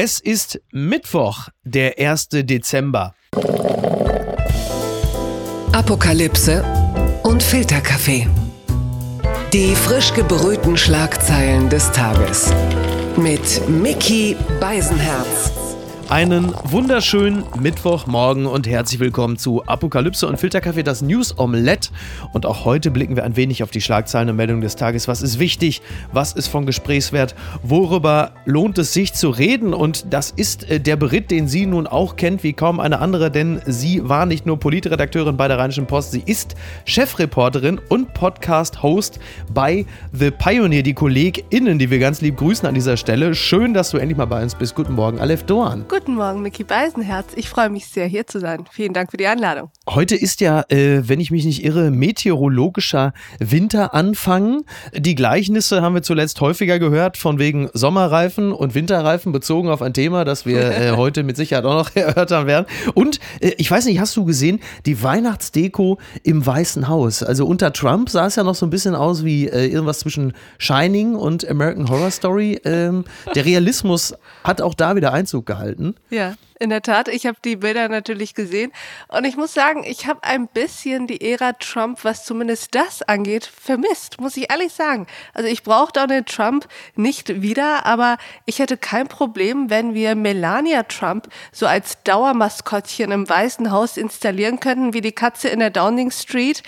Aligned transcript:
Es 0.00 0.20
ist 0.20 0.60
Mittwoch, 0.70 1.48
der 1.64 1.98
1. 1.98 2.28
Dezember. 2.30 3.16
Apokalypse 5.72 6.62
und 7.24 7.42
Filterkaffee. 7.42 8.28
Die 9.52 9.74
frisch 9.74 10.14
gebrühten 10.14 10.76
Schlagzeilen 10.76 11.68
des 11.68 11.90
Tages. 11.90 12.54
Mit 13.16 13.68
Mickey 13.68 14.36
Beisenherz. 14.60 15.57
Einen 16.10 16.54
wunderschönen 16.64 17.44
Mittwochmorgen 17.60 18.46
und 18.46 18.66
herzlich 18.66 18.98
willkommen 18.98 19.36
zu 19.36 19.66
Apokalypse 19.66 20.26
und 20.26 20.38
Filterkaffee, 20.38 20.82
das 20.82 21.02
News 21.02 21.38
Omelette. 21.38 21.90
Und 22.32 22.46
auch 22.46 22.64
heute 22.64 22.90
blicken 22.90 23.14
wir 23.14 23.24
ein 23.24 23.36
wenig 23.36 23.62
auf 23.62 23.70
die 23.70 23.82
Schlagzeilen 23.82 24.30
und 24.30 24.36
Meldungen 24.36 24.62
des 24.62 24.74
Tages. 24.74 25.06
Was 25.06 25.20
ist 25.20 25.38
wichtig? 25.38 25.82
Was 26.10 26.32
ist 26.32 26.48
von 26.48 26.64
Gesprächswert? 26.64 27.34
Worüber 27.62 28.32
lohnt 28.46 28.78
es 28.78 28.94
sich 28.94 29.12
zu 29.12 29.28
reden? 29.28 29.74
Und 29.74 30.06
das 30.10 30.30
ist 30.30 30.70
äh, 30.70 30.80
der 30.80 30.96
Beritt, 30.96 31.30
den 31.30 31.46
sie 31.46 31.66
nun 31.66 31.86
auch 31.86 32.16
kennt 32.16 32.42
wie 32.42 32.54
kaum 32.54 32.80
eine 32.80 33.00
andere, 33.00 33.30
denn 33.30 33.60
sie 33.66 34.08
war 34.08 34.24
nicht 34.24 34.46
nur 34.46 34.58
Politredakteurin 34.58 35.36
bei 35.36 35.46
der 35.46 35.58
Rheinischen 35.58 35.86
Post, 35.86 36.12
sie 36.12 36.22
ist 36.24 36.54
Chefreporterin 36.86 37.78
und 37.90 38.14
Podcast-Host 38.14 39.20
bei 39.52 39.84
The 40.14 40.30
Pioneer, 40.30 40.82
die 40.82 40.94
KollegInnen, 40.94 41.78
die 41.78 41.90
wir 41.90 41.98
ganz 41.98 42.22
lieb 42.22 42.38
grüßen 42.38 42.66
an 42.66 42.74
dieser 42.74 42.96
Stelle. 42.96 43.34
Schön, 43.34 43.74
dass 43.74 43.90
du 43.90 43.98
endlich 43.98 44.16
mal 44.16 44.24
bei 44.24 44.42
uns 44.42 44.54
bist. 44.54 44.74
Guten 44.74 44.94
Morgen, 44.94 45.18
Aleph 45.18 45.42
Doan. 45.42 45.84
Guten 45.86 45.97
Morgen, 46.06 46.42
Mickey 46.42 46.64
Beisenherz. 46.64 47.28
Ich 47.34 47.48
freue 47.48 47.70
mich 47.70 47.86
sehr, 47.86 48.06
hier 48.06 48.26
zu 48.26 48.40
sein. 48.40 48.64
Vielen 48.70 48.92
Dank 48.92 49.10
für 49.10 49.16
die 49.16 49.26
Einladung. 49.26 49.70
Heute 49.88 50.14
ist 50.14 50.40
ja, 50.40 50.64
äh, 50.68 51.08
wenn 51.08 51.18
ich 51.18 51.30
mich 51.30 51.44
nicht 51.44 51.64
irre, 51.64 51.90
meteorologischer 51.90 53.12
Winteranfang. 53.38 54.64
Die 54.94 55.14
Gleichnisse 55.14 55.82
haben 55.82 55.94
wir 55.94 56.02
zuletzt 56.02 56.40
häufiger 56.40 56.78
gehört, 56.78 57.16
von 57.16 57.38
wegen 57.38 57.68
Sommerreifen 57.72 58.52
und 58.52 58.74
Winterreifen, 58.74 59.32
bezogen 59.32 59.68
auf 59.68 59.82
ein 59.82 59.92
Thema, 59.94 60.24
das 60.24 60.46
wir 60.46 60.70
äh, 60.70 60.90
heute 60.96 61.22
mit 61.24 61.36
Sicherheit 61.36 61.64
auch 61.64 61.74
noch 61.74 61.90
erörtern 61.96 62.46
werden. 62.46 62.66
Und 62.94 63.18
äh, 63.40 63.52
ich 63.58 63.70
weiß 63.70 63.86
nicht, 63.86 63.98
hast 63.98 64.16
du 64.16 64.24
gesehen, 64.24 64.60
die 64.86 65.02
Weihnachtsdeko 65.02 65.98
im 66.22 66.44
Weißen 66.44 66.88
Haus? 66.88 67.22
Also 67.22 67.46
unter 67.46 67.72
Trump 67.72 68.10
sah 68.10 68.26
es 68.26 68.36
ja 68.36 68.44
noch 68.44 68.54
so 68.54 68.66
ein 68.66 68.70
bisschen 68.70 68.94
aus 68.94 69.24
wie 69.24 69.48
äh, 69.48 69.66
irgendwas 69.66 70.00
zwischen 70.00 70.32
Shining 70.58 71.14
und 71.14 71.48
American 71.48 71.88
Horror 71.88 72.10
Story. 72.10 72.60
Ähm, 72.64 73.04
der 73.34 73.44
Realismus 73.44 74.14
hat 74.44 74.60
auch 74.60 74.74
da 74.74 74.94
wieder 74.96 75.12
Einzug 75.12 75.46
gehalten. 75.46 75.87
Ja, 76.10 76.36
in 76.60 76.70
der 76.70 76.82
Tat. 76.82 77.08
Ich 77.08 77.26
habe 77.26 77.38
die 77.44 77.56
Bilder 77.56 77.88
natürlich 77.88 78.34
gesehen. 78.34 78.72
Und 79.08 79.24
ich 79.24 79.36
muss 79.36 79.54
sagen, 79.54 79.84
ich 79.84 80.06
habe 80.06 80.22
ein 80.24 80.48
bisschen 80.48 81.06
die 81.06 81.20
Ära 81.32 81.52
Trump, 81.54 82.04
was 82.04 82.24
zumindest 82.24 82.74
das 82.74 83.02
angeht, 83.02 83.44
vermisst, 83.46 84.20
muss 84.20 84.36
ich 84.36 84.50
ehrlich 84.50 84.72
sagen. 84.72 85.06
Also 85.34 85.48
ich 85.48 85.62
brauche 85.62 85.92
Donald 85.92 86.26
Trump 86.26 86.66
nicht 86.94 87.42
wieder, 87.42 87.86
aber 87.86 88.16
ich 88.46 88.58
hätte 88.58 88.76
kein 88.76 89.08
Problem, 89.08 89.70
wenn 89.70 89.94
wir 89.94 90.14
Melania 90.14 90.82
Trump 90.84 91.28
so 91.52 91.66
als 91.66 92.02
Dauermaskottchen 92.04 93.10
im 93.12 93.28
Weißen 93.28 93.70
Haus 93.70 93.96
installieren 93.96 94.60
könnten, 94.60 94.94
wie 94.94 95.00
die 95.00 95.12
Katze 95.12 95.48
in 95.48 95.60
der 95.60 95.70
Downing 95.70 96.10
Street. 96.10 96.62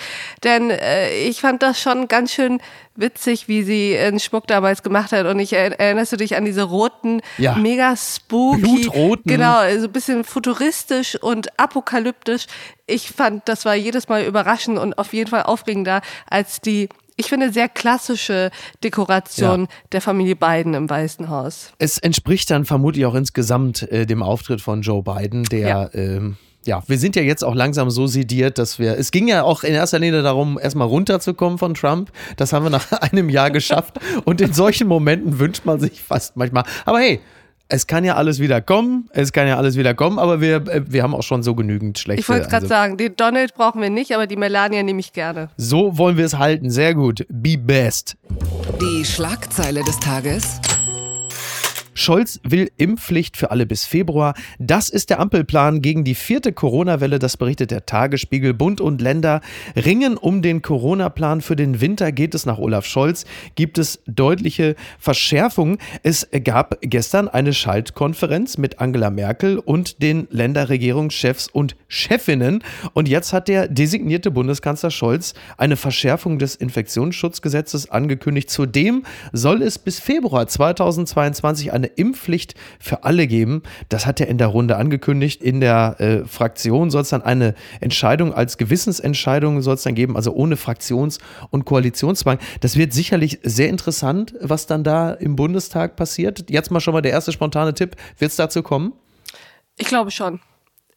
Denn 0.44 0.70
äh, 0.70 1.10
ich 1.24 1.40
fand 1.40 1.62
das 1.62 1.80
schon 1.80 2.08
ganz 2.08 2.32
schön 2.32 2.60
witzig, 2.96 3.48
wie 3.48 3.62
sie 3.62 3.96
einen 3.96 4.20
Schmuck 4.20 4.46
damals 4.46 4.82
gemacht 4.82 5.12
hat. 5.12 5.24
Und 5.26 5.38
ich 5.38 5.52
erinnerst 5.54 6.12
du 6.12 6.16
dich 6.16 6.36
an 6.36 6.44
diese 6.44 6.64
roten, 6.64 7.22
Ja. 7.38 7.54
mega 7.54 7.96
spooky, 7.96 8.60
Blutroten. 8.60 9.22
genau, 9.24 9.62
so 9.80 9.86
ein 9.86 9.92
bisschen 9.92 10.24
futuristisch 10.24 11.16
und 11.20 11.48
apokalyptisch. 11.58 12.46
Ich 12.86 13.10
fand, 13.10 13.48
das 13.48 13.64
war 13.64 13.74
jedes 13.74 14.08
Mal 14.08 14.24
überraschend 14.24 14.78
und 14.78 14.98
auf 14.98 15.12
jeden 15.12 15.30
Fall 15.30 15.42
aufregender 15.44 16.00
als 16.28 16.60
die, 16.60 16.88
ich 17.16 17.26
finde, 17.26 17.52
sehr 17.52 17.68
klassische 17.68 18.50
Dekoration 18.84 19.62
Ja. 19.62 19.66
der 19.92 20.00
Familie 20.00 20.36
Biden 20.36 20.74
im 20.74 20.88
Weißen 20.88 21.28
Haus. 21.28 21.72
Es 21.78 21.98
entspricht 21.98 22.50
dann 22.50 22.64
vermutlich 22.64 23.04
auch 23.06 23.14
insgesamt 23.14 23.82
äh, 23.90 24.06
dem 24.06 24.22
Auftritt 24.22 24.60
von 24.60 24.82
Joe 24.82 25.02
Biden, 25.02 25.44
der 25.44 25.68
Ja. 25.68 25.90
ähm, 25.94 26.36
ja, 26.66 26.82
wir 26.86 26.98
sind 26.98 27.16
ja 27.16 27.22
jetzt 27.22 27.42
auch 27.42 27.54
langsam 27.54 27.90
so 27.90 28.06
sediert, 28.06 28.58
dass 28.58 28.78
wir, 28.78 28.98
es 28.98 29.10
ging 29.12 29.28
ja 29.28 29.44
auch 29.44 29.62
in 29.62 29.72
erster 29.72 29.98
Linie 29.98 30.20
darum, 30.22 30.58
erstmal 30.60 30.86
runterzukommen 30.88 31.56
von 31.56 31.72
Trump. 31.72 32.12
Das 32.36 32.52
haben 32.52 32.64
wir 32.66 32.70
nach 32.70 32.92
einem 33.00 33.30
Jahr 33.30 33.50
geschafft. 33.50 33.98
Und 34.26 34.42
in 34.42 34.52
solchen 34.52 34.86
Momenten 34.86 35.38
wünscht 35.38 35.64
man 35.64 35.80
sich 35.80 36.02
fast 36.02 36.36
manchmal, 36.36 36.64
aber 36.84 36.98
hey, 36.98 37.20
es 37.70 37.86
kann 37.86 38.04
ja 38.04 38.16
alles 38.16 38.40
wieder 38.40 38.60
kommen, 38.60 39.08
es 39.12 39.32
kann 39.32 39.46
ja 39.46 39.56
alles 39.56 39.76
wieder 39.76 39.94
kommen, 39.94 40.18
aber 40.18 40.40
wir, 40.40 40.56
äh, 40.66 40.82
wir 40.86 41.02
haben 41.02 41.14
auch 41.14 41.22
schon 41.22 41.42
so 41.42 41.54
genügend 41.54 41.98
schlechte. 41.98 42.20
Ich 42.20 42.28
wollte 42.28 42.48
gerade 42.48 42.56
also, 42.56 42.68
sagen, 42.68 42.96
den 42.96 43.16
Donald 43.16 43.54
brauchen 43.54 43.80
wir 43.80 43.90
nicht, 43.90 44.14
aber 44.14 44.26
die 44.26 44.36
Melania 44.36 44.82
nehme 44.82 45.00
ich 45.00 45.12
gerne. 45.12 45.50
So 45.56 45.96
wollen 45.96 46.16
wir 46.16 46.24
es 46.24 46.36
halten, 46.36 46.70
sehr 46.70 46.94
gut. 46.94 47.24
Be 47.28 47.56
best. 47.56 48.16
Die 48.80 49.04
Schlagzeile 49.04 49.82
des 49.84 49.98
Tages. 50.00 50.60
Scholz 52.00 52.40
will 52.42 52.70
Impfpflicht 52.78 53.36
für 53.36 53.50
alle 53.50 53.66
bis 53.66 53.84
Februar. 53.84 54.34
Das 54.58 54.88
ist 54.88 55.10
der 55.10 55.20
Ampelplan 55.20 55.82
gegen 55.82 56.02
die 56.02 56.14
vierte 56.14 56.52
Corona-Welle. 56.52 57.18
Das 57.18 57.36
berichtet 57.36 57.70
der 57.70 57.84
Tagesspiegel. 57.84 58.54
Bund 58.54 58.80
und 58.80 59.00
Länder 59.00 59.40
ringen 59.76 60.16
um 60.16 60.42
den 60.42 60.62
Corona-Plan. 60.62 61.42
Für 61.42 61.56
den 61.56 61.80
Winter 61.80 62.10
geht 62.10 62.34
es 62.34 62.46
nach 62.46 62.58
Olaf 62.58 62.86
Scholz. 62.86 63.26
Gibt 63.54 63.78
es 63.78 64.00
deutliche 64.06 64.76
Verschärfungen. 64.98 65.78
Es 66.02 66.26
gab 66.44 66.78
gestern 66.80 67.28
eine 67.28 67.52
Schaltkonferenz 67.52 68.56
mit 68.56 68.80
Angela 68.80 69.10
Merkel 69.10 69.58
und 69.58 70.02
den 70.02 70.26
Länderregierungschefs 70.30 71.48
und 71.48 71.76
Chefinnen. 71.86 72.64
Und 72.94 73.08
jetzt 73.08 73.32
hat 73.32 73.48
der 73.48 73.68
designierte 73.68 74.30
Bundeskanzler 74.30 74.90
Scholz 74.90 75.34
eine 75.58 75.76
Verschärfung 75.76 76.38
des 76.38 76.54
Infektionsschutzgesetzes 76.54 77.90
angekündigt. 77.90 78.48
Zudem 78.48 79.04
soll 79.32 79.62
es 79.62 79.78
bis 79.78 80.00
Februar 80.00 80.46
2022 80.46 81.72
eine 81.72 81.89
Impfpflicht 81.96 82.54
für 82.78 83.04
alle 83.04 83.26
geben. 83.26 83.62
Das 83.88 84.06
hat 84.06 84.20
er 84.20 84.28
in 84.28 84.38
der 84.38 84.48
Runde 84.48 84.76
angekündigt. 84.76 85.42
In 85.42 85.60
der 85.60 85.96
äh, 85.98 86.24
Fraktion 86.26 86.90
soll 86.90 87.02
es 87.02 87.10
dann 87.10 87.22
eine 87.22 87.54
Entscheidung 87.80 88.34
als 88.34 88.58
Gewissensentscheidung 88.58 89.62
soll 89.62 89.74
es 89.74 89.82
dann 89.82 89.94
geben, 89.94 90.16
also 90.16 90.32
ohne 90.32 90.56
Fraktions- 90.56 91.18
und 91.50 91.64
Koalitionszwang. 91.64 92.38
Das 92.60 92.76
wird 92.76 92.92
sicherlich 92.92 93.38
sehr 93.42 93.68
interessant, 93.68 94.34
was 94.40 94.66
dann 94.66 94.84
da 94.84 95.12
im 95.12 95.36
Bundestag 95.36 95.96
passiert. 95.96 96.50
Jetzt 96.50 96.70
mal 96.70 96.80
schon 96.80 96.94
mal 96.94 97.02
der 97.02 97.12
erste 97.12 97.32
spontane 97.32 97.74
Tipp. 97.74 97.96
Wird 98.18 98.30
es 98.30 98.36
dazu 98.36 98.62
kommen? 98.62 98.92
Ich 99.76 99.86
glaube 99.86 100.10
schon. 100.10 100.40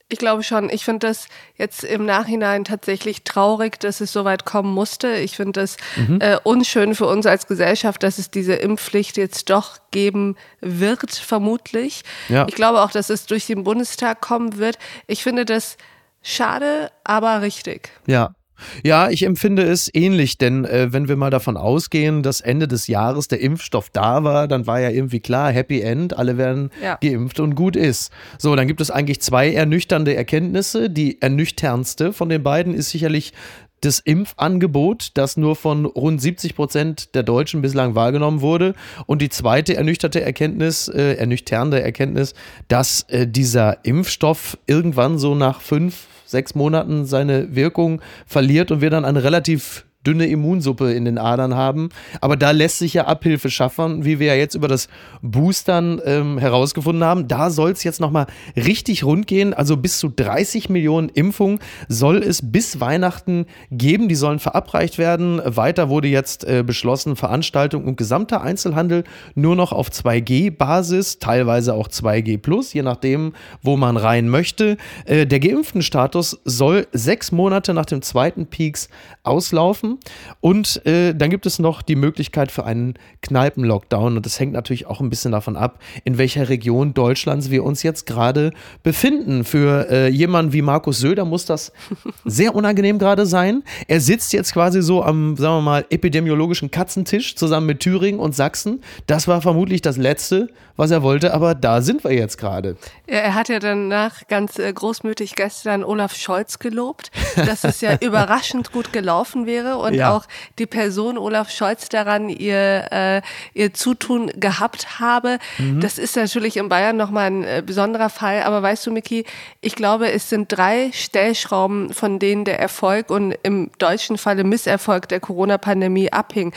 Ich 0.09 0.19
glaube 0.19 0.43
schon. 0.43 0.69
Ich 0.69 0.85
finde 0.85 1.07
das 1.07 1.27
jetzt 1.55 1.83
im 1.83 2.05
Nachhinein 2.05 2.65
tatsächlich 2.65 3.23
traurig, 3.23 3.79
dass 3.79 3.99
es 3.99 4.11
so 4.11 4.25
weit 4.25 4.45
kommen 4.45 4.71
musste. 4.71 5.15
Ich 5.15 5.35
finde 5.37 5.61
das 5.61 5.77
Mhm. 5.95 6.19
äh, 6.21 6.37
unschön 6.43 6.93
für 6.93 7.07
uns 7.07 7.25
als 7.25 7.47
Gesellschaft, 7.47 8.03
dass 8.03 8.19
es 8.19 8.29
diese 8.29 8.53
Impfpflicht 8.53 9.17
jetzt 9.17 9.49
doch 9.49 9.77
geben 9.91 10.35
wird, 10.61 11.11
vermutlich. 11.15 12.03
Ja. 12.29 12.45
Ich 12.47 12.53
glaube 12.55 12.81
auch, 12.81 12.91
dass 12.91 13.09
es 13.09 13.25
durch 13.25 13.47
den 13.47 13.63
Bundestag 13.63 14.21
kommen 14.21 14.57
wird. 14.57 14.77
Ich 15.07 15.23
finde 15.23 15.45
das 15.45 15.77
schade, 16.21 16.91
aber 17.03 17.41
richtig. 17.41 17.89
Ja. 18.05 18.35
Ja, 18.83 19.09
ich 19.09 19.23
empfinde 19.23 19.63
es 19.63 19.89
ähnlich, 19.93 20.37
denn 20.37 20.65
äh, 20.65 20.93
wenn 20.93 21.07
wir 21.07 21.15
mal 21.15 21.29
davon 21.29 21.57
ausgehen, 21.57 22.23
dass 22.23 22.39
Ende 22.41 22.67
des 22.67 22.87
Jahres 22.87 23.27
der 23.27 23.41
Impfstoff 23.41 23.89
da 23.89 24.23
war, 24.23 24.47
dann 24.47 24.67
war 24.67 24.79
ja 24.79 24.89
irgendwie 24.89 25.19
klar, 25.19 25.51
Happy 25.51 25.81
End, 25.81 26.17
alle 26.17 26.37
werden 26.37 26.69
Ja. 26.81 26.97
geimpft 27.01 27.39
und 27.39 27.55
gut 27.55 27.75
ist. 27.75 28.11
So, 28.37 28.55
dann 28.55 28.67
gibt 28.67 28.81
es 28.81 28.91
eigentlich 28.91 29.21
zwei 29.21 29.51
ernüchternde 29.53 30.15
Erkenntnisse. 30.15 30.89
Die 30.89 31.21
ernüchternste 31.21 32.13
von 32.13 32.29
den 32.29 32.43
beiden 32.43 32.73
ist 32.73 32.89
sicherlich 32.91 33.33
das 33.81 33.99
Impfangebot, 33.99 35.09
das 35.15 35.35
nur 35.35 35.55
von 35.55 35.85
rund 35.85 36.21
70 36.21 36.55
Prozent 36.55 37.15
der 37.15 37.23
Deutschen 37.23 37.61
bislang 37.61 37.95
wahrgenommen 37.95 38.39
wurde. 38.41 38.75
Und 39.07 39.21
die 39.21 39.29
zweite 39.29 39.75
ernüchterte 39.75 40.21
Erkenntnis, 40.21 40.87
äh, 40.87 41.15
ernüchternde 41.15 41.81
Erkenntnis, 41.81 42.33
dass 42.69 43.03
äh, 43.09 43.27
dieser 43.27 43.83
Impfstoff 43.85 44.57
irgendwann 44.67 45.17
so 45.17 45.35
nach 45.35 45.59
fünf, 45.61 46.07
sechs 46.33 46.53
Monaten 46.55 47.05
seine 47.05 47.55
Wirkung 47.55 48.01
verliert 48.25 48.71
und 48.71 48.81
wir 48.81 48.89
dann 48.89 49.05
eine 49.05 49.23
relativ 49.23 49.85
dünne 50.05 50.27
Immunsuppe 50.27 50.93
in 50.93 51.05
den 51.05 51.17
Adern 51.17 51.55
haben. 51.55 51.89
Aber 52.21 52.37
da 52.37 52.51
lässt 52.51 52.79
sich 52.79 52.93
ja 52.93 53.05
Abhilfe 53.05 53.49
schaffen, 53.49 54.05
wie 54.05 54.19
wir 54.19 54.27
ja 54.27 54.35
jetzt 54.35 54.55
über 54.55 54.67
das 54.67 54.87
Boostern 55.21 56.01
ähm, 56.05 56.37
herausgefunden 56.37 57.03
haben. 57.03 57.27
Da 57.27 57.49
soll 57.49 57.71
es 57.71 57.83
jetzt 57.83 57.99
nochmal 57.99 58.27
richtig 58.55 59.03
rund 59.03 59.27
gehen. 59.27 59.53
Also 59.53 59.77
bis 59.77 59.99
zu 59.99 60.09
30 60.09 60.69
Millionen 60.69 61.09
Impfungen 61.09 61.59
soll 61.87 62.17
es 62.17 62.51
bis 62.51 62.79
Weihnachten 62.79 63.45
geben. 63.71 64.09
Die 64.09 64.15
sollen 64.15 64.39
verabreicht 64.39 64.97
werden. 64.97 65.41
Weiter 65.43 65.89
wurde 65.89 66.07
jetzt 66.07 66.43
äh, 66.43 66.63
beschlossen, 66.63 67.15
Veranstaltung 67.15 67.85
und 67.85 67.97
gesamter 67.97 68.41
Einzelhandel 68.41 69.03
nur 69.35 69.55
noch 69.55 69.71
auf 69.71 69.89
2G-Basis, 69.89 71.19
teilweise 71.19 71.73
auch 71.73 71.87
2G 71.87 72.37
plus, 72.37 72.73
je 72.73 72.83
nachdem, 72.83 73.33
wo 73.61 73.77
man 73.77 73.97
rein 73.97 74.29
möchte. 74.29 74.77
Äh, 75.05 75.25
der 75.25 75.39
geimpften 75.39 75.81
Status 75.81 76.39
soll 76.45 76.87
sechs 76.91 77.31
Monate 77.31 77.73
nach 77.73 77.85
dem 77.85 78.01
zweiten 78.01 78.47
Peaks 78.47 78.89
auslaufen. 79.23 79.92
Haben. 79.93 79.99
Und 80.41 80.85
äh, 80.85 81.13
dann 81.13 81.29
gibt 81.29 81.45
es 81.45 81.59
noch 81.59 81.81
die 81.81 81.95
Möglichkeit 81.95 82.51
für 82.51 82.65
einen 82.65 82.95
Kneipen-Lockdown. 83.21 84.17
Und 84.17 84.25
das 84.25 84.39
hängt 84.39 84.53
natürlich 84.53 84.87
auch 84.87 84.99
ein 84.99 85.09
bisschen 85.09 85.31
davon 85.31 85.55
ab, 85.55 85.79
in 86.03 86.17
welcher 86.17 86.49
Region 86.49 86.93
Deutschlands 86.93 87.49
wir 87.49 87.63
uns 87.63 87.83
jetzt 87.83 88.05
gerade 88.05 88.51
befinden. 88.83 89.43
Für 89.43 89.89
äh, 89.89 90.07
jemanden 90.09 90.53
wie 90.53 90.61
Markus 90.61 90.99
Söder 90.99 91.25
muss 91.25 91.45
das 91.45 91.71
sehr 92.25 92.55
unangenehm 92.55 92.99
gerade 92.99 93.25
sein. 93.25 93.63
Er 93.87 94.01
sitzt 94.01 94.33
jetzt 94.33 94.53
quasi 94.53 94.81
so 94.81 95.03
am, 95.03 95.37
sagen 95.37 95.57
wir 95.57 95.61
mal, 95.61 95.85
epidemiologischen 95.89 96.71
Katzentisch 96.71 97.35
zusammen 97.35 97.67
mit 97.67 97.79
Thüringen 97.79 98.19
und 98.19 98.35
Sachsen. 98.35 98.81
Das 99.07 99.27
war 99.27 99.41
vermutlich 99.41 99.81
das 99.81 99.97
Letzte, 99.97 100.49
was 100.75 100.91
er 100.91 101.03
wollte, 101.03 101.33
aber 101.33 101.55
da 101.55 101.81
sind 101.81 102.03
wir 102.03 102.13
jetzt 102.13 102.37
gerade. 102.37 102.77
Ja, 103.07 103.17
er 103.17 103.35
hat 103.35 103.49
ja 103.49 103.59
danach 103.59 104.27
ganz 104.27 104.57
äh, 104.57 104.71
großmütig 104.71 105.35
gestern 105.35 105.83
Olaf 105.83 106.15
Scholz 106.15 106.59
gelobt, 106.59 107.11
dass 107.35 107.63
es 107.63 107.81
ja 107.81 107.95
überraschend 108.01 108.71
gut 108.71 108.91
gelaufen 108.91 109.45
wäre 109.45 109.77
und 109.83 109.93
ja. 109.93 110.15
auch 110.15 110.25
die 110.59 110.65
Person 110.65 111.17
Olaf 111.17 111.49
Scholz 111.49 111.89
daran 111.89 112.29
ihr, 112.29 112.87
äh, 112.91 113.21
ihr 113.53 113.73
Zutun 113.73 114.31
gehabt 114.35 114.99
habe. 114.99 115.39
Mhm. 115.57 115.81
Das 115.81 115.97
ist 115.97 116.15
natürlich 116.15 116.57
in 116.57 116.69
Bayern 116.69 116.97
nochmal 116.97 117.27
ein 117.27 117.43
äh, 117.43 117.63
besonderer 117.65 118.09
Fall, 118.09 118.43
aber 118.43 118.61
weißt 118.61 118.85
du, 118.87 118.91
Miki, 118.91 119.25
ich 119.61 119.75
glaube, 119.75 120.11
es 120.11 120.29
sind 120.29 120.51
drei 120.51 120.91
Stellschrauben, 120.93 121.93
von 121.93 122.19
denen 122.19 122.45
der 122.45 122.59
Erfolg 122.59 123.09
und 123.09 123.35
im 123.43 123.71
deutschen 123.77 124.17
Falle 124.17 124.43
Misserfolg 124.43 125.07
der 125.07 125.19
Corona-Pandemie 125.19 126.11
abhing. 126.11 126.53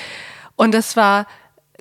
Und 0.56 0.73
das 0.73 0.96
war 0.96 1.26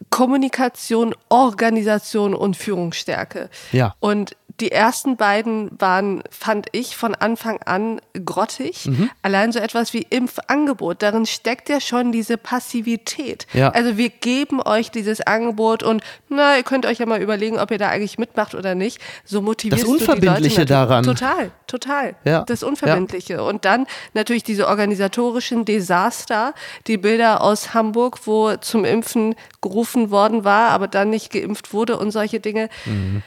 Kommunikation, 0.10 1.16
Organisation 1.30 2.34
und 2.36 2.58
Führungsstärke. 2.58 3.50
Ja. 3.72 3.96
Und 4.00 4.36
die 4.62 4.72
ersten 4.72 5.18
beiden 5.18 5.70
waren, 5.80 6.24
fand 6.30 6.68
ich, 6.72 6.96
von 6.96 7.14
Anfang 7.14 7.60
an 7.64 8.00
grottig. 8.26 8.86
Mhm. 8.86 9.10
Allein 9.22 9.52
so 9.52 9.60
etwas 9.60 9.94
wie 9.94 10.06
Impfangebot, 10.10 11.02
darin 11.02 11.26
steckt 11.26 11.68
ja 11.68 11.82
schon 11.82 12.12
diese 12.12 12.38
Passivität. 12.38 13.48
Ja. 13.54 13.70
Also 13.70 13.98
wir 13.98 14.10
geben 14.10 14.62
euch 14.62 14.92
dieses 14.92 15.20
Angebot 15.22 15.84
und 15.84 16.04
na, 16.30 16.56
ihr 16.56 16.64
könnt 16.64 16.86
euch 16.86 17.00
ja 17.00 17.06
mal 17.06 17.22
überlegen, 17.22 17.60
ob 17.60 17.72
ihr 17.72 17.78
da 17.78 17.90
eigentlich 17.90 18.18
mitmacht 18.18 18.56
oder 18.56 18.76
nicht. 18.76 19.02
So 19.26 19.42
motivierst 19.42 19.84
das 19.84 19.90
Unverbindliche 19.90 20.42
du 20.42 20.50
die 20.50 20.56
Leute 20.56 20.66
daran. 20.66 21.04
Total, 21.04 21.52
total. 21.68 22.16
Ja. 22.24 22.44
Das 22.44 22.64
Unverbindliche. 22.64 23.34
Ja. 23.34 23.42
Und 23.42 23.66
dann 23.66 23.86
natürlich 24.14 24.44
diese 24.44 24.68
organisatorischen 24.68 25.66
Desaster, 25.66 26.54
die 26.88 26.98
Bilder 26.98 27.42
aus 27.42 27.74
Hamburg, 27.74 28.26
wo 28.26 28.56
zum 28.56 28.86
Impfen 28.86 29.36
gerufen 29.62 30.12
worden 30.12 30.46
war, 30.46 30.70
aber 30.70 30.88
dann 30.88 31.10
nicht 31.10 31.32
geimpft 31.32 31.74
wurde 31.74 31.98
und 31.98 32.12
solche 32.12 32.40
Dinge. 32.40 32.70
Mhm. 32.86 33.22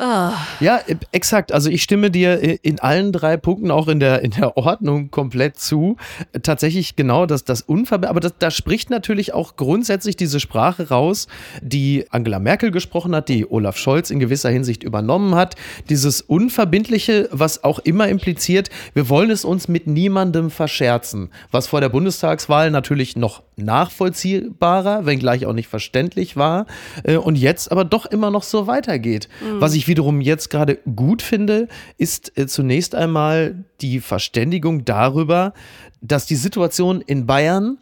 Ah. 0.00 0.32
Ja, 0.60 0.80
äh, 0.86 0.96
exakt. 1.12 1.52
Also 1.52 1.68
ich 1.68 1.82
stimme 1.82 2.10
dir 2.10 2.42
äh, 2.42 2.58
in 2.62 2.80
allen 2.80 3.12
drei 3.12 3.36
Punkten 3.36 3.70
auch 3.70 3.86
in 3.86 4.00
der, 4.00 4.22
in 4.22 4.30
der 4.30 4.56
Ordnung 4.56 5.10
komplett 5.10 5.58
zu. 5.58 5.98
Tatsächlich 6.42 6.96
genau 6.96 7.26
das, 7.26 7.44
das 7.44 7.60
Unverbe 7.60 8.08
aber 8.08 8.20
das, 8.20 8.32
da 8.38 8.50
spricht 8.50 8.88
natürlich 8.88 9.34
auch 9.34 9.56
grundsätzlich 9.56 10.16
diese 10.16 10.40
Sprache 10.40 10.88
raus, 10.88 11.26
die 11.60 12.06
Angela 12.08 12.38
Merkel 12.38 12.70
gesprochen 12.70 13.14
hat, 13.14 13.28
die 13.28 13.50
Olaf 13.50 13.76
Scholz 13.76 14.08
in 14.08 14.20
gewisser 14.20 14.48
Hinsicht 14.48 14.84
übernommen 14.84 15.34
hat. 15.34 15.54
Dieses 15.90 16.22
Unverbindliche, 16.22 17.28
was 17.30 17.62
auch 17.62 17.78
immer 17.78 18.08
impliziert, 18.08 18.70
wir 18.94 19.10
wollen 19.10 19.30
es 19.30 19.44
uns 19.44 19.68
mit 19.68 19.86
niemandem 19.86 20.50
verscherzen. 20.50 21.28
Was 21.50 21.66
vor 21.66 21.82
der 21.82 21.90
Bundestagswahl 21.90 22.70
natürlich 22.70 23.16
noch 23.16 23.42
nachvollziehbarer, 23.56 25.04
wenngleich 25.04 25.44
auch 25.44 25.52
nicht 25.52 25.68
verständlich 25.68 26.36
war. 26.36 26.64
Äh, 27.04 27.16
und 27.16 27.36
jetzt 27.36 27.70
aber 27.70 27.84
doch 27.84 28.06
immer 28.06 28.30
noch 28.30 28.42
so 28.42 28.66
weitergeht. 28.66 29.28
Mhm. 29.42 29.60
Was 29.60 29.74
ich 29.74 29.86
wiederum 29.90 30.22
jetzt 30.22 30.48
gerade 30.48 30.78
gut 30.96 31.20
finde, 31.20 31.68
ist 31.98 32.38
äh, 32.38 32.46
zunächst 32.46 32.94
einmal 32.94 33.64
die 33.82 34.00
Verständigung 34.00 34.86
darüber, 34.86 35.52
dass 36.00 36.24
die 36.24 36.36
Situation 36.36 37.02
in 37.02 37.26
Bayern 37.26 37.78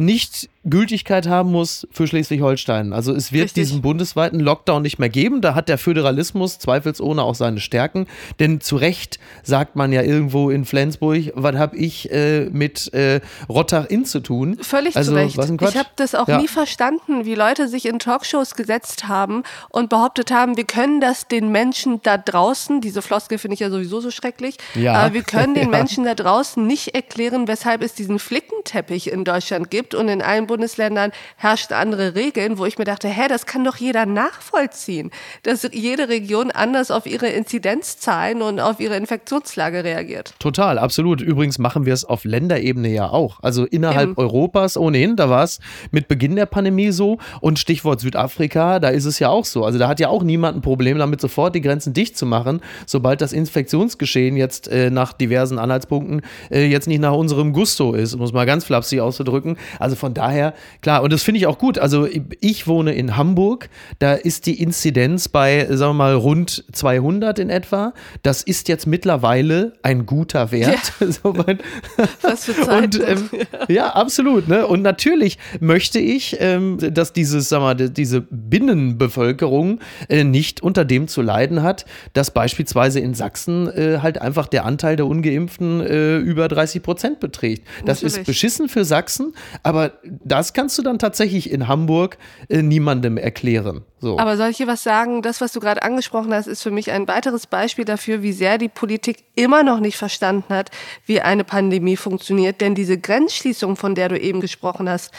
nicht 0.00 0.48
Gültigkeit 0.68 1.26
haben 1.26 1.52
muss 1.52 1.86
für 1.90 2.06
Schleswig-Holstein. 2.06 2.92
Also 2.92 3.14
es 3.14 3.32
wird 3.32 3.44
Richtig. 3.44 3.64
diesen 3.64 3.80
bundesweiten 3.80 4.40
Lockdown 4.40 4.82
nicht 4.82 4.98
mehr 4.98 5.08
geben. 5.08 5.40
Da 5.40 5.54
hat 5.54 5.70
der 5.70 5.78
Föderalismus 5.78 6.58
zweifelsohne 6.58 7.22
auch 7.22 7.34
seine 7.34 7.60
Stärken. 7.60 8.06
Denn 8.40 8.60
zu 8.60 8.76
Recht 8.76 9.18
sagt 9.42 9.76
man 9.76 9.90
ja 9.90 10.02
irgendwo 10.02 10.50
in 10.50 10.66
Flensburg, 10.66 11.32
was 11.34 11.56
habe 11.56 11.76
ich 11.76 12.10
äh, 12.12 12.50
mit 12.50 12.92
äh, 12.92 13.20
Rottach-Inn 13.48 14.04
zu 14.04 14.20
tun? 14.20 14.58
Völlig 14.60 14.96
also, 14.96 15.12
zu 15.12 15.16
Recht. 15.16 15.38
Ich 15.38 15.76
habe 15.76 15.88
das 15.96 16.14
auch 16.14 16.28
ja. 16.28 16.38
nie 16.38 16.48
verstanden, 16.48 17.24
wie 17.24 17.34
Leute 17.34 17.66
sich 17.66 17.86
in 17.86 17.98
Talkshows 17.98 18.54
gesetzt 18.54 19.08
haben 19.08 19.44
und 19.70 19.88
behauptet 19.88 20.30
haben, 20.30 20.58
wir 20.58 20.64
können 20.64 21.00
das 21.00 21.26
den 21.26 21.50
Menschen 21.52 22.02
da 22.02 22.18
draußen, 22.18 22.82
diese 22.82 23.00
Floskel 23.00 23.38
finde 23.38 23.54
ich 23.54 23.60
ja 23.60 23.70
sowieso 23.70 24.00
so 24.00 24.10
schrecklich, 24.10 24.56
ja. 24.74 24.94
aber 24.94 25.14
wir 25.14 25.22
können 25.22 25.54
den 25.54 25.64
ja. 25.64 25.70
Menschen 25.70 26.04
da 26.04 26.14
draußen 26.14 26.66
nicht 26.66 26.94
erklären, 26.94 27.48
weshalb 27.48 27.82
es 27.82 27.94
diesen 27.94 28.18
Flickenteppich 28.18 29.10
in 29.10 29.24
Deutschland 29.24 29.70
gibt 29.70 29.89
und 29.94 30.08
in 30.08 30.22
allen 30.22 30.46
Bundesländern 30.46 31.12
herrschten 31.36 31.76
andere 31.76 32.14
Regeln, 32.14 32.58
wo 32.58 32.66
ich 32.66 32.78
mir 32.78 32.84
dachte, 32.84 33.08
hä, 33.08 33.22
das 33.28 33.46
kann 33.46 33.64
doch 33.64 33.76
jeder 33.76 34.06
nachvollziehen, 34.06 35.10
dass 35.42 35.68
jede 35.72 36.08
Region 36.08 36.50
anders 36.50 36.90
auf 36.90 37.06
ihre 37.06 37.28
Inzidenzzahlen 37.28 38.42
und 38.42 38.60
auf 38.60 38.80
ihre 38.80 38.96
Infektionslage 38.96 39.84
reagiert. 39.84 40.34
Total, 40.38 40.78
absolut. 40.78 41.20
Übrigens 41.20 41.58
machen 41.58 41.86
wir 41.86 41.94
es 41.94 42.04
auf 42.04 42.24
Länderebene 42.24 42.88
ja 42.88 43.08
auch. 43.10 43.40
Also 43.42 43.64
innerhalb 43.64 44.10
Eben. 44.10 44.18
Europas 44.18 44.76
ohnehin, 44.76 45.16
da 45.16 45.30
war 45.30 45.44
es 45.44 45.60
mit 45.90 46.08
Beginn 46.08 46.36
der 46.36 46.46
Pandemie 46.46 46.90
so. 46.90 47.18
Und 47.40 47.58
Stichwort 47.58 48.00
Südafrika, 48.00 48.78
da 48.78 48.88
ist 48.88 49.04
es 49.04 49.18
ja 49.18 49.28
auch 49.28 49.44
so. 49.44 49.64
Also 49.64 49.78
da 49.78 49.88
hat 49.88 50.00
ja 50.00 50.08
auch 50.08 50.22
niemand 50.22 50.58
ein 50.58 50.62
Problem 50.62 50.98
damit, 50.98 51.20
sofort 51.20 51.54
die 51.54 51.60
Grenzen 51.60 51.92
dicht 51.92 52.16
zu 52.16 52.26
machen, 52.26 52.60
sobald 52.86 53.20
das 53.20 53.32
Infektionsgeschehen 53.32 54.36
jetzt 54.36 54.68
äh, 54.68 54.90
nach 54.90 55.12
diversen 55.12 55.58
Anhaltspunkten 55.58 56.22
äh, 56.50 56.66
jetzt 56.66 56.88
nicht 56.88 57.00
nach 57.00 57.14
unserem 57.14 57.52
Gusto 57.52 57.94
ist, 57.94 58.14
um 58.14 58.22
es 58.22 58.32
mal 58.32 58.46
ganz 58.46 58.64
flapsig 58.64 59.00
auszudrücken. 59.00 59.56
Also 59.78 59.96
von 59.96 60.14
daher 60.14 60.54
klar, 60.80 61.02
und 61.02 61.12
das 61.12 61.22
finde 61.22 61.38
ich 61.38 61.46
auch 61.46 61.58
gut. 61.58 61.78
Also 61.78 62.08
ich 62.40 62.66
wohne 62.66 62.94
in 62.94 63.16
Hamburg, 63.16 63.68
da 63.98 64.14
ist 64.14 64.46
die 64.46 64.60
Inzidenz 64.60 65.28
bei, 65.28 65.66
sagen 65.70 65.90
wir 65.90 65.94
mal, 65.94 66.14
rund 66.14 66.64
200 66.72 67.38
in 67.38 67.50
etwa. 67.50 67.92
Das 68.22 68.42
ist 68.42 68.68
jetzt 68.68 68.86
mittlerweile 68.86 69.74
ein 69.82 70.06
guter 70.06 70.50
Wert. 70.50 70.92
Ja. 71.00 71.06
Was 72.22 72.44
für 72.44 72.54
Zeiten. 72.54 73.00
Und, 73.00 73.08
ähm, 73.08 73.30
ja, 73.68 73.90
absolut. 73.90 74.48
Ne? 74.48 74.66
Und 74.66 74.82
natürlich 74.82 75.38
möchte 75.60 75.98
ich, 75.98 76.36
ähm, 76.40 76.78
dass 76.78 77.12
dieses, 77.12 77.48
sag 77.48 77.60
mal, 77.60 77.74
diese 77.74 78.20
Binnenbevölkerung 78.20 79.80
äh, 80.08 80.24
nicht 80.24 80.62
unter 80.62 80.84
dem 80.84 81.08
zu 81.08 81.22
leiden 81.22 81.62
hat, 81.62 81.84
dass 82.12 82.30
beispielsweise 82.30 83.00
in 83.00 83.14
Sachsen 83.14 83.68
äh, 83.68 83.98
halt 84.02 84.20
einfach 84.20 84.46
der 84.46 84.64
Anteil 84.64 84.96
der 84.96 85.06
Ungeimpften 85.06 85.80
äh, 85.80 86.18
über 86.18 86.48
30 86.48 86.82
Prozent 86.82 87.20
beträgt. 87.20 87.66
Das 87.84 88.02
natürlich. 88.02 88.20
ist 88.20 88.26
beschissen 88.26 88.68
für 88.68 88.84
Sachsen, 88.84 89.34
aber 89.62 89.92
das 90.02 90.52
kannst 90.52 90.78
du 90.78 90.82
dann 90.82 90.98
tatsächlich 90.98 91.50
in 91.50 91.68
Hamburg 91.68 92.18
äh, 92.48 92.62
niemandem 92.62 93.16
erklären. 93.16 93.82
So. 93.98 94.18
Aber 94.18 94.36
soll 94.36 94.50
ich 94.50 94.56
hier 94.56 94.66
was 94.66 94.82
sagen? 94.82 95.22
Das, 95.22 95.40
was 95.40 95.52
du 95.52 95.60
gerade 95.60 95.82
angesprochen 95.82 96.32
hast, 96.32 96.46
ist 96.46 96.62
für 96.62 96.70
mich 96.70 96.90
ein 96.90 97.06
weiteres 97.08 97.46
Beispiel 97.46 97.84
dafür, 97.84 98.22
wie 98.22 98.32
sehr 98.32 98.58
die 98.58 98.68
Politik 98.68 99.24
immer 99.34 99.62
noch 99.62 99.80
nicht 99.80 99.96
verstanden 99.96 100.54
hat, 100.54 100.70
wie 101.06 101.20
eine 101.20 101.44
Pandemie 101.44 101.96
funktioniert. 101.96 102.60
Denn 102.60 102.74
diese 102.74 102.98
Grenzschließung, 102.98 103.76
von 103.76 103.94
der 103.94 104.08
du 104.08 104.18
eben 104.18 104.40
gesprochen 104.40 104.88
hast, 104.88 105.12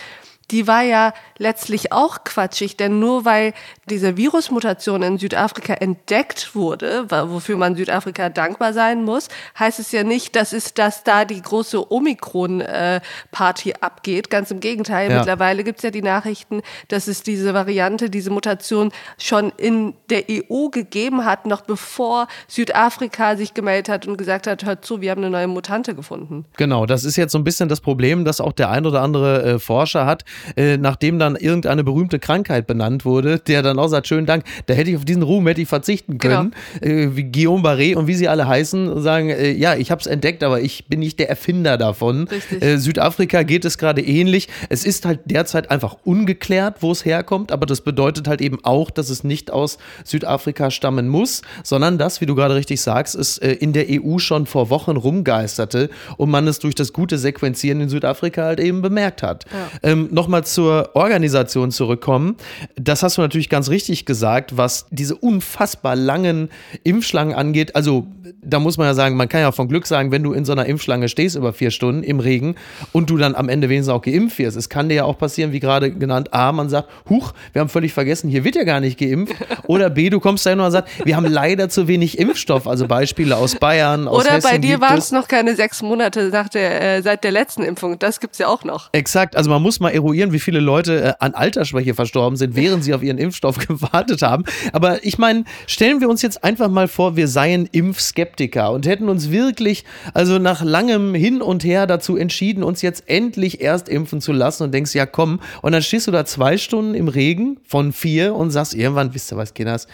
die 0.51 0.67
war 0.67 0.81
ja 0.81 1.13
letztlich 1.38 1.91
auch 1.91 2.23
quatschig, 2.23 2.77
denn 2.77 2.99
nur 2.99 3.25
weil 3.25 3.53
diese 3.89 4.17
Virusmutation 4.17 5.01
in 5.01 5.17
Südafrika 5.17 5.73
entdeckt 5.73 6.55
wurde, 6.55 7.09
wofür 7.09 7.57
man 7.57 7.75
Südafrika 7.75 8.29
dankbar 8.29 8.74
sein 8.74 9.03
muss, 9.03 9.27
heißt 9.57 9.79
es 9.79 9.91
ja 9.91 10.03
nicht, 10.03 10.36
dass 10.36 10.53
es, 10.53 10.74
dass 10.74 11.03
da 11.03 11.25
die 11.25 11.41
große 11.41 11.91
Omikron-Party 11.91 13.74
abgeht. 13.79 14.29
Ganz 14.29 14.51
im 14.51 14.60
Gegenteil. 14.60 15.10
Ja. 15.10 15.17
Mittlerweile 15.17 15.63
gibt 15.63 15.79
es 15.79 15.83
ja 15.83 15.91
die 15.91 16.01
Nachrichten, 16.01 16.62
dass 16.89 17.07
es 17.07 17.24
diese 17.24 17.53
Variante, 17.53 18.10
diese 18.10 18.29
Mutation 18.29 18.91
schon 19.17 19.51
in 19.57 19.93
der 20.10 20.25
EU 20.29 20.69
gegeben 20.69 21.25
hat, 21.25 21.45
noch 21.45 21.62
bevor 21.62 22.27
Südafrika 22.48 23.36
sich 23.36 23.53
gemeldet 23.53 23.89
hat 23.89 24.07
und 24.07 24.17
gesagt 24.17 24.48
hat, 24.48 24.65
hört 24.65 24.86
zu, 24.86 25.01
wir 25.01 25.12
haben 25.12 25.21
eine 25.21 25.29
neue 25.29 25.48
Mutante 25.48 25.95
gefunden. 25.95 26.45
Genau, 26.57 26.86
das 26.86 27.03
ist 27.03 27.15
jetzt 27.15 27.31
so 27.31 27.38
ein 27.38 27.43
bisschen 27.43 27.69
das 27.69 27.81
Problem, 27.81 28.25
dass 28.25 28.41
auch 28.41 28.53
der 28.53 28.69
ein 28.69 28.86
oder 28.86 29.01
andere 29.01 29.43
äh, 29.43 29.60
Forscher 29.60 30.05
hat, 30.05 30.24
äh, 30.55 30.77
nachdem 30.77 31.19
dann 31.19 31.35
irgendeine 31.35 31.83
berühmte 31.83 32.19
Krankheit 32.19 32.67
benannt 32.67 33.05
wurde, 33.05 33.39
der 33.39 33.61
dann 33.61 33.79
auch 33.79 33.88
sagt, 33.88 34.07
schönen 34.07 34.25
Dank, 34.25 34.43
da 34.65 34.73
hätte 34.73 34.89
ich 34.89 34.97
auf 34.97 35.05
diesen 35.05 35.23
Ruhm 35.23 35.47
hätte 35.47 35.61
ich 35.61 35.67
verzichten 35.67 36.17
können, 36.17 36.53
genau. 36.79 36.93
äh, 36.93 37.15
wie 37.15 37.23
Guillaume 37.23 37.63
Barré 37.63 37.95
und 37.95 38.07
wie 38.07 38.15
sie 38.15 38.27
alle 38.27 38.47
heißen, 38.47 39.01
sagen, 39.01 39.29
äh, 39.29 39.51
ja, 39.51 39.75
ich 39.75 39.91
habe 39.91 40.01
es 40.01 40.07
entdeckt, 40.07 40.43
aber 40.43 40.61
ich 40.61 40.88
bin 40.88 41.00
nicht 41.00 41.19
der 41.19 41.29
Erfinder 41.29 41.77
davon. 41.77 42.27
Äh, 42.59 42.77
Südafrika 42.77 43.43
geht 43.43 43.65
es 43.65 43.77
gerade 43.77 44.01
ähnlich. 44.01 44.47
Es 44.69 44.85
ist 44.85 45.05
halt 45.05 45.19
derzeit 45.25 45.71
einfach 45.71 45.97
ungeklärt, 46.03 46.77
wo 46.81 46.91
es 46.91 47.05
herkommt, 47.05 47.51
aber 47.51 47.65
das 47.65 47.81
bedeutet 47.81 48.27
halt 48.27 48.41
eben 48.41 48.59
auch, 48.63 48.91
dass 48.91 49.09
es 49.09 49.23
nicht 49.23 49.51
aus 49.51 49.77
Südafrika 50.03 50.71
stammen 50.71 51.07
muss, 51.07 51.41
sondern 51.63 51.97
dass, 51.97 52.21
wie 52.21 52.25
du 52.25 52.35
gerade 52.35 52.55
richtig 52.55 52.81
sagst, 52.81 53.15
es 53.15 53.38
äh, 53.38 53.51
in 53.51 53.73
der 53.73 53.85
EU 53.89 54.17
schon 54.17 54.45
vor 54.45 54.69
Wochen 54.69 54.97
rumgeisterte 54.97 55.89
und 56.17 56.29
man 56.29 56.47
es 56.47 56.59
durch 56.59 56.75
das 56.75 56.93
gute 56.93 57.17
Sequenzieren 57.17 57.81
in 57.81 57.89
Südafrika 57.89 58.43
halt 58.43 58.59
eben 58.59 58.81
bemerkt 58.81 59.23
hat. 59.23 59.45
Ja. 59.51 59.91
Ähm, 59.91 60.09
nochmal 60.21 60.43
zur 60.43 60.91
Organisation 60.93 61.71
zurückkommen. 61.71 62.35
Das 62.75 63.01
hast 63.01 63.17
du 63.17 63.21
natürlich 63.21 63.49
ganz 63.49 63.69
richtig 63.69 64.05
gesagt, 64.05 64.55
was 64.55 64.85
diese 64.91 65.15
unfassbar 65.15 65.95
langen 65.95 66.49
Impfschlangen 66.83 67.33
angeht. 67.33 67.75
Also 67.75 68.05
da 68.43 68.59
muss 68.59 68.77
man 68.77 68.85
ja 68.85 68.93
sagen, 68.93 69.15
man 69.15 69.29
kann 69.29 69.41
ja 69.41 69.51
von 69.51 69.67
Glück 69.67 69.87
sagen, 69.87 70.11
wenn 70.11 70.21
du 70.21 70.33
in 70.33 70.45
so 70.45 70.51
einer 70.51 70.67
Impfschlange 70.67 71.09
stehst 71.09 71.35
über 71.35 71.53
vier 71.53 71.71
Stunden 71.71 72.03
im 72.03 72.19
Regen 72.19 72.53
und 72.91 73.09
du 73.09 73.17
dann 73.17 73.33
am 73.33 73.49
Ende 73.49 73.67
wenigstens 73.67 73.93
auch 73.93 74.03
geimpft 74.03 74.37
wirst. 74.37 74.57
Es 74.57 74.69
kann 74.69 74.89
dir 74.89 74.95
ja 74.95 75.03
auch 75.05 75.17
passieren, 75.17 75.53
wie 75.53 75.59
gerade 75.59 75.91
genannt, 75.91 76.33
A, 76.33 76.51
man 76.51 76.69
sagt, 76.69 76.89
huch, 77.09 77.33
wir 77.53 77.61
haben 77.61 77.69
völlig 77.69 77.93
vergessen, 77.93 78.29
hier 78.29 78.43
wird 78.43 78.55
ja 78.55 78.63
gar 78.63 78.79
nicht 78.79 78.99
geimpft. 78.99 79.33
Oder 79.67 79.89
B, 79.89 80.11
du 80.11 80.19
kommst 80.19 80.45
da 80.45 80.51
hin 80.51 80.59
und 80.59 80.71
sagst, 80.71 80.93
wir 81.03 81.15
haben 81.15 81.25
leider 81.25 81.67
zu 81.69 81.87
wenig 81.87 82.19
Impfstoff. 82.19 82.67
Also 82.67 82.87
Beispiele 82.87 83.35
aus 83.37 83.55
Bayern, 83.55 84.07
aus 84.07 84.23
Oder 84.23 84.35
Hessen 84.35 84.49
bei 84.51 84.57
dir 84.59 84.71
gibt 84.71 84.81
waren 84.81 84.97
es. 84.99 85.05
es 85.05 85.11
noch 85.11 85.27
keine 85.27 85.55
sechs 85.55 85.81
Monate 85.81 86.29
nach 86.29 86.49
der, 86.49 86.97
äh, 86.97 87.01
seit 87.01 87.23
der 87.23 87.31
letzten 87.31 87.63
Impfung. 87.63 87.97
Das 87.97 88.19
gibt's 88.19 88.37
ja 88.37 88.47
auch 88.47 88.63
noch. 88.63 88.89
Exakt, 88.91 89.35
also 89.35 89.49
man 89.49 89.61
muss 89.61 89.79
mal 89.79 89.89
eruieren, 89.89 90.11
wie 90.13 90.39
viele 90.39 90.60
Leute 90.60 91.03
äh, 91.03 91.13
an 91.20 91.34
Altersschwäche 91.34 91.94
verstorben 91.94 92.38
sind, 92.38 92.56
während 92.56 92.84
sie 92.84 92.94
auf 92.94 93.03
ihren 93.03 93.18
Impfstoff 93.18 93.58
gewartet 93.68 94.22
haben. 94.22 94.44
Aber 94.74 95.03
ich 95.06 95.18
meine, 95.18 95.44
stellen 95.68 96.01
wir 96.01 96.10
uns 96.10 96.22
jetzt 96.22 96.44
einfach 96.44 96.70
mal 96.70 96.88
vor, 96.88 97.15
wir 97.15 97.27
seien 97.27 97.68
Impfskeptiker 97.72 98.72
und 98.72 98.86
hätten 98.86 99.10
uns 99.10 99.32
wirklich, 99.32 99.86
also 100.13 100.39
nach 100.39 100.63
langem 100.63 101.13
Hin 101.13 101.41
und 101.41 101.63
Her 101.63 101.88
dazu 101.88 102.18
entschieden, 102.18 102.63
uns 102.63 102.82
jetzt 102.82 103.03
endlich 103.08 103.62
erst 103.62 103.89
impfen 103.89 104.22
zu 104.22 104.32
lassen 104.32 104.63
und 104.63 104.74
denkst, 104.74 104.94
ja 104.94 105.06
komm, 105.06 105.39
und 105.62 105.72
dann 105.72 105.82
stehst 105.82 106.08
du 106.08 106.12
da 106.12 106.25
zwei 106.25 106.58
Stunden 106.58 106.94
im 106.94 107.08
Regen 107.08 107.58
von 107.63 107.94
vier 107.94 108.36
und 108.36 108.51
sagst 108.51 108.74
irgendwann, 108.74 109.13
wisst 109.13 109.32
ihr 109.32 109.38
was, 109.38 109.53
Kinders, 109.53 109.88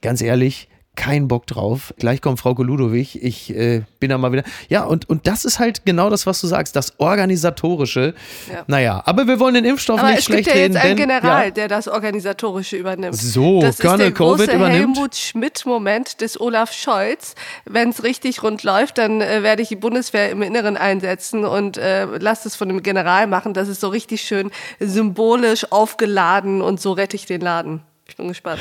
ganz 0.00 0.20
ehrlich, 0.20 0.68
kein 0.96 1.28
Bock 1.28 1.46
drauf. 1.46 1.92
Gleich 1.98 2.20
kommt 2.20 2.38
Frau 2.38 2.52
Ludowig. 2.52 3.22
Ich 3.22 3.54
äh, 3.54 3.82
bin 4.00 4.10
da 4.10 4.18
mal 4.18 4.32
wieder. 4.32 4.44
Ja, 4.68 4.84
und, 4.84 5.08
und 5.08 5.26
das 5.26 5.44
ist 5.44 5.58
halt 5.58 5.84
genau 5.84 6.10
das, 6.10 6.26
was 6.26 6.40
du 6.40 6.46
sagst, 6.46 6.76
das 6.76 6.98
Organisatorische. 6.98 8.14
Ja. 8.52 8.64
Naja, 8.66 9.02
aber 9.04 9.26
wir 9.26 9.40
wollen 9.40 9.54
den 9.54 9.64
Impfstoff 9.64 9.98
Aber 9.98 10.10
nicht 10.10 10.20
es 10.20 10.26
gibt 10.26 10.44
schlecht 10.44 10.56
ja 10.56 10.62
jetzt 10.62 10.76
reden. 10.76 10.76
einen 10.76 10.96
denn, 10.96 11.08
General, 11.08 11.44
ja, 11.46 11.50
der 11.50 11.68
das 11.68 11.88
Organisatorische 11.88 12.76
übernimmt. 12.76 13.16
So, 13.16 13.60
das 13.60 13.78
Colonel 13.78 14.00
ist 14.00 14.04
der 14.04 14.12
große 14.12 14.36
Covid 14.46 14.54
übernimmt. 14.54 14.96
Helmut 14.96 15.16
Schmidt-Moment 15.16 16.20
des 16.20 16.40
Olaf 16.40 16.72
Scholz. 16.72 17.34
Wenn 17.64 17.90
es 17.90 18.02
richtig 18.02 18.42
rund 18.42 18.62
läuft, 18.62 18.98
dann 18.98 19.20
äh, 19.20 19.42
werde 19.42 19.62
ich 19.62 19.68
die 19.68 19.76
Bundeswehr 19.76 20.30
im 20.30 20.42
Inneren 20.42 20.76
einsetzen 20.76 21.44
und 21.44 21.76
äh, 21.76 22.04
lasse 22.04 22.48
es 22.48 22.56
von 22.56 22.68
dem 22.68 22.82
General 22.82 23.26
machen. 23.26 23.54
Das 23.54 23.68
ist 23.68 23.80
so 23.80 23.88
richtig 23.88 24.22
schön 24.22 24.50
symbolisch 24.80 25.70
aufgeladen 25.72 26.62
und 26.62 26.80
so 26.80 26.92
rette 26.92 27.16
ich 27.16 27.26
den 27.26 27.40
Laden. 27.40 27.82
Ich 28.06 28.16
bin 28.16 28.28
gespannt. 28.28 28.60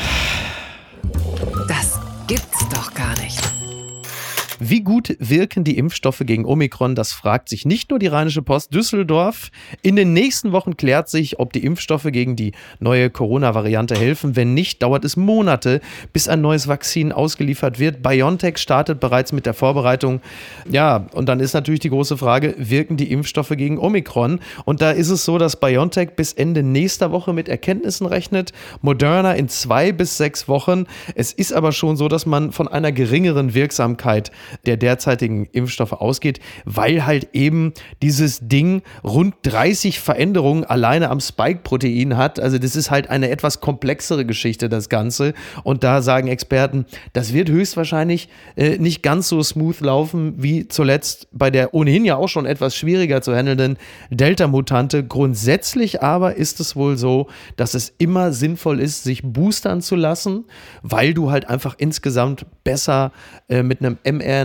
Wie 4.73 4.81
gut 4.81 5.15
wirken 5.19 5.63
die 5.63 5.77
Impfstoffe 5.77 6.23
gegen 6.25 6.45
Omikron? 6.45 6.95
Das 6.95 7.11
fragt 7.13 7.47
sich 7.47 7.63
nicht 7.63 7.91
nur 7.91 7.99
die 7.99 8.07
Rheinische 8.07 8.41
Post 8.41 8.73
Düsseldorf. 8.73 9.51
In 9.83 9.95
den 9.95 10.13
nächsten 10.13 10.51
Wochen 10.51 10.77
klärt 10.77 11.09
sich, 11.09 11.37
ob 11.37 11.53
die 11.53 11.63
Impfstoffe 11.63 12.07
gegen 12.11 12.35
die 12.35 12.53
neue 12.79 13.11
Corona-Variante 13.11 13.93
helfen. 13.93 14.35
Wenn 14.35 14.55
nicht, 14.55 14.81
dauert 14.81 15.05
es 15.05 15.15
Monate, 15.15 15.79
bis 16.11 16.27
ein 16.27 16.41
neues 16.41 16.67
Vakzin 16.67 17.11
ausgeliefert 17.11 17.77
wird. 17.77 18.01
BioNTech 18.01 18.57
startet 18.57 18.99
bereits 18.99 19.31
mit 19.31 19.45
der 19.45 19.53
Vorbereitung. 19.53 20.21
Ja, 20.67 21.05
und 21.13 21.29
dann 21.29 21.39
ist 21.39 21.53
natürlich 21.53 21.81
die 21.81 21.91
große 21.91 22.17
Frage, 22.17 22.55
wirken 22.57 22.97
die 22.97 23.11
Impfstoffe 23.11 23.53
gegen 23.55 23.77
Omikron? 23.77 24.39
Und 24.65 24.81
da 24.81 24.89
ist 24.89 25.11
es 25.11 25.23
so, 25.23 25.37
dass 25.37 25.59
BioNTech 25.59 26.15
bis 26.15 26.33
Ende 26.33 26.63
nächster 26.63 27.11
Woche 27.11 27.31
mit 27.31 27.47
Erkenntnissen 27.47 28.07
rechnet. 28.07 28.53
Moderna 28.81 29.33
in 29.33 29.49
zwei 29.49 29.91
bis 29.91 30.17
sechs 30.17 30.47
Wochen. 30.47 30.87
Es 31.13 31.31
ist 31.31 31.53
aber 31.53 31.73
schon 31.73 31.95
so, 31.95 32.07
dass 32.07 32.25
man 32.25 32.51
von 32.51 32.67
einer 32.67 32.91
geringeren 32.91 33.53
Wirksamkeit 33.53 34.31
der 34.65 34.77
derzeitigen 34.77 35.45
Impfstoffe 35.51 35.91
ausgeht, 35.91 36.39
weil 36.63 37.05
halt 37.05 37.29
eben 37.33 37.73
dieses 38.01 38.47
Ding 38.47 38.81
rund 39.03 39.35
30 39.43 39.99
Veränderungen 39.99 40.63
alleine 40.63 41.09
am 41.09 41.19
Spike-Protein 41.19 42.15
hat. 42.15 42.39
Also 42.39 42.57
das 42.57 42.75
ist 42.75 42.89
halt 42.89 43.09
eine 43.09 43.29
etwas 43.29 43.59
komplexere 43.59 44.25
Geschichte, 44.25 44.69
das 44.69 44.87
Ganze. 44.87 45.33
Und 45.63 45.83
da 45.83 46.01
sagen 46.01 46.29
Experten, 46.29 46.85
das 47.11 47.33
wird 47.33 47.49
höchstwahrscheinlich 47.49 48.29
äh, 48.55 48.77
nicht 48.77 49.03
ganz 49.03 49.27
so 49.27 49.43
smooth 49.43 49.81
laufen 49.81 50.35
wie 50.37 50.67
zuletzt 50.67 51.27
bei 51.33 51.49
der 51.49 51.73
ohnehin 51.73 52.05
ja 52.05 52.15
auch 52.15 52.29
schon 52.29 52.45
etwas 52.45 52.75
schwieriger 52.75 53.21
zu 53.21 53.35
handelnden 53.35 53.77
Delta-Mutante. 54.11 55.03
Grundsätzlich 55.03 56.01
aber 56.01 56.35
ist 56.35 56.61
es 56.61 56.75
wohl 56.75 56.97
so, 56.97 57.27
dass 57.57 57.73
es 57.73 57.93
immer 57.97 58.31
sinnvoll 58.31 58.79
ist, 58.79 59.03
sich 59.03 59.23
boostern 59.23 59.81
zu 59.81 59.97
lassen, 59.97 60.45
weil 60.81 61.13
du 61.13 61.31
halt 61.31 61.49
einfach 61.49 61.75
insgesamt 61.77 62.45
besser 62.63 63.11
äh, 63.49 63.61
mit 63.61 63.81
einem 63.81 63.97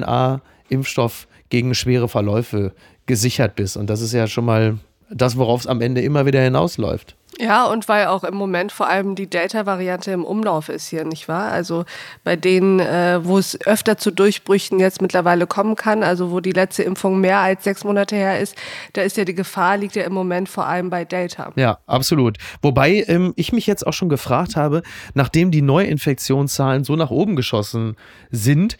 mRNA-Impfstoff 0.08 1.28
gegen 1.50 1.74
schwere 1.74 2.08
Verläufe 2.08 2.72
gesichert 3.06 3.56
bist. 3.56 3.76
Und 3.76 3.88
das 3.88 4.00
ist 4.00 4.12
ja 4.12 4.26
schon 4.26 4.44
mal 4.44 4.78
das, 5.10 5.36
worauf 5.36 5.62
es 5.62 5.66
am 5.66 5.80
Ende 5.80 6.02
immer 6.02 6.26
wieder 6.26 6.42
hinausläuft. 6.42 7.16
Ja, 7.40 7.66
und 7.66 7.88
weil 7.88 8.06
auch 8.06 8.25
im 8.25 8.35
Moment 8.35 8.73
vor 8.73 8.88
allem 8.88 9.14
die 9.14 9.28
Delta-Variante 9.28 10.11
im 10.11 10.25
Umlauf 10.25 10.68
ist 10.68 10.88
hier, 10.88 11.04
nicht 11.04 11.28
wahr? 11.28 11.52
Also 11.52 11.85
bei 12.25 12.37
denen, 12.37 12.80
äh, 12.80 13.20
wo 13.23 13.38
es 13.38 13.61
öfter 13.64 13.97
zu 13.97 14.11
Durchbrüchen 14.11 14.80
jetzt 14.80 15.00
mittlerweile 15.00 15.47
kommen 15.47 15.76
kann, 15.76 16.02
also 16.02 16.30
wo 16.32 16.40
die 16.40 16.52
letzte 16.52 16.82
Impfung 16.82 17.20
mehr 17.20 17.38
als 17.38 17.64
sechs 17.64 17.85
Monate 17.85 18.16
her 18.16 18.40
ist, 18.40 18.56
da 18.94 19.02
ist 19.02 19.16
ja 19.16 19.25
die 19.25 19.35
Gefahr, 19.35 19.76
liegt 19.76 19.94
ja 19.94 20.04
im 20.04 20.14
Moment 20.14 20.49
vor 20.49 20.66
allem 20.66 20.90
bei 20.90 21.04
Delta. 21.04 21.52
Ja, 21.54 21.78
absolut. 21.87 22.38
Wobei 22.62 23.04
ähm, 23.06 23.35
ich 23.37 23.52
mich 23.52 23.66
jetzt 23.66 23.87
auch 23.87 23.92
schon 23.92 24.08
gefragt 24.08 24.56
habe, 24.56 24.82
nachdem 25.14 25.50
die 25.50 25.62
Neuinfektionszahlen 25.62 26.82
so 26.82 26.97
nach 26.97 27.11
oben 27.11 27.37
geschossen 27.37 27.97
sind, 28.30 28.78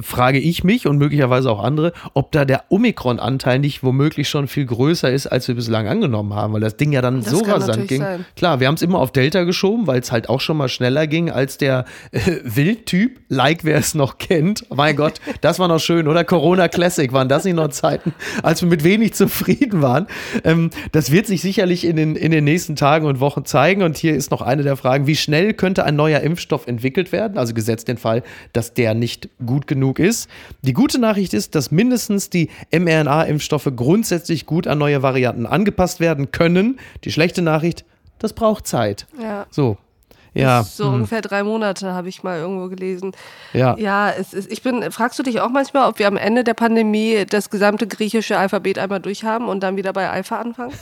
frage 0.00 0.38
ich 0.38 0.64
mich 0.64 0.86
und 0.86 0.98
möglicherweise 0.98 1.50
auch 1.50 1.62
andere, 1.62 1.92
ob 2.14 2.32
da 2.32 2.44
der 2.44 2.64
Omikron-Anteil 2.68 3.58
nicht 3.58 3.82
womöglich 3.82 4.28
schon 4.28 4.48
viel 4.48 4.66
größer 4.66 5.10
ist, 5.10 5.26
als 5.26 5.48
wir 5.48 5.54
bislang 5.54 5.88
angenommen 5.88 6.34
haben, 6.34 6.52
weil 6.52 6.60
das 6.60 6.76
Ding 6.76 6.92
ja 6.92 7.02
dann 7.02 7.22
Das 7.22 7.30
so 7.30 7.40
rasant 7.40 7.87
ging. 7.88 8.02
sein. 8.02 8.24
Klar, 8.36 8.60
wir 8.60 8.66
haben 8.66 8.74
es 8.74 8.82
immer 8.82 8.98
auf 8.98 9.12
Delta 9.12 9.44
geschoben, 9.44 9.86
weil 9.86 10.00
es 10.00 10.12
halt 10.12 10.28
auch 10.28 10.40
schon 10.40 10.56
mal 10.56 10.68
schneller 10.68 11.06
ging 11.06 11.30
als 11.30 11.58
der 11.58 11.84
äh, 12.12 12.20
Wildtyp, 12.44 13.20
like 13.28 13.64
wer 13.64 13.78
es 13.78 13.94
noch 13.94 14.18
kennt. 14.18 14.64
Mein 14.74 14.96
Gott, 14.96 15.14
das 15.40 15.58
war 15.58 15.68
noch 15.68 15.80
schön, 15.80 16.08
oder? 16.08 16.24
Corona 16.24 16.68
Classic, 16.68 17.12
waren 17.12 17.28
das 17.28 17.44
nicht 17.44 17.54
noch 17.54 17.68
Zeiten, 17.68 18.12
als 18.42 18.62
wir 18.62 18.68
mit 18.68 18.84
wenig 18.84 19.14
zufrieden 19.14 19.82
waren? 19.82 20.06
Ähm, 20.44 20.70
das 20.92 21.10
wird 21.10 21.26
sich 21.26 21.40
sicherlich 21.40 21.84
in 21.84 21.96
den, 21.96 22.16
in 22.16 22.30
den 22.30 22.44
nächsten 22.44 22.76
Tagen 22.76 23.06
und 23.06 23.20
Wochen 23.20 23.44
zeigen. 23.44 23.82
Und 23.82 23.96
hier 23.96 24.14
ist 24.14 24.30
noch 24.30 24.42
eine 24.42 24.62
der 24.62 24.76
Fragen, 24.76 25.06
wie 25.06 25.16
schnell 25.16 25.54
könnte 25.54 25.84
ein 25.84 25.96
neuer 25.96 26.20
Impfstoff 26.20 26.66
entwickelt 26.66 27.12
werden? 27.12 27.38
Also 27.38 27.54
gesetzt 27.54 27.88
den 27.88 27.98
Fall, 27.98 28.22
dass 28.52 28.74
der 28.74 28.94
nicht 28.94 29.28
gut 29.44 29.66
genug 29.66 29.98
ist. 29.98 30.28
Die 30.62 30.72
gute 30.72 30.98
Nachricht 30.98 31.34
ist, 31.34 31.54
dass 31.54 31.70
mindestens 31.70 32.30
die 32.30 32.50
mRNA-Impfstoffe 32.72 33.70
grundsätzlich 33.74 34.46
gut 34.46 34.66
an 34.66 34.78
neue 34.78 35.02
Varianten 35.02 35.46
angepasst 35.46 36.00
werden 36.00 36.30
können. 36.30 36.78
Die 37.04 37.12
schlechte 37.12 37.42
Nachricht, 37.42 37.77
das 38.18 38.32
braucht 38.32 38.66
Zeit. 38.66 39.06
Ja. 39.20 39.46
So. 39.50 39.76
Ja, 40.34 40.62
So 40.62 40.86
hm, 40.86 40.94
ungefähr 40.94 41.20
drei 41.20 41.42
Monate 41.42 41.92
habe 41.92 42.08
ich 42.08 42.22
mal 42.22 42.38
irgendwo 42.38 42.68
gelesen. 42.68 43.12
ja. 43.52 43.76
Ja, 43.78 44.10
es 44.10 44.34
ist, 44.34 44.50
ich 44.50 44.62
bin, 44.62 44.90
fragst 44.90 45.18
du 45.18 45.22
dich 45.22 45.40
auch 45.40 45.50
manchmal, 45.50 45.88
ob 45.88 45.98
wir 45.98 46.08
am 46.08 46.16
Ende 46.16 46.44
der 46.44 46.54
Pandemie 46.54 47.24
das 47.28 47.50
gesamte 47.50 47.86
griechische 47.86 48.38
Alphabet 48.38 48.78
einmal 48.78 49.00
durchhaben 49.00 49.48
und 49.48 49.62
dann 49.62 49.76
wieder 49.76 49.92
bei 49.92 50.10
Alpha 50.10 50.38
anfangen? 50.40 50.72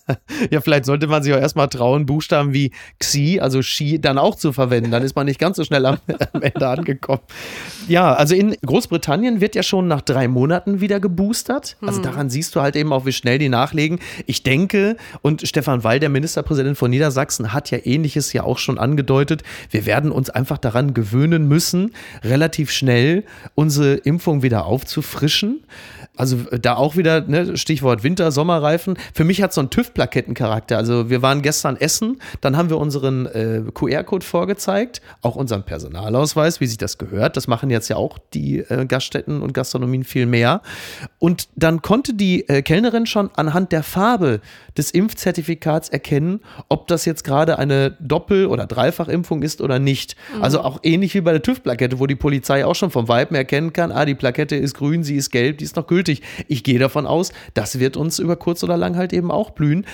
ja, 0.50 0.60
vielleicht 0.60 0.84
sollte 0.84 1.06
man 1.06 1.22
sich 1.22 1.32
auch 1.34 1.38
erstmal 1.38 1.68
trauen, 1.68 2.06
Buchstaben 2.06 2.52
wie 2.52 2.72
Xi, 2.98 3.38
also 3.40 3.60
Xi, 3.60 4.00
dann 4.00 4.18
auch 4.18 4.34
zu 4.34 4.52
verwenden. 4.52 4.90
Dann 4.90 5.02
ist 5.02 5.14
man 5.16 5.26
nicht 5.26 5.38
ganz 5.38 5.56
so 5.56 5.64
schnell 5.64 5.86
am, 5.86 5.98
am 6.32 6.42
Ende 6.42 6.66
angekommen. 6.66 7.22
Ja, 7.88 8.14
also 8.14 8.34
in 8.34 8.56
Großbritannien 8.64 9.40
wird 9.40 9.54
ja 9.54 9.62
schon 9.62 9.88
nach 9.88 10.00
drei 10.00 10.28
Monaten 10.28 10.80
wieder 10.80 11.00
geboostert. 11.00 11.76
Also 11.80 12.00
daran 12.02 12.30
siehst 12.30 12.54
du 12.56 12.60
halt 12.60 12.76
eben 12.76 12.92
auch, 12.92 13.06
wie 13.06 13.12
schnell 13.12 13.38
die 13.38 13.48
nachlegen. 13.48 13.98
Ich 14.26 14.42
denke, 14.42 14.96
und 15.22 15.46
Stefan 15.46 15.84
Weil, 15.84 16.00
der 16.00 16.08
Ministerpräsident 16.08 16.76
von 16.76 16.90
Niedersachsen, 16.90 17.52
hat 17.52 17.70
ja 17.70 17.78
ähnliches 17.82 18.32
ja 18.32 18.42
auch 18.42 18.58
schon 18.58 18.78
angedeutet. 18.96 19.42
Wir 19.70 19.84
werden 19.84 20.10
uns 20.10 20.30
einfach 20.30 20.56
daran 20.56 20.94
gewöhnen 20.94 21.46
müssen, 21.48 21.92
relativ 22.24 22.70
schnell 22.70 23.24
unsere 23.54 23.94
Impfung 23.94 24.42
wieder 24.42 24.64
aufzufrischen. 24.64 25.64
Also 26.16 26.38
da 26.60 26.76
auch 26.76 26.96
wieder, 26.96 27.20
ne, 27.22 27.56
Stichwort 27.56 28.02
Winter, 28.02 28.32
Sommerreifen. 28.32 28.98
Für 29.14 29.24
mich 29.24 29.42
hat 29.42 29.52
so 29.52 29.60
ein 29.60 29.70
TÜV-Plakettencharakter. 29.70 30.76
Also 30.76 31.10
wir 31.10 31.22
waren 31.22 31.42
gestern 31.42 31.76
essen, 31.76 32.20
dann 32.40 32.56
haben 32.56 32.70
wir 32.70 32.78
unseren 32.78 33.26
äh, 33.26 33.62
QR-Code 33.72 34.24
vorgezeigt, 34.24 35.00
auch 35.22 35.36
unseren 35.36 35.64
Personalausweis, 35.64 36.60
wie 36.60 36.66
sich 36.66 36.78
das 36.78 36.98
gehört. 36.98 37.36
Das 37.36 37.48
machen 37.48 37.70
jetzt 37.70 37.88
ja 37.88 37.96
auch 37.96 38.18
die 38.34 38.58
äh, 38.58 38.86
Gaststätten 38.86 39.42
und 39.42 39.54
Gastronomien 39.54 40.04
viel 40.04 40.26
mehr. 40.26 40.62
Und 41.18 41.48
dann 41.56 41.82
konnte 41.82 42.14
die 42.14 42.48
äh, 42.48 42.62
Kellnerin 42.62 43.06
schon 43.06 43.30
anhand 43.36 43.72
der 43.72 43.82
Farbe 43.82 44.40
des 44.76 44.90
Impfzertifikats 44.90 45.88
erkennen, 45.88 46.40
ob 46.68 46.86
das 46.86 47.04
jetzt 47.04 47.24
gerade 47.24 47.58
eine 47.58 47.96
Doppel- 48.00 48.46
oder 48.46 48.66
Dreifachimpfung 48.66 49.42
ist 49.42 49.60
oder 49.60 49.78
nicht. 49.78 50.16
Also 50.40 50.60
auch 50.60 50.80
ähnlich 50.82 51.14
wie 51.14 51.20
bei 51.20 51.32
der 51.32 51.42
TÜV-Plakette, 51.42 51.98
wo 51.98 52.06
die 52.06 52.16
Polizei 52.16 52.64
auch 52.64 52.74
schon 52.74 52.90
vom 52.90 53.08
Viben 53.08 53.34
erkennen 53.34 53.72
kann, 53.72 53.92
ah, 53.92 54.04
die 54.04 54.14
Plakette 54.14 54.56
ist 54.56 54.74
grün, 54.74 55.02
sie 55.04 55.16
ist 55.16 55.30
gelb, 55.30 55.58
die 55.58 55.64
ist 55.64 55.76
noch 55.76 55.86
gültig. 55.86 56.05
Ich 56.08 56.64
gehe 56.64 56.78
davon 56.78 57.06
aus, 57.06 57.32
das 57.54 57.78
wird 57.78 57.96
uns 57.96 58.18
über 58.18 58.36
kurz 58.36 58.62
oder 58.62 58.76
lang 58.76 58.96
halt 58.96 59.12
eben 59.12 59.30
auch 59.30 59.50
blühen. 59.50 59.86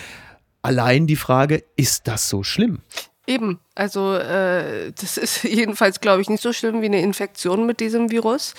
Allein 0.62 1.06
die 1.06 1.16
Frage, 1.16 1.64
ist 1.76 2.06
das 2.06 2.28
so 2.28 2.42
schlimm? 2.42 2.80
Eben. 3.26 3.60
Also 3.74 4.14
äh, 4.14 4.92
das 5.00 5.16
ist 5.16 5.44
jedenfalls, 5.44 6.00
glaube 6.00 6.22
ich, 6.22 6.28
nicht 6.28 6.42
so 6.42 6.52
schlimm 6.52 6.82
wie 6.82 6.86
eine 6.86 7.00
Infektion 7.00 7.66
mit 7.66 7.80
diesem 7.80 8.10
Virus 8.10 8.54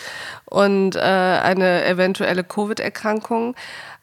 und 0.45 0.95
äh, 0.95 0.99
eine 0.99 1.85
eventuelle 1.85 2.43
Covid-Erkrankung. 2.43 3.55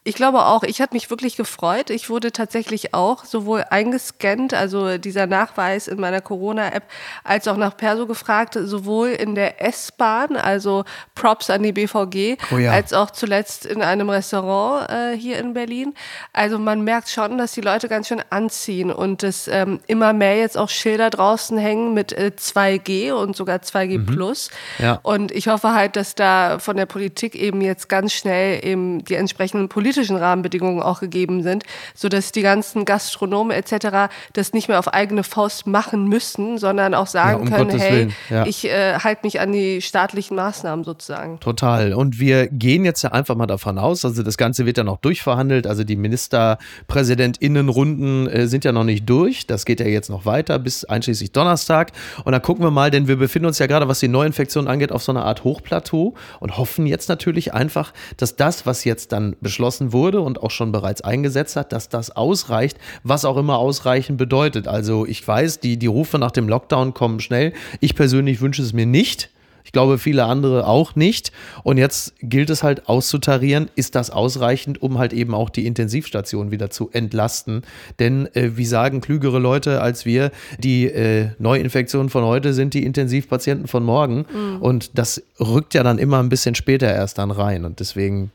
Ich 0.03 0.15
glaube 0.15 0.47
auch, 0.47 0.63
ich 0.63 0.81
hatte 0.81 0.95
mich 0.95 1.11
wirklich 1.11 1.37
gefreut. 1.37 1.91
Ich 1.91 2.09
wurde 2.09 2.33
tatsächlich 2.33 2.95
auch 2.95 3.27
sowohl 3.27 3.67
eingescannt, 3.69 4.55
also 4.55 4.97
dieser 4.97 5.27
Nachweis 5.27 5.89
in 5.89 6.01
meiner 6.01 6.23
Corona-App, 6.23 6.85
als 7.23 7.47
auch 7.47 7.59
nach 7.59 7.77
Perso 7.77 8.07
gefragt, 8.07 8.57
sowohl 8.59 9.09
in 9.09 9.35
der 9.35 9.63
S-Bahn, 9.63 10.37
also 10.37 10.85
Props 11.15 11.51
an 11.51 11.63
die 11.63 11.73
BVG, 11.73 12.39
oh 12.51 12.57
ja. 12.57 12.73
als 12.73 12.95
auch 12.95 13.11
zuletzt 13.11 13.67
in 13.67 13.83
einem 13.83 14.09
Restaurant 14.09 14.89
äh, 14.89 15.19
hier 15.19 15.37
in 15.37 15.53
Berlin. 15.53 15.93
Also 16.33 16.59
man 16.59 16.81
merkt 16.83 17.11
schon, 17.11 17.37
dass 17.37 17.53
die 17.53 17.61
Leute 17.61 17.87
ganz 17.89 18.09
schön 18.09 18.23
anziehen 18.31 18.91
und 18.91 19.23
es 19.23 19.49
ähm, 19.49 19.81
immer 19.87 20.15
mehr 20.15 20.39
jetzt 20.39 20.57
auch 20.57 20.71
Schilder 20.71 21.11
draußen 21.11 21.59
hängen 21.59 21.93
mit 21.93 22.13
äh, 22.13 22.33
2G 22.35 23.13
und 23.13 23.37
sogar 23.37 23.59
2G 23.59 23.99
mhm. 23.99 24.07
Plus. 24.07 24.49
Ja. 24.79 24.99
Und 25.03 25.31
ich 25.31 25.49
hoffe 25.49 25.75
halt, 25.75 25.97
dass 25.97 26.15
da 26.15 26.59
von 26.59 26.79
der 26.79 26.87
Politik 26.87 27.35
eben 27.35 27.61
jetzt 27.61 27.91
ganz 27.91 28.15
schnell 28.15 28.65
eben 28.65 29.05
die 29.05 29.17
entsprechenden 29.17 29.69
Politiker 29.69 29.90
politischen 29.91 30.17
Rahmenbedingungen 30.17 30.83
auch 30.83 31.01
gegeben 31.01 31.43
sind, 31.43 31.65
sodass 31.95 32.31
die 32.31 32.43
ganzen 32.43 32.85
Gastronomen 32.85 33.51
etc. 33.51 34.13
das 34.35 34.53
nicht 34.53 34.69
mehr 34.69 34.79
auf 34.79 34.95
eigene 34.95 35.25
Faust 35.25 35.67
machen 35.67 36.07
müssen, 36.07 36.59
sondern 36.59 36.95
auch 36.95 37.09
sagen 37.09 37.31
ja, 37.31 37.37
um 37.39 37.51
können, 37.51 37.71
Gottes 37.71 37.83
hey, 37.83 38.11
ja. 38.29 38.47
ich 38.47 38.67
äh, 38.67 39.01
halte 39.01 39.23
mich 39.25 39.41
an 39.41 39.51
die 39.51 39.83
staatlichen 39.83 40.37
Maßnahmen 40.37 40.85
sozusagen. 40.85 41.41
Total. 41.41 41.93
Und 41.93 42.21
wir 42.21 42.47
gehen 42.47 42.85
jetzt 42.85 43.03
ja 43.03 43.11
einfach 43.11 43.35
mal 43.35 43.49
davon 43.49 43.79
aus, 43.79 44.05
also 44.05 44.23
das 44.23 44.37
Ganze 44.37 44.65
wird 44.65 44.79
ja 44.79 44.85
noch 44.85 44.99
durchverhandelt, 44.99 45.67
also 45.67 45.83
die 45.83 45.97
Ministerpräsidentinnenrunden 45.97 48.29
äh, 48.29 48.47
sind 48.47 48.65
ja 48.65 48.71
noch 48.71 48.85
nicht 48.85 49.11
durch, 49.11 49.49
das 49.49 49.65
geht 49.65 49.81
ja 49.81 49.87
jetzt 49.87 50.09
noch 50.09 50.25
weiter 50.25 50.61
bis 50.61 50.85
einschließlich 50.85 51.33
Donnerstag 51.33 51.91
und 52.25 52.31
dann 52.31 52.43
gucken 52.43 52.65
wir 52.65 52.71
mal, 52.71 52.93
denn 52.93 53.09
wir 53.09 53.17
befinden 53.17 53.47
uns 53.47 53.59
ja 53.59 53.67
gerade, 53.67 53.89
was 53.89 53.99
die 53.99 54.07
Neuinfektion 54.07 54.69
angeht, 54.69 54.93
auf 54.93 55.03
so 55.03 55.11
einer 55.11 55.25
Art 55.25 55.43
Hochplateau 55.43 56.15
und 56.39 56.59
hoffen 56.59 56.87
jetzt 56.87 57.09
natürlich 57.09 57.55
einfach, 57.55 57.93
dass 58.19 58.37
das, 58.37 58.67
was 58.67 58.85
jetzt 58.85 59.11
dann 59.11 59.35
beschlossen 59.41 59.80
beschlossen 59.81 59.93
wurde 59.93 60.21
und 60.21 60.43
auch 60.43 60.51
schon 60.51 60.73
bereits 60.73 61.01
eingesetzt 61.03 61.57
hat, 61.57 61.73
dass 61.73 61.89
das 61.89 62.11
ausreicht, 62.11 62.79
was 63.03 63.25
auch 63.25 63.37
immer 63.37 63.59
ausreichen 63.59 64.17
bedeutet. 64.17 64.69
Also 64.69 65.07
ich 65.07 65.27
weiß, 65.27 65.61
die, 65.61 65.79
die 65.79 65.87
Rufe 65.87 66.19
nach 66.19 66.31
dem 66.31 66.49
Lockdown 66.49 66.95
kommen 66.95 67.21
schnell. 67.21 67.53
Ich 67.81 67.95
persönlich 67.95 68.41
wünsche 68.41 68.63
es 68.63 68.73
mir 68.73 68.87
nicht. 68.87 69.31
Ich 69.63 69.73
glaube, 69.73 69.99
viele 69.99 70.25
andere 70.25 70.67
auch 70.67 70.97
nicht. 70.97 71.33
Und 71.63 71.77
jetzt 71.77 72.15
gilt 72.23 72.51
es 72.51 72.63
halt 72.63 72.89
auszutarieren, 72.89 73.69
ist 73.77 73.95
das 73.95 74.11
ausreichend, 74.11 74.83
um 74.83 74.99
halt 74.99 75.13
eben 75.13 75.35
auch 75.35 75.51
die 75.51 75.67
Intensivstation 75.67 76.51
wieder 76.51 76.71
zu 76.71 76.91
entlasten. 76.93 77.63
Denn 77.99 78.27
äh, 78.35 78.57
wie 78.57 78.65
sagen 78.65 79.01
klügere 79.01 79.39
Leute 79.39 79.81
als 79.81 80.07
wir, 80.07 80.33
die 80.59 80.87
äh, 80.87 81.29
Neuinfektionen 81.39 82.09
von 82.09 82.25
heute 82.25 82.53
sind 82.53 82.75
die 82.75 82.85
Intensivpatienten 82.85 83.69
von 83.69 83.85
morgen. 83.85 84.25
Mhm. 84.33 84.63
Und 84.63 84.99
das 84.99 85.23
rückt 85.39 85.75
ja 85.75 85.83
dann 85.83 85.99
immer 85.99 86.21
ein 86.21 86.31
bisschen 86.31 86.55
später 86.55 86.93
erst 86.93 87.19
dann 87.19 87.31
rein. 87.31 87.65
Und 87.65 87.79
deswegen 87.79 88.33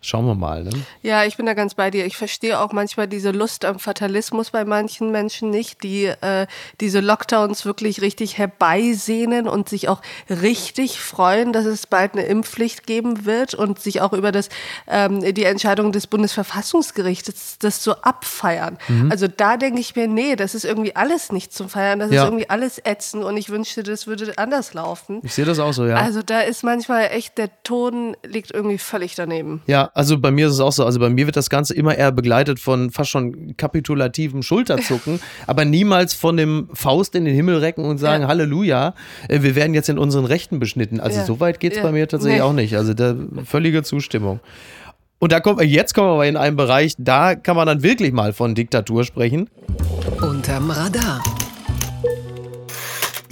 Schauen 0.00 0.26
wir 0.26 0.36
mal. 0.36 0.62
Ne? 0.62 0.70
Ja, 1.02 1.24
ich 1.24 1.36
bin 1.36 1.46
da 1.46 1.54
ganz 1.54 1.74
bei 1.74 1.90
dir. 1.90 2.06
Ich 2.06 2.16
verstehe 2.16 2.60
auch 2.60 2.70
manchmal 2.70 3.08
diese 3.08 3.32
Lust 3.32 3.64
am 3.64 3.80
Fatalismus 3.80 4.50
bei 4.50 4.64
manchen 4.64 5.10
Menschen 5.10 5.50
nicht, 5.50 5.82
die 5.82 6.04
äh, 6.04 6.46
diese 6.80 7.00
Lockdowns 7.00 7.64
wirklich 7.64 8.00
richtig 8.00 8.38
herbeisehnen 8.38 9.48
und 9.48 9.68
sich 9.68 9.88
auch 9.88 10.00
richtig 10.30 11.00
freuen, 11.00 11.52
dass 11.52 11.64
es 11.66 11.88
bald 11.88 12.12
eine 12.12 12.22
Impfpflicht 12.22 12.86
geben 12.86 13.26
wird 13.26 13.54
und 13.54 13.80
sich 13.80 14.00
auch 14.00 14.12
über 14.12 14.30
das, 14.30 14.50
ähm, 14.86 15.34
die 15.34 15.42
Entscheidung 15.42 15.90
des 15.90 16.06
Bundesverfassungsgerichts 16.06 17.58
das 17.58 17.82
so 17.82 17.94
abfeiern. 17.96 18.78
Mhm. 18.86 19.10
Also 19.10 19.26
da 19.26 19.56
denke 19.56 19.80
ich 19.80 19.96
mir, 19.96 20.06
nee, 20.06 20.36
das 20.36 20.54
ist 20.54 20.64
irgendwie 20.64 20.94
alles 20.94 21.32
nicht 21.32 21.52
zum 21.52 21.68
Feiern, 21.68 21.98
das 21.98 22.12
ja. 22.12 22.22
ist 22.22 22.28
irgendwie 22.28 22.48
alles 22.48 22.80
ätzend 22.84 23.24
und 23.24 23.36
ich 23.36 23.50
wünschte, 23.50 23.82
das 23.82 24.06
würde 24.06 24.32
anders 24.36 24.74
laufen. 24.74 25.20
Ich 25.24 25.34
sehe 25.34 25.44
das 25.44 25.58
auch 25.58 25.72
so, 25.72 25.86
ja. 25.86 25.96
Also 25.96 26.22
da 26.22 26.40
ist 26.42 26.62
manchmal 26.62 27.10
echt, 27.10 27.36
der 27.36 27.50
Ton 27.64 28.16
liegt 28.24 28.52
irgendwie 28.52 28.78
völlig 28.78 29.16
daneben. 29.16 29.62
Ja, 29.66 29.87
also 29.94 30.18
bei 30.18 30.30
mir 30.30 30.46
ist 30.48 30.54
es 30.54 30.60
auch 30.60 30.72
so. 30.72 30.84
Also 30.84 31.00
bei 31.00 31.10
mir 31.10 31.26
wird 31.26 31.36
das 31.36 31.50
Ganze 31.50 31.74
immer 31.74 31.96
eher 31.96 32.12
begleitet 32.12 32.60
von 32.60 32.90
fast 32.90 33.10
schon 33.10 33.56
kapitulativem 33.56 34.42
Schulterzucken, 34.42 35.20
aber 35.46 35.64
niemals 35.64 36.14
von 36.14 36.36
dem 36.36 36.68
Faust 36.72 37.14
in 37.14 37.24
den 37.24 37.34
Himmel 37.34 37.58
recken 37.58 37.84
und 37.84 37.98
sagen, 37.98 38.22
ja. 38.22 38.28
Halleluja, 38.28 38.94
äh, 39.28 39.42
wir 39.42 39.54
werden 39.54 39.74
jetzt 39.74 39.88
in 39.88 39.98
unseren 39.98 40.24
Rechten 40.24 40.58
beschnitten. 40.58 41.00
Also 41.00 41.18
ja. 41.18 41.24
so 41.24 41.40
weit 41.40 41.60
geht 41.60 41.72
es 41.72 41.78
ja. 41.78 41.84
bei 41.84 41.92
mir 41.92 42.08
tatsächlich 42.08 42.40
nee. 42.40 42.44
auch 42.44 42.52
nicht. 42.52 42.76
Also 42.76 42.94
da 42.94 43.14
völlige 43.44 43.82
Zustimmung. 43.82 44.40
Und 45.20 45.32
da 45.32 45.40
kommt, 45.40 45.60
jetzt 45.62 45.94
kommen 45.94 46.08
wir 46.08 46.12
aber 46.12 46.26
in 46.26 46.36
einen 46.36 46.56
Bereich, 46.56 46.94
da 46.96 47.34
kann 47.34 47.56
man 47.56 47.66
dann 47.66 47.82
wirklich 47.82 48.12
mal 48.12 48.32
von 48.32 48.54
Diktatur 48.54 49.04
sprechen. 49.04 49.50
Unterm 50.20 50.70
Radar. 50.70 51.22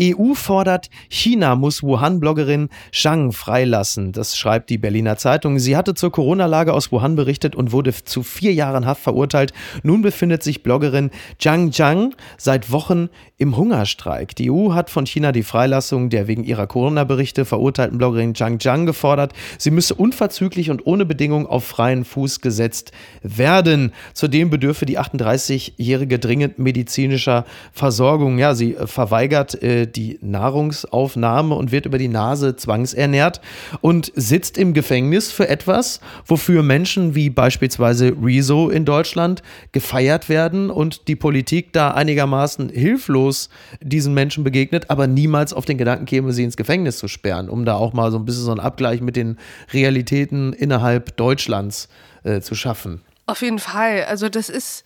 EU 0.00 0.35
fordert, 0.35 0.91
China 1.09 1.57
muss 1.57 1.83
Wuhan-Bloggerin 1.83 2.69
Zhang 2.93 3.33
freilassen. 3.33 4.12
Das 4.12 4.37
schreibt 4.37 4.71
die 4.71 4.79
Berliner 4.79 5.17
Zeitung. 5.17 5.59
Sie 5.59 5.76
hatte 5.76 5.95
zur 5.95 6.12
Corona-Lage 6.12 6.73
aus 6.73 6.93
Wuhan 6.93 7.17
berichtet 7.17 7.55
und 7.55 7.73
wurde 7.73 7.93
zu 7.93 8.23
vier 8.23 8.53
Jahren 8.53 8.87
Haft 8.87 9.03
verurteilt. 9.03 9.53
Nun 9.83 10.03
befindet 10.03 10.43
sich 10.43 10.62
Bloggerin 10.62 11.11
Zhang 11.38 11.73
Zhang 11.73 12.15
seit 12.37 12.71
Wochen 12.73 13.09
im 13.38 13.57
Hungerstreik. 13.57 14.35
Die 14.37 14.50
EU 14.50 14.73
hat 14.73 14.91
von 14.91 15.07
China 15.07 15.33
die 15.33 15.43
Freilassung 15.43 16.11
der 16.11 16.26
wegen 16.26 16.45
ihrer 16.45 16.67
Corona-Berichte 16.67 17.45
verurteilten 17.45 17.99
Bloggerin 17.99 18.35
Zhang 18.35 18.61
Zhang 18.61 18.87
gefordert. 18.87 19.33
Sie 19.59 19.71
müsse 19.71 19.95
unverzüglich 19.95 20.71
und 20.71 20.87
ohne 20.87 21.05
Bedingung 21.05 21.47
auf 21.47 21.64
freien 21.64 22.05
Fuß 22.05 22.40
gesetzt 22.40 22.92
werden. 23.23 23.92
Zudem 24.14 24.51
bedürfe 24.51 24.87
die 24.87 24.99
38-Jährige 24.99 26.18
dringend 26.18 26.59
medizinischer 26.59 27.44
Versorgung. 27.73 28.38
Ja, 28.38 28.55
sie 28.55 28.77
verweigert 28.85 29.62
äh, 29.62 29.86
die 29.87 30.18
Nahrungsaufnahme 30.20 31.55
und 31.55 31.72
wird 31.72 31.87
über 31.87 31.99
die 31.99 32.09
Nase 32.09 32.57
zwangsernährt 32.57 33.40
und 33.81 34.12
sitzt 34.14 34.59
im 34.59 34.75
Gefängnis 34.75 35.33
für 35.33 35.49
etwas, 35.49 36.01
wofür 36.27 36.62
Menschen 36.62 37.14
wie 37.14 37.31
beispielsweise 37.31 38.12
Rezo 38.20 38.68
in 38.68 38.85
Deutschland 38.85 39.42
gefeiert 39.72 40.29
werden 40.29 40.70
und 40.70 41.09
die 41.09 41.16
Politik 41.16 41.72
da 41.72 41.92
einigermaßen 41.92 42.68
hilflos 42.68 43.49
diesen 43.81 44.14
Menschen 44.14 44.44
begegnet, 44.44 44.90
aber 44.90 45.07
niemals 45.07 45.53
auf 45.53 45.64
den 45.64 45.79
Gedanken 45.79 46.07
käme, 46.07 46.33
sie 46.33 46.44
ins 46.44 46.57
Gefängnis 46.57 46.99
zu 46.99 47.09
sperren, 47.09 47.49
um 47.49 47.64
da 47.64 47.75
auch 47.75 47.92
mal 47.92 48.11
so 48.11 48.18
ein 48.18 48.25
bisschen 48.25 48.44
so 48.44 48.51
einen 48.51 48.61
Abgleich 48.61 49.01
mit 49.01 49.16
den 49.16 49.38
Realitäten 49.72 50.53
innerhalb 50.53 51.16
Deutschlands 51.16 51.88
äh, 52.25 52.40
zu 52.40 52.55
schaffen. 52.55 53.03
Auf 53.27 53.42
jeden 53.42 53.59
Fall. 53.59 54.05
Also 54.09 54.29
das 54.29 54.49
ist 54.49 54.85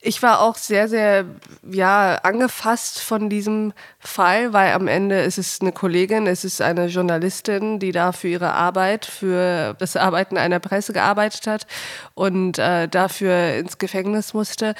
ich 0.00 0.22
war 0.22 0.40
auch 0.40 0.56
sehr, 0.56 0.88
sehr 0.88 1.24
ja, 1.68 2.16
angefasst 2.22 3.00
von 3.00 3.28
diesem 3.28 3.72
Fall, 3.98 4.52
weil 4.52 4.72
am 4.72 4.86
Ende 4.86 5.22
ist 5.22 5.38
es 5.38 5.60
eine 5.60 5.72
Kollegin, 5.72 6.26
es 6.26 6.44
ist 6.44 6.62
eine 6.62 6.86
Journalistin, 6.86 7.80
die 7.80 7.90
da 7.90 8.12
für 8.12 8.28
ihre 8.28 8.52
Arbeit, 8.52 9.06
für 9.06 9.74
das 9.78 9.96
Arbeiten 9.96 10.36
einer 10.36 10.60
Presse 10.60 10.92
gearbeitet 10.92 11.46
hat 11.46 11.66
und 12.14 12.58
äh, 12.58 12.88
dafür 12.88 13.54
ins 13.54 13.78
Gefängnis 13.78 14.34
musste. 14.34 14.74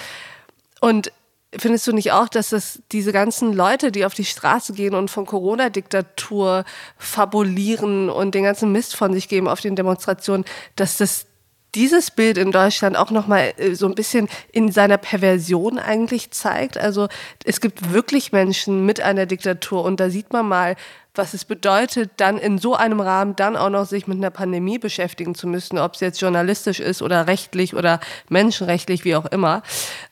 Und 0.81 1.13
Findest 1.57 1.87
du 1.87 1.93
nicht 1.93 2.13
auch, 2.13 2.29
dass 2.29 2.51
das 2.51 2.83
diese 2.93 3.11
ganzen 3.11 3.55
Leute, 3.55 3.91
die 3.91 4.05
auf 4.05 4.13
die 4.13 4.27
Straße 4.27 4.75
gehen 4.75 4.95
und 4.95 5.11
von 5.11 5.25
Corona-Diktatur 5.25 6.65
fabulieren 6.99 8.11
und 8.11 8.35
den 8.35 8.45
ganzen 8.45 8.71
Mist 8.71 8.95
von 8.95 9.15
sich 9.15 9.31
geben 9.31 9.49
auf 9.49 9.63
den 9.63 9.75
Demonstrationen, 9.75 10.45
dass 10.77 10.99
das 10.99 11.28
dieses 11.75 12.11
Bild 12.11 12.39
in 12.39 12.53
Deutschland 12.53 12.97
auch 12.97 13.11
nochmal 13.11 13.53
äh, 13.57 13.75
so 13.75 13.87
ein 13.87 13.95
bisschen 13.95 14.29
in 14.53 14.73
seiner 14.73 14.99
Perversion 14.99 15.79
eigentlich 15.79 16.31
zeigt. 16.31 16.79
Also 16.79 17.09
es 17.45 17.61
gibt 17.61 17.93
wirklich 17.93 18.33
Menschen 18.33 18.87
mit 18.87 19.01
einer 19.01 19.27
Diktatur 19.27 19.85
und 19.85 20.01
da 20.01 20.11
sieht 20.11 20.33
man 20.33 20.47
mal, 20.49 20.77
was 21.19 21.35
es 21.35 21.45
bedeutet, 21.45 22.13
dann 22.17 22.39
in 22.39 22.59
so 22.59 22.75
einem 22.75 23.01
Rahmen 23.01 23.37
dann 23.37 23.57
auch 23.57 23.71
noch 23.71 23.87
sich 23.87 24.07
mit 24.07 24.19
einer 24.19 24.31
Pandemie 24.31 24.79
beschäftigen 24.79 25.35
zu 25.35 25.47
müssen, 25.47 25.79
ob 25.79 25.95
es 25.95 26.01
jetzt 26.01 26.21
journalistisch 26.21 26.81
ist 26.81 27.03
oder 27.03 27.27
rechtlich 27.27 27.75
oder 27.75 28.01
menschenrechtlich, 28.29 29.05
wie 29.05 29.17
auch 29.17 29.27
immer. 29.27 29.63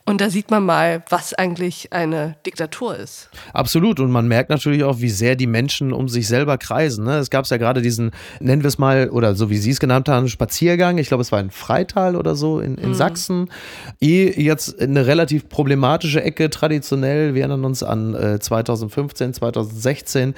Und 0.08 0.20
da 0.20 0.30
sieht 0.30 0.52
man 0.52 0.64
mal, 0.64 1.02
was 1.08 1.34
eigentlich 1.34 1.92
eine 1.92 2.36
Diktatur 2.46 2.96
ist. 2.96 3.28
Absolut. 3.52 3.98
Und 3.98 4.12
man 4.12 4.28
merkt 4.28 4.50
natürlich 4.50 4.84
auch, 4.84 5.00
wie 5.00 5.10
sehr 5.10 5.34
die 5.34 5.48
Menschen 5.48 5.92
um 5.92 6.08
sich 6.08 6.28
selber 6.28 6.58
kreisen. 6.58 7.04
Ne? 7.04 7.18
Es 7.18 7.28
gab 7.28 7.44
ja 7.46 7.56
gerade 7.56 7.82
diesen, 7.82 8.12
nennen 8.38 8.62
wir 8.62 8.68
es 8.68 8.78
mal, 8.78 9.10
oder 9.10 9.34
so 9.34 9.50
wie 9.50 9.58
Sie 9.58 9.70
es 9.70 9.80
genannt 9.80 10.08
haben, 10.08 10.28
Spaziergang. 10.28 10.98
Ich 10.98 11.08
glaube, 11.08 11.22
es 11.22 11.32
war 11.32 11.40
in 11.40 11.50
Freital 11.50 12.14
oder 12.14 12.36
so 12.36 12.60
in, 12.60 12.76
in 12.76 12.90
mhm. 12.90 12.94
Sachsen. 12.94 13.50
Eh 14.00 14.40
jetzt 14.40 14.80
eine 14.80 15.06
relativ 15.06 15.48
problematische 15.48 16.22
Ecke 16.22 16.50
traditionell. 16.50 17.34
Wir 17.34 17.42
erinnern 17.42 17.64
uns 17.64 17.82
an 17.82 18.14
äh, 18.14 18.38
2015, 18.38 19.34
2016. 19.34 20.34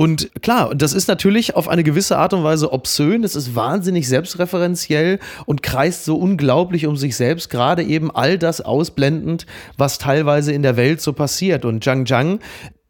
Und 0.00 0.30
klar, 0.40 0.74
das 0.74 0.94
ist 0.94 1.08
natürlich 1.08 1.56
auf 1.56 1.68
eine 1.68 1.84
gewisse 1.84 2.16
Art 2.16 2.32
und 2.32 2.42
Weise 2.42 2.72
obszön. 2.72 3.22
Es 3.22 3.36
ist 3.36 3.54
wahnsinnig 3.54 4.08
selbstreferenziell 4.08 5.18
und 5.44 5.62
kreist 5.62 6.06
so 6.06 6.16
unglaublich 6.16 6.86
um 6.86 6.96
sich 6.96 7.16
selbst, 7.16 7.50
gerade 7.50 7.82
eben 7.82 8.10
all 8.10 8.38
das 8.38 8.62
ausblendend, 8.62 9.44
was 9.76 9.98
teilweise 9.98 10.54
in 10.54 10.62
der 10.62 10.78
Welt 10.78 11.02
so 11.02 11.12
passiert. 11.12 11.66
Und 11.66 11.84
Zhang 11.84 12.06
Zhang 12.06 12.38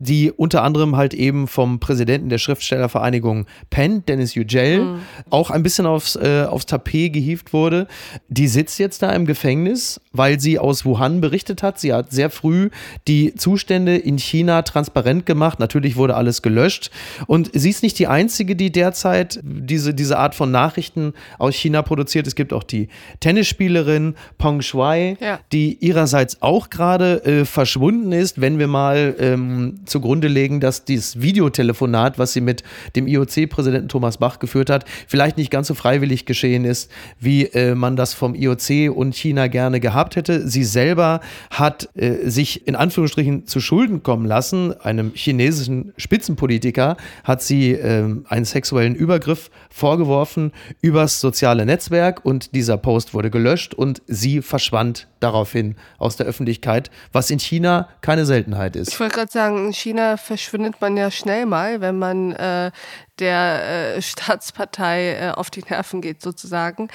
die 0.01 0.33
unter 0.33 0.63
anderem 0.65 0.97
halt 0.97 1.13
eben 1.13 1.47
vom 1.47 1.79
Präsidenten 1.79 2.31
der 2.31 2.39
Schriftstellervereinigung 2.39 3.47
Penn, 3.69 4.03
Dennis 4.07 4.35
Yücel, 4.35 4.85
mhm. 4.85 4.99
auch 5.29 5.51
ein 5.51 5.63
bisschen 5.63 5.85
aufs, 5.87 6.17
äh, 6.17 6.47
aufs 6.49 6.67
Tapet 6.67 7.13
gehievt 7.13 7.53
wurde. 7.53 7.87
Die 8.29 8.49
sitzt 8.49 8.79
jetzt 8.79 9.03
da 9.03 9.13
im 9.13 9.27
Gefängnis, 9.27 10.01
weil 10.13 10.41
sie 10.41 10.59
aus 10.59 10.87
Wuhan 10.87 11.21
berichtet 11.21 11.63
hat. 11.63 11.79
Sie 11.79 11.93
hat 11.93 12.11
sehr 12.11 12.31
früh 12.31 12.71
die 13.07 13.35
Zustände 13.35 13.97
in 13.97 14.17
China 14.19 14.63
transparent 14.63 15.27
gemacht. 15.27 15.61
Natürlich 15.61 15.97
wurde 15.97 16.17
alles 16.17 16.41
gelöscht. 16.41 16.91
Und 17.27 17.51
sie 17.53 17.69
ist 17.69 17.83
nicht 17.83 17.99
die 17.99 18.07
Einzige, 18.07 18.57
die 18.57 18.73
derzeit 18.73 19.41
diese, 19.43 19.93
diese 19.93 20.19
Art 20.19 20.35
von 20.35 20.51
Nachrichten 20.51 21.13
aus 21.39 21.55
China 21.55 21.83
produziert. 21.83 22.27
Es 22.27 22.35
gibt 22.35 22.55
auch 22.55 22.65
die 22.65 22.89
Tennisspielerin 23.21 24.15
Peng 24.39 24.63
Shuai, 24.63 25.19
ja. 25.21 25.41
die 25.53 25.77
ihrerseits 25.85 26.41
auch 26.41 26.71
gerade 26.71 27.23
äh, 27.25 27.45
verschwunden 27.45 28.13
ist, 28.13 28.41
wenn 28.41 28.59
wir 28.59 28.67
mal 28.67 29.15
ähm, 29.19 29.81
zugrunde 29.91 30.29
legen, 30.29 30.61
dass 30.61 30.85
dieses 30.85 31.21
Videotelefonat, 31.21 32.19
was 32.19 32.33
sie 32.33 32.41
mit 32.41 32.63
dem 32.97 33.07
IOC-Präsidenten 33.07 33.89
Thomas 33.89 34.19
Bach 34.19 34.39
geführt 34.39 34.71
hat, 34.71 34.85
vielleicht 35.07 35.37
nicht 35.37 35.51
ganz 35.51 35.69
so 35.69 35.75
freiwillig 35.75 36.25
geschehen 36.25 36.65
ist, 36.65 36.91
wie 37.19 37.45
äh, 37.47 37.75
man 37.75 37.97
das 37.97 38.15
vom 38.15 38.35
IOC 38.35 38.95
und 38.95 39.15
China 39.15 39.49
gerne 39.49 39.81
gehabt 39.81 40.17
hätte. 40.17 40.49
Sie 40.49 40.65
selber 40.65 41.21
hat 41.51 41.89
äh, 41.95 42.29
sich 42.29 42.67
in 42.67 42.77
Anführungsstrichen 42.77 43.47
zu 43.47 43.61
Schulden 43.61 44.03
kommen 44.03 44.27
lassen. 44.27 44.79
Einem 44.81 45.13
chinesischen 45.15 45.93
Spitzenpolitiker 45.97 46.97
hat 47.25 47.43
sie 47.43 47.73
äh, 47.73 48.05
einen 48.29 48.45
sexuellen 48.45 48.95
Übergriff 48.95 49.51
vorgeworfen 49.71 50.53
übers 50.81 51.21
soziale 51.21 51.67
Netzwerk 51.67 52.25
und 52.25 52.55
dieser 52.55 52.77
Post 52.77 53.15
wurde 53.15 53.31
gelöscht 53.31 53.75
und 53.75 54.03
sie 54.07 54.43
verschwand 54.43 55.09
daraufhin 55.21 55.77
aus 55.99 56.17
der 56.17 56.27
Öffentlichkeit, 56.27 56.91
was 57.13 57.31
in 57.31 57.39
China 57.39 57.89
keine 58.01 58.27
Seltenheit 58.27 58.77
ist. 58.77 58.89
Ich 58.89 59.01
wollte 59.01 59.17
gerade 59.17 59.33
sagen, 59.33 59.73
China 59.81 60.17
verschwindet 60.17 60.81
man 60.81 60.97
ja 60.97 61.11
schnell 61.11 61.47
mal, 61.47 61.81
wenn 61.81 61.99
man 61.99 62.33
äh, 62.33 62.71
der 63.19 63.97
äh, 63.97 64.03
Staatspartei 64.03 65.15
äh, 65.15 65.31
auf 65.31 65.51
die 65.51 65.65
Nerven 65.69 66.01
geht, 66.01 66.21
sozusagen. 66.23 66.89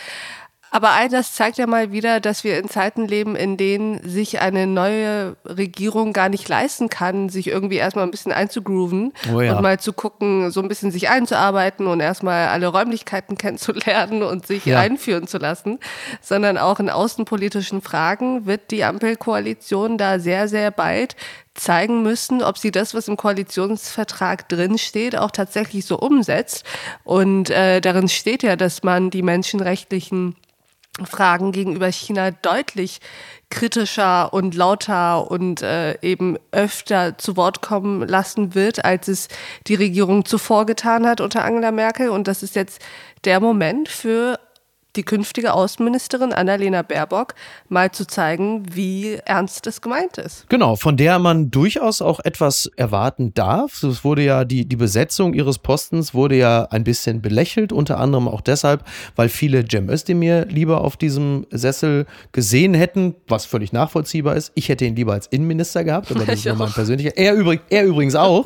Aber 0.75 0.91
all 0.91 1.07
das 1.07 1.31
zeigt 1.31 1.57
ja 1.57 1.67
mal 1.67 1.93
wieder, 1.93 2.19
dass 2.19 2.43
wir 2.43 2.59
in 2.59 2.67
Zeiten 2.67 3.07
leben, 3.07 3.38
in 3.38 3.55
denen 3.55 4.01
sich 4.03 4.41
eine 4.41 4.67
neue 4.67 5.38
Regierung 5.45 6.11
gar 6.11 6.27
nicht 6.27 6.49
leisten 6.49 6.89
kann, 6.89 7.29
sich 7.29 7.47
irgendwie 7.47 7.77
erstmal 7.77 8.03
ein 8.03 8.11
bisschen 8.11 8.33
einzugrooven 8.33 9.13
oh 9.33 9.39
ja. 9.39 9.55
und 9.55 9.61
mal 9.61 9.79
zu 9.79 9.93
gucken, 9.93 10.51
so 10.51 10.61
ein 10.61 10.67
bisschen 10.67 10.91
sich 10.91 11.07
einzuarbeiten 11.07 11.88
und 11.88 12.01
erstmal 12.01 12.49
alle 12.49 12.67
Räumlichkeiten 12.67 13.38
kennenzulernen 13.38 14.21
und 14.21 14.45
sich 14.47 14.65
ja. 14.65 14.81
einführen 14.81 15.27
zu 15.27 15.38
lassen, 15.38 15.79
sondern 16.19 16.57
auch 16.57 16.81
in 16.81 16.89
außenpolitischen 16.89 17.81
Fragen 17.81 18.45
wird 18.45 18.69
die 18.71 18.83
Ampelkoalition 18.83 19.97
da 19.97 20.19
sehr, 20.19 20.49
sehr 20.49 20.71
bald 20.71 21.15
zeigen 21.53 22.03
müssen, 22.03 22.43
ob 22.43 22.57
sie 22.57 22.71
das, 22.71 22.93
was 22.93 23.07
im 23.07 23.15
Koalitionsvertrag 23.15 24.49
drinsteht, 24.49 25.17
auch 25.17 25.31
tatsächlich 25.31 25.85
so 25.85 25.97
umsetzt. 25.97 26.65
Und 27.05 27.49
äh, 27.49 27.79
darin 27.79 28.09
steht 28.09 28.43
ja, 28.43 28.57
dass 28.57 28.83
man 28.83 29.09
die 29.09 29.21
menschenrechtlichen 29.21 30.35
Fragen 31.03 31.51
gegenüber 31.51 31.91
China 31.91 32.31
deutlich 32.31 32.99
kritischer 33.49 34.34
und 34.34 34.55
lauter 34.55 35.29
und 35.29 35.62
äh, 35.62 35.99
eben 36.01 36.38
öfter 36.51 37.17
zu 37.17 37.36
Wort 37.36 37.62
kommen 37.62 38.08
lassen 38.08 38.55
wird, 38.55 38.86
als 38.86 39.08
es 39.08 39.27
die 39.67 39.75
Regierung 39.75 40.25
zuvor 40.25 40.65
getan 40.65 41.05
hat 41.05 41.19
unter 41.19 41.43
Angela 41.43 41.71
Merkel. 41.71 42.10
Und 42.10 42.27
das 42.27 42.43
ist 42.43 42.55
jetzt 42.55 42.81
der 43.25 43.39
Moment 43.39 43.89
für 43.89 44.39
die 44.95 45.03
künftige 45.03 45.53
Außenministerin 45.53 46.34
Annalena 46.34 46.81
Baerbock 46.81 47.36
mal 47.69 47.91
zu 47.91 48.05
zeigen, 48.05 48.63
wie 48.73 49.15
ernst 49.25 49.67
es 49.67 49.81
gemeint 49.81 50.17
ist. 50.17 50.49
Genau, 50.49 50.75
von 50.75 50.97
der 50.97 51.19
man 51.19 51.51
durchaus 51.51 52.01
auch 52.01 52.19
etwas 52.23 52.69
erwarten 52.75 53.34
darf. 53.34 53.84
Es 53.84 54.03
wurde 54.03 54.23
ja 54.23 54.45
die, 54.45 54.65
die 54.65 54.75
Besetzung 54.75 55.34
ihres 55.34 55.60
Postens 55.60 56.13
wurde 56.13 56.36
ja 56.36 56.67
ein 56.71 56.84
bisschen 56.84 57.21
belächelt, 57.21 57.71
unter 57.71 57.99
anderem 57.99 58.27
auch 58.27 58.41
deshalb, 58.41 58.84
weil 59.15 59.29
viele 59.29 59.65
Cem 59.69 59.89
Özdemir 59.89 60.45
lieber 60.45 60.81
auf 60.81 60.97
diesem 60.97 61.45
Sessel 61.51 62.05
gesehen 62.31 62.73
hätten, 62.73 63.15
was 63.27 63.45
völlig 63.45 63.73
nachvollziehbar 63.73 64.36
ist. 64.36 64.51
Ich 64.55 64.69
hätte 64.69 64.86
ihn 64.86 64.95
lieber 64.95 65.13
als 65.13 65.27
Innenminister 65.27 65.84
gehabt, 65.84 66.12
aber 66.12 66.25
das 66.25 66.39
ist 66.39 66.45
nur 66.45 66.55
mein 66.55 66.71
persönlicher. 66.71 67.17
Er, 67.17 67.34
übrig, 67.36 67.62
er 67.69 67.86
übrigens 67.86 68.15
auch. 68.15 68.45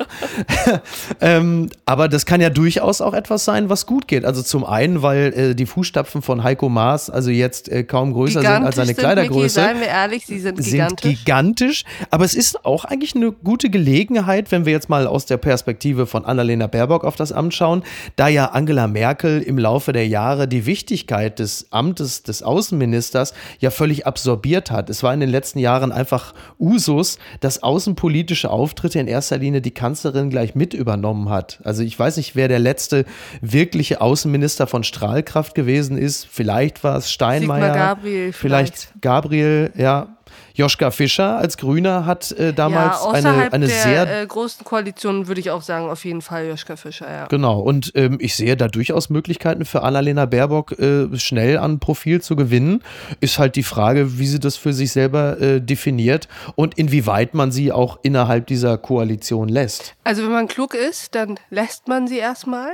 ähm, 1.20 1.70
aber 1.84 2.08
das 2.08 2.26
kann 2.26 2.40
ja 2.40 2.50
durchaus 2.50 3.00
auch 3.00 3.14
etwas 3.14 3.44
sein, 3.44 3.68
was 3.68 3.86
gut 3.86 4.08
geht. 4.08 4.24
Also 4.24 4.42
zum 4.42 4.64
einen, 4.64 5.02
weil 5.02 5.32
äh, 5.34 5.54
die 5.54 5.66
Fußstapfen 5.66 6.22
von 6.22 6.39
Heiko 6.42 6.68
Maas 6.68 7.10
also 7.10 7.30
jetzt 7.30 7.68
äh, 7.68 7.84
kaum 7.84 8.12
größer 8.12 8.40
sind 8.40 8.50
als 8.50 8.76
seine 8.76 8.94
Kleidergröße. 8.94 9.60
Mickey, 9.60 9.74
seien 9.74 9.80
wir 9.80 9.88
ehrlich, 9.88 10.26
sie 10.26 10.38
sind 10.38 10.58
gigantisch. 10.58 11.00
Sind 11.04 11.18
gigantisch. 11.18 11.84
Aber 12.10 12.24
es 12.24 12.34
ist 12.34 12.64
auch 12.64 12.84
eigentlich 12.84 13.14
eine 13.14 13.32
gute 13.32 13.70
Gelegenheit, 13.70 14.50
wenn 14.52 14.64
wir 14.64 14.72
jetzt 14.72 14.88
mal 14.88 15.06
aus 15.06 15.26
der 15.26 15.36
Perspektive 15.36 16.06
von 16.06 16.24
Annalena 16.24 16.66
Baerbock 16.66 17.04
auf 17.04 17.16
das 17.16 17.32
Amt 17.32 17.54
schauen, 17.54 17.82
da 18.16 18.28
ja 18.28 18.46
Angela 18.46 18.86
Merkel 18.86 19.42
im 19.42 19.58
Laufe 19.58 19.92
der 19.92 20.06
Jahre 20.06 20.48
die 20.48 20.66
Wichtigkeit 20.66 21.38
des 21.38 21.66
Amtes 21.70 22.22
des 22.22 22.42
Außenministers 22.42 23.34
ja 23.58 23.70
völlig 23.70 24.06
absorbiert 24.06 24.70
hat. 24.70 24.90
Es 24.90 25.02
war 25.02 25.12
in 25.12 25.20
den 25.20 25.30
letzten 25.30 25.58
Jahren 25.58 25.92
einfach 25.92 26.34
Usus, 26.58 27.18
dass 27.40 27.62
außenpolitische 27.62 28.50
Auftritte 28.50 28.98
in 28.98 29.08
erster 29.08 29.38
Linie 29.38 29.60
die 29.60 29.70
Kanzlerin 29.70 30.30
gleich 30.30 30.54
mit 30.54 30.74
übernommen 30.74 31.28
hat. 31.28 31.60
Also 31.64 31.82
ich 31.82 31.98
weiß 31.98 32.16
nicht, 32.16 32.36
wer 32.36 32.48
der 32.48 32.58
letzte 32.58 33.04
wirkliche 33.40 34.00
Außenminister 34.00 34.66
von 34.66 34.84
Strahlkraft 34.84 35.54
gewesen 35.54 35.98
ist 35.98 36.26
Vielleicht 36.32 36.84
war 36.84 36.96
es 36.96 37.10
Steinmeier. 37.10 37.74
Gabriel 37.74 38.32
vielleicht. 38.32 38.76
vielleicht 38.76 39.02
Gabriel, 39.02 39.72
ja. 39.76 40.16
Joschka 40.54 40.92
Fischer 40.92 41.38
als 41.38 41.56
Grüner 41.56 42.06
hat 42.06 42.30
äh, 42.32 42.52
damals 42.52 42.98
ja, 43.02 43.10
eine, 43.10 43.52
eine 43.52 43.66
der, 43.66 43.82
sehr 43.82 44.22
äh, 44.22 44.26
großen 44.26 44.64
Koalition 44.64 45.26
würde 45.26 45.40
ich 45.40 45.50
auch 45.50 45.62
sagen, 45.62 45.88
auf 45.88 46.04
jeden 46.04 46.22
Fall 46.22 46.46
Joschka 46.46 46.76
Fischer, 46.76 47.10
ja. 47.10 47.26
Genau, 47.26 47.58
und 47.58 47.90
ähm, 47.96 48.18
ich 48.20 48.36
sehe 48.36 48.56
da 48.56 48.68
durchaus 48.68 49.10
Möglichkeiten 49.10 49.64
für 49.64 49.82
Annalena 49.82 50.26
Baerbock, 50.26 50.78
äh, 50.78 51.18
schnell 51.18 51.58
an 51.58 51.80
Profil 51.80 52.20
zu 52.20 52.36
gewinnen. 52.36 52.84
Ist 53.20 53.40
halt 53.40 53.56
die 53.56 53.64
Frage, 53.64 54.18
wie 54.20 54.26
sie 54.26 54.38
das 54.38 54.56
für 54.56 54.72
sich 54.72 54.92
selber 54.92 55.40
äh, 55.40 55.60
definiert 55.60 56.28
und 56.54 56.78
inwieweit 56.78 57.34
man 57.34 57.50
sie 57.50 57.72
auch 57.72 57.98
innerhalb 58.02 58.46
dieser 58.46 58.78
Koalition 58.78 59.48
lässt. 59.48 59.94
Also 60.04 60.22
wenn 60.22 60.32
man 60.32 60.46
klug 60.46 60.74
ist, 60.74 61.14
dann 61.16 61.40
lässt 61.50 61.88
man 61.88 62.06
sie 62.06 62.18
erstmal. 62.18 62.70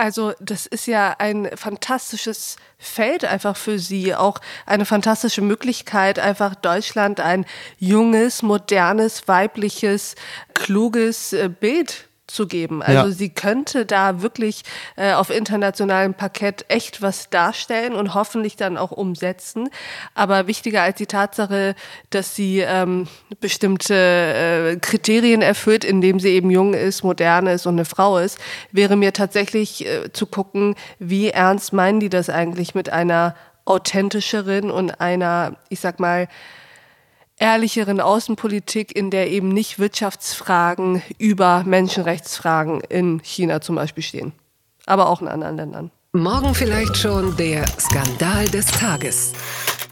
Also 0.00 0.32
das 0.40 0.64
ist 0.64 0.86
ja 0.86 1.16
ein 1.18 1.50
fantastisches 1.54 2.56
Feld 2.78 3.26
einfach 3.26 3.54
für 3.54 3.78
Sie, 3.78 4.14
auch 4.14 4.38
eine 4.64 4.86
fantastische 4.86 5.42
Möglichkeit, 5.42 6.18
einfach 6.18 6.54
Deutschland 6.54 7.20
ein 7.20 7.44
junges, 7.78 8.40
modernes, 8.40 9.28
weibliches, 9.28 10.14
kluges 10.54 11.34
äh, 11.34 11.50
Bild 11.50 12.08
zu 12.32 12.46
geben. 12.46 12.82
Also 12.82 13.08
ja. 13.08 13.10
sie 13.10 13.28
könnte 13.30 13.86
da 13.86 14.22
wirklich 14.22 14.62
äh, 14.96 15.12
auf 15.12 15.30
internationalem 15.30 16.14
Parkett 16.14 16.64
echt 16.68 17.02
was 17.02 17.30
darstellen 17.30 17.94
und 17.94 18.14
hoffentlich 18.14 18.56
dann 18.56 18.76
auch 18.76 18.92
umsetzen. 18.92 19.68
Aber 20.14 20.46
wichtiger 20.46 20.82
als 20.82 20.96
die 20.98 21.06
Tatsache, 21.06 21.74
dass 22.10 22.34
sie 22.34 22.60
ähm, 22.60 23.08
bestimmte 23.40 23.94
äh, 23.94 24.76
Kriterien 24.76 25.42
erfüllt, 25.42 25.84
indem 25.84 26.20
sie 26.20 26.30
eben 26.30 26.50
jung 26.50 26.74
ist, 26.74 27.02
modern 27.04 27.46
ist 27.46 27.66
und 27.66 27.74
eine 27.74 27.84
Frau 27.84 28.18
ist, 28.18 28.38
wäre 28.72 28.96
mir 28.96 29.12
tatsächlich 29.12 29.86
äh, 29.86 30.12
zu 30.12 30.26
gucken, 30.26 30.74
wie 30.98 31.30
ernst 31.30 31.72
meinen 31.72 32.00
die 32.00 32.08
das 32.08 32.30
eigentlich 32.30 32.74
mit 32.74 32.90
einer 32.90 33.34
authentischeren 33.64 34.70
und 34.70 35.00
einer, 35.00 35.56
ich 35.68 35.80
sag 35.80 36.00
mal, 36.00 36.28
ehrlicheren 37.40 38.00
Außenpolitik, 38.00 38.94
in 38.94 39.10
der 39.10 39.30
eben 39.30 39.48
nicht 39.48 39.80
Wirtschaftsfragen 39.80 41.02
über 41.18 41.64
Menschenrechtsfragen 41.66 42.80
in 42.82 43.20
China 43.24 43.60
zum 43.60 43.74
Beispiel 43.74 44.04
stehen, 44.04 44.32
aber 44.86 45.08
auch 45.08 45.20
in 45.20 45.28
anderen 45.28 45.56
Ländern. 45.56 45.90
Morgen 46.12 46.54
vielleicht 46.54 46.96
schon 46.96 47.36
der 47.36 47.66
Skandal 47.78 48.46
des 48.48 48.66
Tages. 48.66 49.32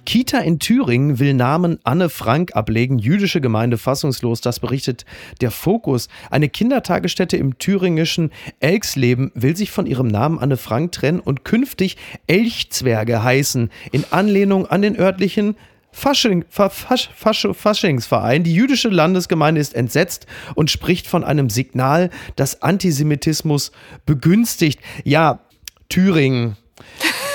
Kita 0.04 0.38
in 0.38 0.58
Thüringen 0.58 1.18
will 1.18 1.34
Namen 1.34 1.78
Anne 1.84 2.08
Frank 2.08 2.56
ablegen, 2.56 2.98
jüdische 2.98 3.42
Gemeinde 3.42 3.76
fassungslos, 3.76 4.40
das 4.40 4.58
berichtet 4.58 5.04
der 5.42 5.50
Fokus. 5.50 6.08
Eine 6.30 6.48
Kindertagesstätte 6.48 7.36
im 7.36 7.58
thüringischen 7.58 8.32
Elksleben 8.58 9.30
will 9.34 9.54
sich 9.54 9.70
von 9.70 9.86
ihrem 9.86 10.06
Namen 10.06 10.38
Anne 10.38 10.56
Frank 10.56 10.92
trennen 10.92 11.20
und 11.20 11.44
künftig 11.44 11.98
Elchzwerge 12.26 13.22
heißen, 13.22 13.70
in 13.92 14.04
Anlehnung 14.10 14.66
an 14.66 14.80
den 14.80 14.98
örtlichen 14.98 15.56
Fasching, 15.98 16.44
Fasch, 16.48 17.10
Fasch, 17.14 17.48
Faschingsverein. 17.52 18.44
Die 18.44 18.54
jüdische 18.54 18.88
Landesgemeinde 18.88 19.60
ist 19.60 19.74
entsetzt 19.74 20.26
und 20.54 20.70
spricht 20.70 21.08
von 21.08 21.24
einem 21.24 21.50
Signal, 21.50 22.10
das 22.36 22.62
Antisemitismus 22.62 23.72
begünstigt. 24.06 24.80
Ja, 25.04 25.40
Thüringen. 25.88 26.56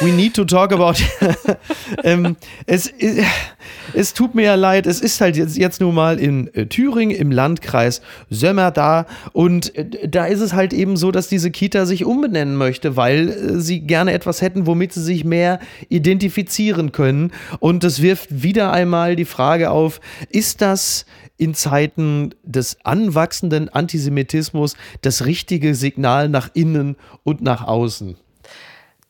We 0.01 0.11
need 0.11 0.33
to 0.35 0.45
talk 0.45 0.71
about. 0.71 0.95
ähm, 2.03 2.35
es, 2.65 2.91
es 3.93 4.13
tut 4.13 4.35
mir 4.35 4.43
ja 4.43 4.55
leid, 4.55 4.87
es 4.87 5.01
ist 5.01 5.21
halt 5.21 5.37
jetzt, 5.37 5.57
jetzt 5.57 5.81
nun 5.81 5.95
mal 5.95 6.19
in 6.19 6.53
äh, 6.53 6.65
Thüringen 6.65 7.15
im 7.15 7.31
Landkreis 7.31 8.01
Sömmer 8.29 8.71
da 8.71 9.05
und 9.33 9.75
äh, 9.75 10.07
da 10.07 10.25
ist 10.25 10.41
es 10.41 10.53
halt 10.53 10.73
eben 10.73 10.97
so, 10.97 11.11
dass 11.11 11.27
diese 11.27 11.51
Kita 11.51 11.85
sich 11.85 12.05
umbenennen 12.05 12.55
möchte, 12.55 12.95
weil 12.95 13.29
äh, 13.29 13.59
sie 13.59 13.81
gerne 13.81 14.13
etwas 14.13 14.41
hätten, 14.41 14.67
womit 14.67 14.93
sie 14.93 15.03
sich 15.03 15.23
mehr 15.23 15.59
identifizieren 15.89 16.91
können. 16.91 17.31
Und 17.59 17.83
das 17.83 18.01
wirft 18.01 18.43
wieder 18.43 18.71
einmal 18.71 19.15
die 19.15 19.25
Frage 19.25 19.71
auf, 19.71 19.99
ist 20.29 20.61
das 20.61 21.05
in 21.37 21.53
Zeiten 21.53 22.33
des 22.43 22.77
anwachsenden 22.83 23.69
Antisemitismus 23.69 24.75
das 25.01 25.25
richtige 25.25 25.75
Signal 25.75 26.29
nach 26.29 26.49
innen 26.53 26.95
und 27.23 27.41
nach 27.41 27.65
außen? 27.67 28.17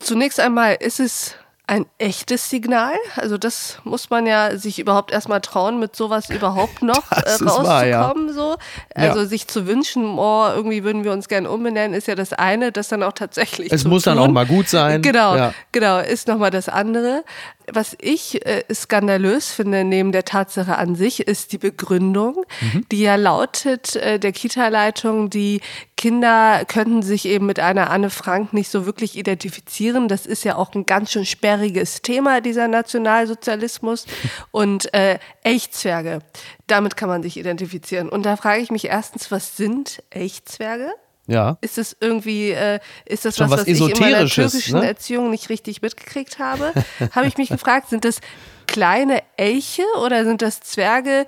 Zunächst 0.04 0.39
einmal 0.39 0.76
ist 0.80 1.00
es 1.00 1.36
ein 1.66 1.86
echtes 1.98 2.50
Signal. 2.50 2.94
Also 3.16 3.38
das 3.38 3.78
muss 3.86 4.10
man 4.10 4.26
ja 4.28 4.58
sich 4.58 4.80
überhaupt 4.80 5.12
erstmal 5.12 5.39
trauen, 5.39 5.80
mit 5.80 5.96
sowas 5.96 6.30
überhaupt 6.30 6.82
noch 6.82 7.10
äh, 7.12 7.22
rauszukommen. 7.22 7.68
Wahr, 7.68 7.86
ja. 7.88 8.13
so. 8.34 8.58
Also 8.94 9.20
ja. 9.22 9.26
sich 9.26 9.48
zu 9.48 9.66
wünschen, 9.66 10.20
oh, 10.20 10.48
irgendwie 10.54 10.84
würden 10.84 11.06
wir 11.06 11.13
uns 11.13 11.30
gerne 11.30 11.50
umbenennen, 11.50 11.98
ist 11.98 12.08
ja 12.08 12.16
das 12.16 12.34
eine, 12.34 12.74
das 12.74 12.89
dann 12.89 13.02
auch 13.02 13.13
tatsächlich. 13.13 13.72
Es 13.72 13.86
muss 13.86 14.04
tun. 14.04 14.16
dann 14.16 14.24
auch 14.24 14.32
mal 14.32 14.46
gut 14.46 14.68
sein. 14.68 15.02
Genau, 15.02 15.38
ja. 15.38 15.54
genau, 15.72 16.00
ist 16.00 16.28
nochmal 16.28 16.52
das 16.52 16.68
andere. 16.68 17.24
Was 17.72 17.96
ich 18.02 18.46
äh, 18.46 18.66
skandalös 18.74 19.52
finde, 19.54 19.86
neben 19.86 20.12
der 20.12 20.26
Tatsache 20.26 20.78
an 20.78 20.96
sich, 20.96 21.26
ist 21.28 21.54
die 21.54 21.58
Begründung, 21.58 22.44
mhm. 22.60 22.86
die 22.92 23.02
ja 23.04 23.16
lautet 23.16 23.96
äh, 23.96 24.20
der 24.20 24.34
Kita-Leitung, 24.34 25.30
die 25.30 25.62
Kinder 26.04 26.66
könnten 26.68 27.02
sich 27.02 27.24
eben 27.26 27.46
mit 27.46 27.62
einer 27.62 27.89
Anne 27.89 28.10
Frank 28.10 28.52
nicht 28.52 28.70
so 28.70 28.86
wirklich 28.86 29.18
identifizieren. 29.18 30.10
Das 30.10 30.26
ist 30.26 30.44
ja 30.44 30.58
auch 30.58 30.74
ein 30.76 30.86
ganz 30.86 31.13
schön 31.13 31.26
sperriges 31.26 32.02
Thema, 32.02 32.42
dieser 32.42 32.68
Nationalsozialismus. 32.68 34.06
Und 34.52 34.94
äh, 34.94 35.18
Elchzwerge, 35.44 36.20
damit 36.68 36.98
kann 36.98 37.08
man 37.08 37.24
sich 37.24 37.38
identifizieren. 37.38 38.10
Und 38.10 38.26
da 38.26 38.36
frage 38.36 38.62
ich 38.62 38.70
mich 38.70 38.84
erstens, 38.84 39.32
was 39.32 39.56
sind 39.56 40.04
Elchzwerge? 40.10 40.92
Ja. 41.28 41.58
Ist 41.62 41.78
das 41.78 41.96
irgendwie, 42.02 42.52
äh, 42.52 42.82
ist 43.06 43.24
das 43.24 43.39
was, 43.39 43.50
was, 43.50 43.60
was 43.62 43.68
ich 43.68 43.80
in 43.80 43.98
meiner 43.98 44.26
türkischen 44.26 44.80
ne? 44.80 44.86
Erziehung 44.86 45.30
nicht 45.30 45.48
richtig 45.48 45.82
mitgekriegt 45.82 46.38
habe? 46.38 46.74
habe 47.12 47.28
ich 47.28 47.38
mich 47.38 47.48
gefragt, 47.48 47.88
sind 47.88 48.04
das 48.04 48.20
kleine 48.68 49.24
Elche 49.38 49.84
oder 50.04 50.26
sind 50.26 50.42
das 50.42 50.60
Zwerge, 50.60 51.28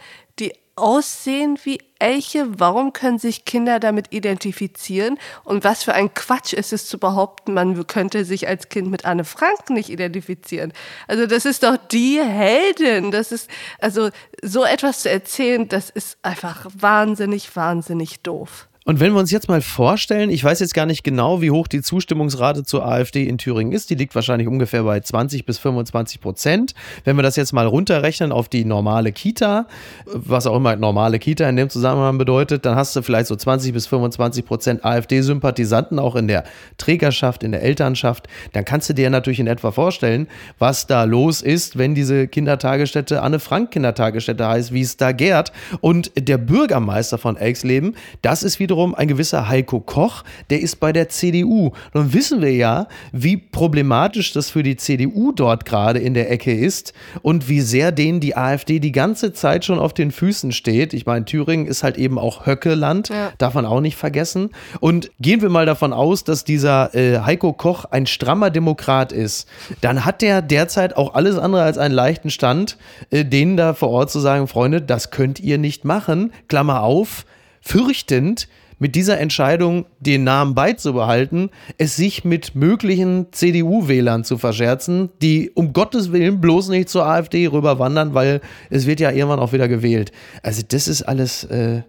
aussehen 0.76 1.58
wie 1.64 1.80
Elche? 2.00 2.60
Warum 2.60 2.94
können 2.94 3.20
sich 3.20 3.46
Kinder 3.46 3.80
damit 3.80 4.12
identifizieren? 4.12 5.18
Und 5.44 5.64
was 5.64 5.84
für 5.84 5.94
ein 5.94 6.14
Quatsch 6.14 6.54
ist 6.54 6.74
es 6.74 6.88
zu 6.88 6.98
behaupten, 6.98 7.54
man 7.54 7.88
könnte 7.88 8.26
sich 8.26 8.48
als 8.48 8.70
Kind 8.70 8.90
mit 8.90 9.06
Anne 9.06 9.24
Frank 9.24 9.70
nicht 9.70 9.90
identifizieren? 9.90 10.74
Also 11.08 11.26
das 11.26 11.46
ist 11.46 11.64
doch 11.64 11.78
die 11.78 12.22
Heldin. 12.22 13.12
Das 13.12 13.32
ist, 13.32 13.50
also 13.80 14.10
so 14.42 14.66
etwas 14.66 15.02
zu 15.02 15.10
erzählen, 15.10 15.68
das 15.68 15.90
ist 15.90 16.18
einfach 16.22 16.68
wahnsinnig, 16.74 17.56
wahnsinnig 17.56 18.22
doof. 18.22 18.68
Und 18.88 19.00
wenn 19.00 19.14
wir 19.14 19.20
uns 19.20 19.32
jetzt 19.32 19.50
mal 19.50 19.62
vorstellen, 19.62 20.30
ich 20.30 20.44
weiß 20.44 20.60
jetzt 20.60 20.76
gar 20.76 20.86
nicht 20.86 21.04
genau, 21.04 21.42
wie 21.42 21.50
hoch 21.50 21.68
die 21.68 21.82
Zustimmungsrate 21.82 22.66
zur 22.66 22.86
AfD 22.86 23.24
in 23.24 23.40
Thüringen 23.40 23.74
ist. 23.74 23.90
Die 23.90 23.96
liegt 23.96 24.14
wahrscheinlich 24.14 24.48
ungefähr 24.48 24.84
bei 24.84 25.00
20 25.00 25.44
bis 25.44 25.58
25 25.58 26.22
Prozent. 26.22 26.76
Wenn 27.04 27.16
wir 27.16 27.24
das 27.24 27.36
jetzt 27.36 27.52
mal 27.52 27.66
runterrechnen 27.66 28.32
auf 28.32 28.48
die 28.48 28.64
normale 28.64 29.12
Kita, 29.12 29.66
was 30.06 30.46
auch 30.46 30.56
immer 30.56 30.76
normale 30.76 31.18
Kita 31.18 31.50
in 31.50 31.56
dem 31.56 31.72
Zusammenhang 31.72 32.20
bedeutet, 32.20 32.64
dann 32.68 32.76
hast 32.76 32.96
du 32.96 33.02
vielleicht 33.02 33.26
so 33.26 33.36
20 33.36 33.74
bis 33.74 33.88
25 33.88 34.46
Prozent 34.46 34.86
AfD-Sympathisanten 34.86 35.98
auch 35.98 36.16
in 36.16 36.28
der 36.28 36.44
Trägerschaft, 36.78 37.42
in 37.42 37.54
der 37.54 37.64
Elternschaft. 37.64 38.28
Dann 38.54 38.66
kannst 38.66 38.88
du 38.88 38.94
dir 38.94 39.10
natürlich 39.10 39.40
in 39.40 39.48
etwa 39.48 39.72
vorstellen, 39.72 40.28
was 40.60 40.86
da 40.86 41.06
los 41.06 41.42
ist, 41.42 41.80
wenn 41.80 41.96
diese 41.96 42.28
Kindertagesstätte 42.28 43.24
Anne 43.24 43.40
Frank 43.40 43.72
Kindertagesstätte 43.72 44.48
heißt, 44.48 44.74
wie 44.74 44.82
es 44.82 44.96
da 44.96 45.12
gärt. 45.12 45.52
Und 45.82 46.12
der 46.16 46.38
Bürgermeister 46.38 47.18
von 47.18 47.36
Elxleben, 47.36 47.96
das 48.22 48.44
ist 48.44 48.60
wiederum 48.60 48.75
wiederum 48.76 48.94
ein 48.94 49.08
gewisser 49.08 49.48
Heiko 49.48 49.80
Koch, 49.80 50.24
der 50.50 50.60
ist 50.60 50.82
bei 50.82 50.92
der 50.92 51.08
CDU. 51.08 51.72
Nun 51.94 52.12
wissen 52.14 52.42
wir 52.42 52.52
ja, 52.52 52.88
wie 53.14 53.38
problematisch 53.38 54.34
das 54.34 54.50
für 54.50 54.64
die 54.64 54.76
CDU 54.76 55.32
dort 55.32 55.64
gerade 55.64 56.00
in 56.00 56.14
der 56.14 56.30
Ecke 56.30 56.54
ist 56.54 56.94
und 57.22 57.48
wie 57.48 57.62
sehr 57.62 57.94
denen 57.94 58.20
die 58.20 58.36
AfD 58.36 58.80
die 58.80 58.92
ganze 58.92 59.32
Zeit 59.32 59.64
schon 59.64 59.80
auf 59.80 59.94
den 59.94 60.12
Füßen 60.12 60.52
steht. 60.52 60.94
Ich 60.94 61.06
meine, 61.06 61.24
Thüringen 61.24 61.68
ist 61.68 61.84
halt 61.84 61.98
eben 61.98 62.20
auch 62.20 62.46
Höckeland, 62.46 63.08
ja. 63.08 63.32
darf 63.38 63.54
man 63.54 63.66
auch 63.66 63.80
nicht 63.80 63.96
vergessen. 63.96 64.50
Und 64.82 65.10
gehen 65.22 65.42
wir 65.42 65.50
mal 65.50 65.66
davon 65.66 65.94
aus, 65.94 66.26
dass 66.26 66.44
dieser 66.44 66.94
äh, 66.94 67.20
Heiko 67.20 67.54
Koch 67.54 67.86
ein 67.86 68.08
strammer 68.08 68.50
Demokrat 68.50 69.14
ist, 69.14 69.48
dann 69.80 70.04
hat 70.04 70.22
der 70.22 70.42
derzeit 70.42 70.98
auch 70.98 71.14
alles 71.14 71.38
andere 71.38 71.64
als 71.64 71.78
einen 71.78 71.94
leichten 71.94 72.30
Stand, 72.30 72.78
äh, 73.10 73.24
denen 73.24 73.56
da 73.56 73.74
vor 73.74 73.90
Ort 73.90 74.12
zu 74.12 74.20
sagen, 74.20 74.50
Freunde, 74.50 74.82
das 74.82 75.12
könnt 75.12 75.40
ihr 75.40 75.58
nicht 75.58 75.86
machen. 75.86 76.34
Klammer 76.50 76.84
auf, 76.84 77.26
fürchtend, 77.66 78.48
mit 78.80 78.96
dieser 78.96 79.20
Entscheidung, 79.20 79.86
den 80.00 80.24
Namen 80.24 80.56
beizubehalten, 80.56 81.50
es 81.78 81.96
sich 81.96 82.26
mit 82.26 82.56
möglichen 82.56 83.32
CDU-Wählern 83.32 84.24
zu 84.24 84.38
verscherzen, 84.38 85.10
die 85.22 85.52
um 85.52 85.74
Gottes 85.74 86.12
Willen 86.12 86.42
bloß 86.42 86.70
nicht 86.70 86.90
zur 86.90 87.06
AfD 87.06 87.48
rüberwandern, 87.48 88.14
weil 88.14 88.42
es 88.70 88.86
wird 88.86 89.00
ja 89.00 89.12
irgendwann 89.12 89.40
auch 89.40 89.54
wieder 89.54 89.68
gewählt. 89.68 90.12
Also 90.44 90.62
das 90.68 90.88
ist 90.88 91.04
alles. 91.04 91.46
Äh 91.46 91.84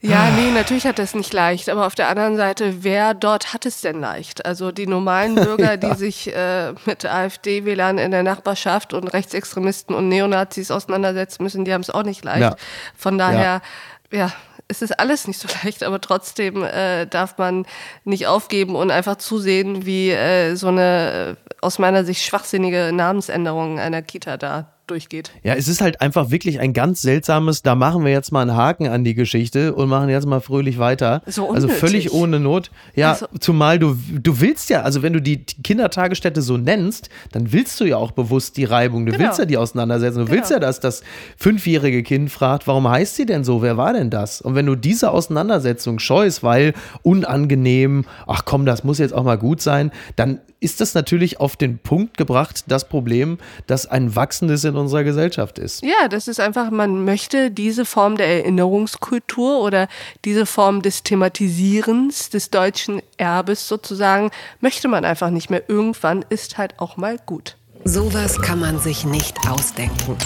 ja, 0.00 0.28
nee, 0.32 0.50
natürlich 0.50 0.86
hat 0.86 0.98
es 0.98 1.14
nicht 1.14 1.32
leicht, 1.32 1.70
aber 1.70 1.86
auf 1.86 1.94
der 1.94 2.10
anderen 2.10 2.36
Seite, 2.36 2.84
wer 2.84 3.14
dort 3.14 3.54
hat 3.54 3.64
es 3.64 3.80
denn 3.80 4.00
leicht? 4.00 4.44
Also 4.44 4.70
die 4.70 4.86
normalen 4.86 5.34
Bürger, 5.34 5.72
ja. 5.72 5.76
die 5.78 5.94
sich 5.94 6.34
äh, 6.34 6.74
mit 6.84 7.06
AfD-Wählern 7.06 7.96
in 7.96 8.10
der 8.10 8.22
Nachbarschaft 8.22 8.92
und 8.92 9.08
Rechtsextremisten 9.08 9.94
und 9.94 10.08
Neonazis 10.08 10.70
auseinandersetzen 10.70 11.42
müssen, 11.42 11.64
die 11.64 11.72
haben 11.72 11.80
es 11.80 11.88
auch 11.88 12.02
nicht 12.02 12.22
leicht. 12.22 12.42
Ja. 12.42 12.56
Von 12.94 13.16
daher, 13.16 13.62
ja, 14.12 14.18
ja 14.18 14.32
es 14.68 14.82
ist 14.82 14.98
alles 14.98 15.26
nicht 15.26 15.38
so 15.40 15.48
leicht, 15.64 15.82
aber 15.82 16.00
trotzdem 16.00 16.62
äh, 16.62 17.06
darf 17.06 17.38
man 17.38 17.66
nicht 18.04 18.26
aufgeben 18.26 18.76
und 18.76 18.90
einfach 18.90 19.16
zusehen, 19.16 19.86
wie 19.86 20.10
äh, 20.10 20.54
so 20.54 20.68
eine 20.68 21.36
äh, 21.36 21.54
aus 21.60 21.78
meiner 21.78 22.04
Sicht 22.04 22.22
schwachsinnige 22.22 22.90
Namensänderung 22.92 23.78
einer 23.78 24.02
Kita 24.02 24.36
da 24.36 24.73
durchgeht. 24.86 25.30
Ja, 25.42 25.54
es 25.54 25.68
ist 25.68 25.80
halt 25.80 26.00
einfach 26.00 26.30
wirklich 26.30 26.60
ein 26.60 26.72
ganz 26.72 27.02
seltsames, 27.02 27.62
da 27.62 27.74
machen 27.74 28.04
wir 28.04 28.12
jetzt 28.12 28.32
mal 28.32 28.42
einen 28.42 28.56
Haken 28.56 28.88
an 28.88 29.04
die 29.04 29.14
Geschichte 29.14 29.74
und 29.74 29.88
machen 29.88 30.08
jetzt 30.08 30.26
mal 30.26 30.40
fröhlich 30.40 30.78
weiter. 30.78 31.22
So 31.26 31.50
also 31.50 31.68
völlig 31.68 32.12
ohne 32.12 32.40
Not. 32.40 32.70
Ja, 32.94 33.12
also, 33.12 33.26
zumal 33.40 33.78
du, 33.78 33.96
du 34.12 34.40
willst 34.40 34.70
ja, 34.70 34.82
also 34.82 35.02
wenn 35.02 35.12
du 35.12 35.20
die 35.20 35.44
Kindertagesstätte 35.44 36.42
so 36.42 36.56
nennst, 36.56 37.08
dann 37.32 37.52
willst 37.52 37.80
du 37.80 37.84
ja 37.84 37.96
auch 37.96 38.12
bewusst 38.12 38.56
die 38.56 38.64
Reibung, 38.64 39.06
du 39.06 39.12
genau. 39.12 39.24
willst 39.24 39.38
ja 39.38 39.44
die 39.44 39.56
Auseinandersetzung, 39.56 40.24
du 40.24 40.26
genau. 40.26 40.36
willst 40.36 40.50
ja, 40.50 40.58
dass 40.58 40.80
das 40.80 41.02
fünfjährige 41.36 42.02
Kind 42.02 42.30
fragt, 42.30 42.66
warum 42.66 42.88
heißt 42.88 43.16
sie 43.16 43.26
denn 43.26 43.44
so, 43.44 43.62
wer 43.62 43.76
war 43.76 43.92
denn 43.92 44.10
das? 44.10 44.40
Und 44.40 44.54
wenn 44.54 44.66
du 44.66 44.74
diese 44.74 45.10
Auseinandersetzung 45.10 45.98
scheust, 45.98 46.42
weil 46.42 46.74
unangenehm, 47.02 48.04
ach 48.26 48.44
komm, 48.44 48.66
das 48.66 48.84
muss 48.84 48.98
jetzt 48.98 49.14
auch 49.14 49.24
mal 49.24 49.38
gut 49.38 49.60
sein, 49.60 49.90
dann 50.16 50.40
ist 50.64 50.80
das 50.80 50.94
natürlich 50.94 51.38
auf 51.40 51.56
den 51.56 51.78
Punkt 51.78 52.16
gebracht, 52.16 52.64
das 52.66 52.88
Problem, 52.88 53.38
dass 53.66 53.86
ein 53.86 54.16
wachsendes 54.16 54.64
in 54.64 54.76
unserer 54.76 55.04
Gesellschaft 55.04 55.58
ist. 55.58 55.82
Ja, 55.82 56.08
das 56.08 56.26
ist 56.26 56.40
einfach, 56.40 56.70
man 56.70 57.04
möchte 57.04 57.50
diese 57.50 57.84
Form 57.84 58.16
der 58.16 58.26
Erinnerungskultur 58.26 59.60
oder 59.60 59.88
diese 60.24 60.46
Form 60.46 60.82
des 60.82 61.02
Thematisierens 61.02 62.30
des 62.30 62.50
deutschen 62.50 63.02
Erbes 63.18 63.68
sozusagen, 63.68 64.30
möchte 64.60 64.88
man 64.88 65.04
einfach 65.04 65.30
nicht 65.30 65.50
mehr. 65.50 65.62
Irgendwann 65.68 66.24
ist 66.30 66.56
halt 66.56 66.80
auch 66.80 66.96
mal 66.96 67.18
gut. 67.24 67.56
Sowas 67.84 68.40
kann 68.40 68.60
man 68.60 68.78
sich 68.78 69.04
nicht 69.04 69.36
ausdenken. 69.46 70.16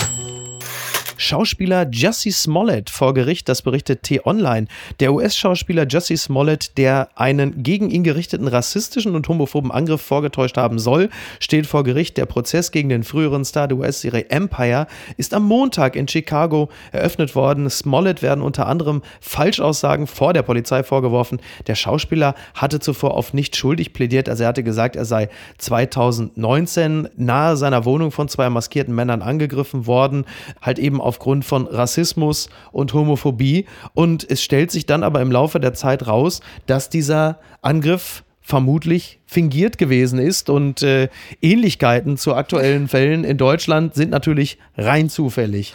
Schauspieler 1.21 1.89
Jussie 1.91 2.31
Smollett 2.31 2.91
vor 2.91 3.13
Gericht, 3.13 3.49
das 3.49 3.63
berichtet 3.63 4.05
T-Online. 4.05 4.69
Der 5.01 5.13
US-Schauspieler 5.13 5.85
Jussie 5.89 6.17
Smollett, 6.17 6.79
der 6.79 7.09
einen 7.17 7.65
gegen 7.65 7.91
ihn 7.91 8.05
gerichteten 8.05 8.47
rassistischen 8.47 9.17
und 9.17 9.27
homophoben 9.27 9.73
Angriff 9.73 10.01
vorgetäuscht 10.01 10.57
haben 10.57 10.79
soll, 10.79 11.11
steht 11.41 11.67
vor 11.67 11.83
Gericht. 11.83 12.17
Der 12.19 12.27
Prozess 12.27 12.71
gegen 12.71 12.89
den 12.89 13.03
früheren 13.03 13.45
Star 13.45 13.67
der 13.67 13.79
US-Serie 13.79 14.27
Empire 14.31 14.87
ist 15.17 15.35
am 15.35 15.45
Montag 15.45 15.97
in 15.97 16.07
Chicago 16.07 16.69
eröffnet 16.93 17.35
worden. 17.35 17.69
Smollett 17.69 18.23
werden 18.23 18.41
unter 18.41 18.69
anderem 18.69 19.03
Falschaussagen 19.21 20.07
vor 20.07 20.33
der 20.33 20.43
Polizei 20.43 20.85
vorgeworfen. 20.85 21.41
Der 21.67 21.75
Schauspieler 21.75 22.37
hatte 22.55 22.79
zuvor 22.79 23.15
auf 23.15 23.35
nicht 23.35 23.57
schuldig 23.57 23.93
plädiert. 23.93 24.29
Also 24.29 24.45
er 24.45 24.51
hatte 24.51 24.63
gesagt, 24.63 24.95
er 24.95 25.05
sei 25.05 25.31
2019 25.59 27.09
nahe 27.17 27.57
seiner 27.57 27.85
Wohnung 27.85 28.13
von 28.13 28.29
zwei 28.29 28.49
maskierten 28.51 28.95
Männern 28.95 29.21
angegriffen 29.21 29.89
worden, 29.89 30.25
halt 30.63 30.79
eben 30.79 31.01
aufgrund 31.09 31.45
von 31.45 31.67
Rassismus 31.67 32.49
und 32.71 32.95
Homophobie. 32.95 33.67
Und 33.95 34.31
es 34.31 34.43
stellt 34.43 34.71
sich 34.71 34.87
dann 34.87 35.03
aber 35.03 35.21
im 35.21 35.33
Laufe 35.33 35.59
der 35.59 35.75
Zeit 35.75 36.07
raus, 36.07 36.41
dass 36.67 36.91
dieser 36.91 37.41
Angriff 37.63 38.23
vermutlich 38.41 39.21
fingiert 39.27 39.77
gewesen 39.77 40.19
ist 40.19 40.49
und 40.49 40.83
äh, 40.83 41.09
Ähnlichkeiten 41.43 42.17
zu 42.17 42.35
aktuellen 42.35 42.89
Fällen 42.89 43.25
in 43.25 43.37
Deutschland 43.37 43.95
sind 43.95 44.11
natürlich 44.11 44.57
rein 44.77 45.11
zufällig. 45.11 45.75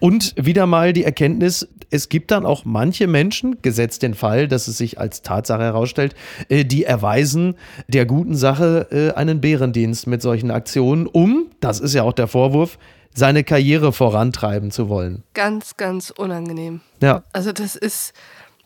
Und 0.00 0.34
wieder 0.36 0.66
mal 0.66 0.92
die 0.92 1.04
Erkenntnis, 1.04 1.66
es 1.90 2.08
gibt 2.08 2.30
dann 2.30 2.46
auch 2.46 2.64
manche 2.64 3.06
Menschen, 3.06 3.62
gesetzt 3.62 4.02
den 4.02 4.14
Fall, 4.14 4.48
dass 4.48 4.68
es 4.68 4.78
sich 4.78 4.98
als 4.98 5.22
Tatsache 5.22 5.62
herausstellt, 5.62 6.14
äh, 6.50 6.64
die 6.64 6.84
erweisen 6.84 7.54
der 7.88 8.06
guten 8.06 8.34
Sache 8.34 8.88
äh, 8.90 9.16
einen 9.16 9.40
Bärendienst 9.40 10.06
mit 10.06 10.22
solchen 10.22 10.50
Aktionen, 10.50 11.06
um, 11.06 11.46
das 11.60 11.80
ist 11.80 11.94
ja 11.94 12.02
auch 12.02 12.12
der 12.12 12.28
Vorwurf, 12.28 12.78
seine 13.14 13.44
Karriere 13.44 13.92
vorantreiben 13.92 14.70
zu 14.70 14.88
wollen. 14.88 15.22
Ganz, 15.34 15.76
ganz 15.76 16.10
unangenehm. 16.10 16.80
Ja. 17.00 17.22
Also 17.32 17.52
das 17.52 17.76
ist, 17.76 18.12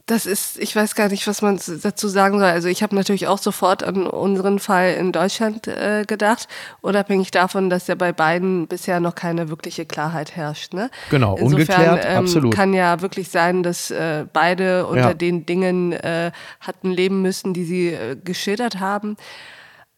Das 0.06 0.26
ist, 0.26 0.58
ich 0.58 0.76
weiß 0.76 0.96
gar 0.96 1.08
nicht, 1.08 1.26
was 1.26 1.40
man 1.40 1.58
dazu 1.82 2.08
sagen 2.08 2.38
soll. 2.38 2.48
Also 2.50 2.68
ich 2.68 2.82
habe 2.82 2.94
natürlich 2.94 3.26
auch 3.26 3.38
sofort 3.38 3.82
an 3.82 4.06
unseren 4.06 4.58
Fall 4.58 4.92
in 5.00 5.12
Deutschland 5.12 5.66
äh, 5.66 6.04
gedacht, 6.06 6.46
unabhängig 6.82 7.30
davon, 7.30 7.70
dass 7.70 7.86
ja 7.86 7.94
bei 7.94 8.12
beiden 8.12 8.66
bisher 8.68 9.00
noch 9.00 9.14
keine 9.14 9.48
wirkliche 9.48 9.86
Klarheit 9.86 10.36
herrscht. 10.36 10.74
Ne? 10.74 10.90
Genau, 11.08 11.36
Insofern, 11.38 11.80
ungeklärt, 11.88 12.04
ähm, 12.06 12.18
absolut. 12.18 12.54
Kann 12.54 12.74
ja 12.74 13.00
wirklich 13.00 13.30
sein, 13.30 13.62
dass 13.62 13.90
äh, 13.90 14.26
beide 14.30 14.86
unter 14.86 15.08
Ja. 15.08 15.14
den 15.14 15.46
Dingen 15.46 15.92
äh, 15.92 16.32
hatten 16.60 16.90
leben 16.90 17.22
müssen, 17.22 17.54
die 17.54 17.64
sie 17.64 17.88
äh, 17.88 18.14
geschildert 18.22 18.80
haben. 18.80 19.16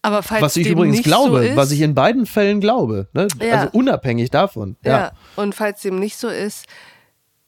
Aber 0.07 0.23
falls 0.23 0.41
Was 0.41 0.57
ich 0.57 0.69
dem 0.69 0.75
übrigens 0.75 0.99
nicht 0.99 1.05
glaube, 1.05 1.39
so 1.39 1.43
ist, 1.43 1.57
was 1.57 1.73
ich 1.73 1.81
in 1.81 1.97
beiden 1.97 2.27
Fällen 2.27 2.61
glaube. 2.61 3.09
Ne? 3.13 3.27
Ja. 3.43 3.55
Also 3.55 3.71
unabhängig 3.73 4.31
davon. 4.31 4.77
Ja. 4.85 4.99
Ja. 4.99 5.13
und 5.35 5.53
falls 5.53 5.83
dem 5.83 5.99
nicht 5.99 6.17
so 6.17 6.29
ist, 6.29 6.67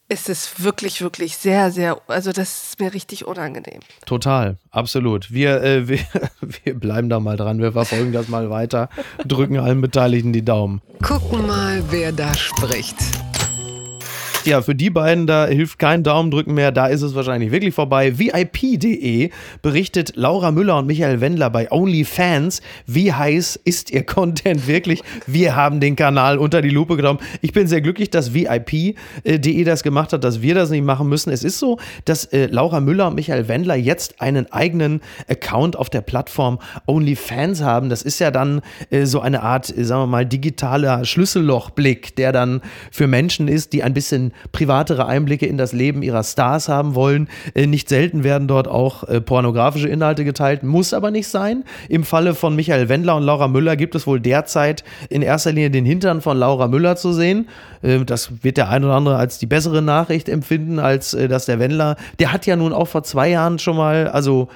ist 0.08 0.28
es 0.28 0.64
wirklich, 0.64 1.00
wirklich 1.00 1.36
sehr, 1.36 1.70
sehr, 1.70 2.00
also 2.08 2.32
das 2.32 2.70
ist 2.70 2.80
mir 2.80 2.92
richtig 2.92 3.28
unangenehm. 3.28 3.78
Total, 4.06 4.56
absolut. 4.72 5.30
Wir, 5.30 5.62
äh, 5.62 5.86
wir, 5.88 6.00
wir 6.40 6.74
bleiben 6.74 7.08
da 7.08 7.20
mal 7.20 7.36
dran, 7.36 7.60
wir 7.60 7.70
verfolgen 7.70 8.10
das 8.12 8.26
mal 8.26 8.50
weiter, 8.50 8.88
drücken 9.24 9.60
allen 9.60 9.80
Beteiligten 9.80 10.32
die 10.32 10.44
Daumen. 10.44 10.82
Gucken 11.00 11.46
mal, 11.46 11.84
wer 11.90 12.10
da 12.10 12.34
spricht. 12.34 12.96
Ja, 14.48 14.62
für 14.62 14.74
die 14.74 14.88
beiden, 14.88 15.26
da 15.26 15.46
hilft 15.46 15.78
kein 15.78 16.02
Daumendrücken 16.02 16.54
mehr, 16.54 16.72
da 16.72 16.86
ist 16.86 17.02
es 17.02 17.14
wahrscheinlich 17.14 17.50
wirklich 17.50 17.74
vorbei. 17.74 18.18
VIP.de 18.18 19.28
berichtet 19.60 20.12
Laura 20.16 20.52
Müller 20.52 20.78
und 20.78 20.86
Michael 20.86 21.20
Wendler 21.20 21.50
bei 21.50 21.70
OnlyFans. 21.70 22.62
Wie 22.86 23.12
heiß 23.12 23.60
ist 23.64 23.90
ihr 23.90 24.02
Content 24.06 24.66
wirklich? 24.66 25.02
Wir 25.26 25.54
haben 25.54 25.80
den 25.80 25.96
Kanal 25.96 26.38
unter 26.38 26.62
die 26.62 26.70
Lupe 26.70 26.96
genommen. 26.96 27.18
Ich 27.42 27.52
bin 27.52 27.66
sehr 27.66 27.82
glücklich, 27.82 28.08
dass 28.08 28.32
VIP.de 28.32 29.64
das 29.64 29.82
gemacht 29.82 30.14
hat, 30.14 30.24
dass 30.24 30.40
wir 30.40 30.54
das 30.54 30.70
nicht 30.70 30.82
machen 30.82 31.10
müssen. 31.10 31.30
Es 31.30 31.44
ist 31.44 31.58
so, 31.58 31.78
dass 32.06 32.24
äh, 32.24 32.46
Laura 32.46 32.80
Müller 32.80 33.08
und 33.08 33.16
Michael 33.16 33.48
Wendler 33.48 33.76
jetzt 33.76 34.22
einen 34.22 34.50
eigenen 34.50 35.02
Account 35.28 35.76
auf 35.76 35.90
der 35.90 36.00
Plattform 36.00 36.58
OnlyFans 36.86 37.60
haben. 37.60 37.90
Das 37.90 38.00
ist 38.00 38.18
ja 38.18 38.30
dann 38.30 38.62
äh, 38.88 39.04
so 39.04 39.20
eine 39.20 39.42
Art, 39.42 39.76
äh, 39.76 39.84
sagen 39.84 40.04
wir 40.04 40.06
mal, 40.06 40.24
digitaler 40.24 41.04
Schlüssellochblick, 41.04 42.16
der 42.16 42.32
dann 42.32 42.62
für 42.90 43.06
Menschen 43.06 43.46
ist, 43.46 43.74
die 43.74 43.82
ein 43.82 43.92
bisschen 43.92 44.32
privatere 44.52 45.06
Einblicke 45.06 45.46
in 45.46 45.58
das 45.58 45.72
Leben 45.72 46.02
ihrer 46.02 46.22
Stars 46.22 46.68
haben 46.68 46.94
wollen. 46.94 47.28
Äh, 47.54 47.66
nicht 47.66 47.88
selten 47.88 48.24
werden 48.24 48.48
dort 48.48 48.68
auch 48.68 49.04
äh, 49.04 49.20
pornografische 49.20 49.88
Inhalte 49.88 50.24
geteilt, 50.24 50.62
muss 50.62 50.92
aber 50.92 51.10
nicht 51.10 51.28
sein. 51.28 51.64
Im 51.88 52.04
Falle 52.04 52.34
von 52.34 52.56
Michael 52.56 52.88
Wendler 52.88 53.16
und 53.16 53.22
Laura 53.22 53.48
Müller 53.48 53.76
gibt 53.76 53.94
es 53.94 54.06
wohl 54.06 54.20
derzeit 54.20 54.84
in 55.08 55.22
erster 55.22 55.52
Linie 55.52 55.70
den 55.70 55.84
Hintern 55.84 56.20
von 56.20 56.38
Laura 56.38 56.68
Müller 56.68 56.96
zu 56.96 57.12
sehen. 57.12 57.48
Äh, 57.82 58.04
das 58.04 58.42
wird 58.42 58.56
der 58.56 58.68
ein 58.68 58.84
oder 58.84 58.94
andere 58.94 59.16
als 59.16 59.38
die 59.38 59.46
bessere 59.46 59.82
Nachricht 59.82 60.28
empfinden, 60.28 60.78
als 60.78 61.14
äh, 61.14 61.28
dass 61.28 61.46
der 61.46 61.58
Wendler, 61.58 61.96
der 62.18 62.32
hat 62.32 62.46
ja 62.46 62.56
nun 62.56 62.72
auch 62.72 62.88
vor 62.88 63.02
zwei 63.02 63.28
Jahren 63.28 63.58
schon 63.58 63.76
mal, 63.76 64.08
also 64.08 64.48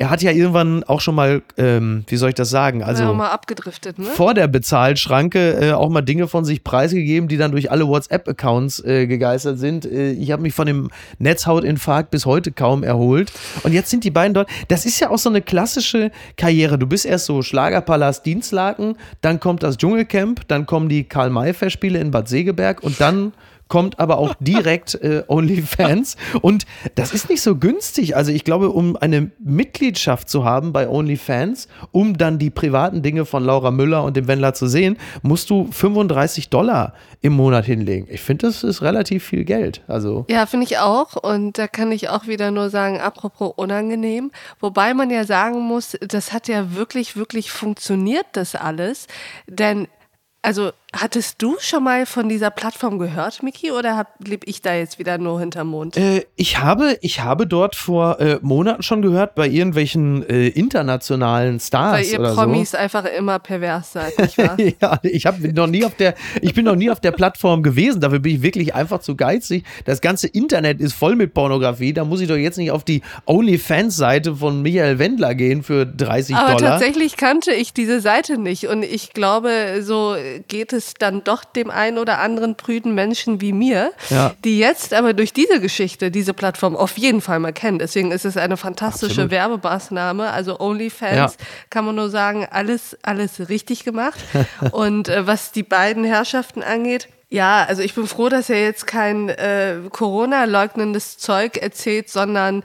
er 0.00 0.10
hat 0.10 0.22
ja 0.22 0.30
irgendwann 0.30 0.84
auch 0.84 1.00
schon 1.00 1.16
mal, 1.16 1.42
ähm, 1.56 2.04
wie 2.06 2.16
soll 2.16 2.28
ich 2.28 2.36
das 2.36 2.50
sagen, 2.50 2.84
also 2.84 3.02
ja, 3.02 3.12
mal 3.12 3.30
abgedriftet, 3.30 3.98
ne? 3.98 4.04
vor 4.04 4.32
der 4.32 4.46
Bezahlschranke 4.46 5.70
äh, 5.70 5.72
auch 5.72 5.88
mal 5.88 6.02
Dinge 6.02 6.28
von 6.28 6.44
sich 6.44 6.62
preisgegeben, 6.62 7.28
die 7.28 7.36
dann 7.36 7.50
durch 7.50 7.72
alle 7.72 7.88
WhatsApp-Accounts 7.88 8.84
äh, 8.84 9.08
gegeistert 9.08 9.58
sind. 9.58 9.84
Äh, 9.84 10.12
ich 10.12 10.30
habe 10.30 10.42
mich 10.42 10.54
von 10.54 10.68
dem 10.68 10.90
Netzhautinfarkt 11.18 12.12
bis 12.12 12.26
heute 12.26 12.52
kaum 12.52 12.84
erholt. 12.84 13.32
Und 13.64 13.72
jetzt 13.72 13.90
sind 13.90 14.04
die 14.04 14.12
beiden 14.12 14.34
dort. 14.34 14.48
Das 14.68 14.86
ist 14.86 15.00
ja 15.00 15.10
auch 15.10 15.18
so 15.18 15.30
eine 15.30 15.42
klassische 15.42 16.12
Karriere. 16.36 16.78
Du 16.78 16.86
bist 16.86 17.04
erst 17.04 17.26
so 17.26 17.42
Schlagerpalast 17.42 18.24
Dienstlaken, 18.24 18.96
dann 19.20 19.40
kommt 19.40 19.64
das 19.64 19.78
Dschungelcamp, 19.78 20.46
dann 20.46 20.66
kommen 20.66 20.88
die 20.88 21.04
Karl-May-Festspiele 21.04 21.98
in 21.98 22.12
Bad 22.12 22.28
Segeberg 22.28 22.84
und 22.84 23.00
dann 23.00 23.32
kommt 23.68 23.98
aber 23.98 24.18
auch 24.18 24.34
direkt 24.40 24.94
äh, 24.96 25.22
OnlyFans. 25.28 26.16
Und 26.40 26.66
das 26.94 27.12
ist 27.12 27.28
nicht 27.28 27.42
so 27.42 27.56
günstig. 27.56 28.16
Also 28.16 28.32
ich 28.32 28.44
glaube, 28.44 28.70
um 28.70 28.96
eine 28.96 29.30
Mitgliedschaft 29.38 30.28
zu 30.28 30.44
haben 30.44 30.72
bei 30.72 30.88
OnlyFans, 30.88 31.68
um 31.92 32.18
dann 32.18 32.38
die 32.38 32.50
privaten 32.50 33.02
Dinge 33.02 33.24
von 33.24 33.44
Laura 33.44 33.70
Müller 33.70 34.04
und 34.04 34.16
dem 34.16 34.26
Wendler 34.26 34.54
zu 34.54 34.66
sehen, 34.66 34.96
musst 35.22 35.50
du 35.50 35.68
35 35.70 36.48
Dollar 36.48 36.94
im 37.20 37.32
Monat 37.32 37.64
hinlegen. 37.64 38.06
Ich 38.10 38.20
finde, 38.20 38.46
das 38.46 38.62
ist 38.62 38.82
relativ 38.82 39.24
viel 39.24 39.44
Geld. 39.44 39.82
Also 39.88 40.24
Ja, 40.28 40.46
finde 40.46 40.66
ich 40.66 40.78
auch. 40.78 41.16
Und 41.16 41.58
da 41.58 41.66
kann 41.66 41.92
ich 41.92 42.08
auch 42.08 42.26
wieder 42.26 42.50
nur 42.50 42.70
sagen, 42.70 43.00
apropos 43.00 43.52
unangenehm. 43.56 44.30
Wobei 44.60 44.94
man 44.94 45.10
ja 45.10 45.24
sagen 45.24 45.60
muss, 45.60 45.96
das 46.00 46.32
hat 46.32 46.48
ja 46.48 46.74
wirklich, 46.74 47.16
wirklich 47.16 47.50
funktioniert, 47.50 48.26
das 48.32 48.54
alles. 48.54 49.06
Denn, 49.46 49.88
also, 50.42 50.70
hattest 50.94 51.42
du 51.42 51.56
schon 51.60 51.84
mal 51.84 52.06
von 52.06 52.28
dieser 52.28 52.50
Plattform 52.50 52.98
gehört, 52.98 53.42
Miki, 53.42 53.70
oder 53.70 54.06
lebe 54.24 54.46
ich 54.46 54.62
da 54.62 54.74
jetzt 54.74 54.98
wieder 54.98 55.18
nur 55.18 55.38
hinterm 55.38 55.68
Mond? 55.68 55.96
Äh, 55.96 56.24
ich, 56.36 56.58
habe, 56.58 56.96
ich 57.02 57.20
habe 57.20 57.46
dort 57.46 57.76
vor 57.76 58.18
äh, 58.20 58.38
Monaten 58.40 58.82
schon 58.82 59.02
gehört, 59.02 59.34
bei 59.34 59.48
irgendwelchen 59.48 60.28
äh, 60.28 60.48
internationalen 60.48 61.60
Stars 61.60 61.92
Weil 61.92 62.06
ihr 62.06 62.20
oder 62.20 62.34
Promis 62.34 62.74
einfach 62.74 63.04
immer 63.04 63.38
pervers 63.38 63.92
seid, 63.92 64.18
nicht 64.18 64.38
wahr? 64.38 64.56
so. 64.58 64.64
Ja, 64.80 64.98
ich 65.02 65.26
habe 65.26 65.52
noch 65.52 65.66
nie 65.66 65.84
auf 65.84 65.94
der, 65.96 66.14
ich 66.40 66.54
bin 66.54 66.64
noch 66.64 66.76
nie 66.76 66.90
auf 66.90 67.00
der 67.00 67.12
Plattform 67.12 67.62
gewesen. 67.62 68.00
Dafür 68.00 68.20
bin 68.20 68.36
ich 68.36 68.42
wirklich 68.42 68.74
einfach 68.74 69.00
zu 69.00 69.16
geizig. 69.16 69.64
Das 69.84 70.00
ganze 70.00 70.28
Internet 70.28 70.80
ist 70.80 70.92
voll 70.94 71.16
mit 71.16 71.34
Pornografie. 71.34 71.92
Da 71.92 72.04
muss 72.04 72.20
ich 72.20 72.28
doch 72.28 72.36
jetzt 72.36 72.58
nicht 72.58 72.70
auf 72.70 72.84
die 72.84 73.02
OnlyFans-Seite 73.26 74.36
von 74.36 74.62
Michael 74.62 74.98
Wendler 74.98 75.34
gehen 75.34 75.62
für 75.62 75.84
30 75.84 76.36
Aber 76.36 76.54
Dollar. 76.54 76.70
tatsächlich 76.72 77.16
kannte 77.16 77.52
ich 77.52 77.72
diese 77.72 78.00
Seite 78.00 78.38
nicht. 78.38 78.68
Und 78.68 78.84
ich 78.84 79.12
glaube, 79.12 79.80
so 79.82 80.16
geht 80.48 80.72
es 80.72 80.77
dann 80.94 81.24
doch 81.24 81.44
dem 81.44 81.70
einen 81.70 81.98
oder 81.98 82.18
anderen 82.20 82.56
prüden 82.56 82.94
Menschen 82.94 83.40
wie 83.40 83.52
mir, 83.52 83.92
Ja. 84.10 84.32
die 84.44 84.58
jetzt 84.58 84.94
aber 84.94 85.12
durch 85.12 85.32
diese 85.32 85.60
Geschichte 85.60 86.10
diese 86.10 86.34
Plattform 86.34 86.76
auf 86.76 86.96
jeden 86.98 87.20
Fall 87.20 87.38
mal 87.38 87.52
kennen. 87.52 87.78
Deswegen 87.78 88.10
ist 88.12 88.24
es 88.24 88.36
eine 88.36 88.56
fantastische 88.56 89.22
Absolut. 89.22 89.30
Werbemaßnahme. 89.30 90.30
Also 90.30 90.58
OnlyFans 90.60 91.34
Ja. 91.38 91.46
kann 91.70 91.84
man 91.84 91.94
nur 91.96 92.10
sagen, 92.10 92.46
alles, 92.50 92.96
alles 93.02 93.48
richtig 93.48 93.84
gemacht. 93.84 94.18
Und 94.72 95.08
äh, 95.08 95.26
was 95.26 95.52
die 95.52 95.62
beiden 95.62 96.04
Herrschaften 96.04 96.62
angeht, 96.62 97.08
ja, 97.30 97.64
also 97.68 97.82
ich 97.82 97.94
bin 97.94 98.06
froh, 98.06 98.30
dass 98.30 98.48
er 98.48 98.62
jetzt 98.62 98.86
kein 98.86 99.28
äh, 99.28 99.76
Corona-leugnendes 99.90 101.18
Zeug 101.18 101.56
erzählt, 101.58 102.08
sondern 102.08 102.62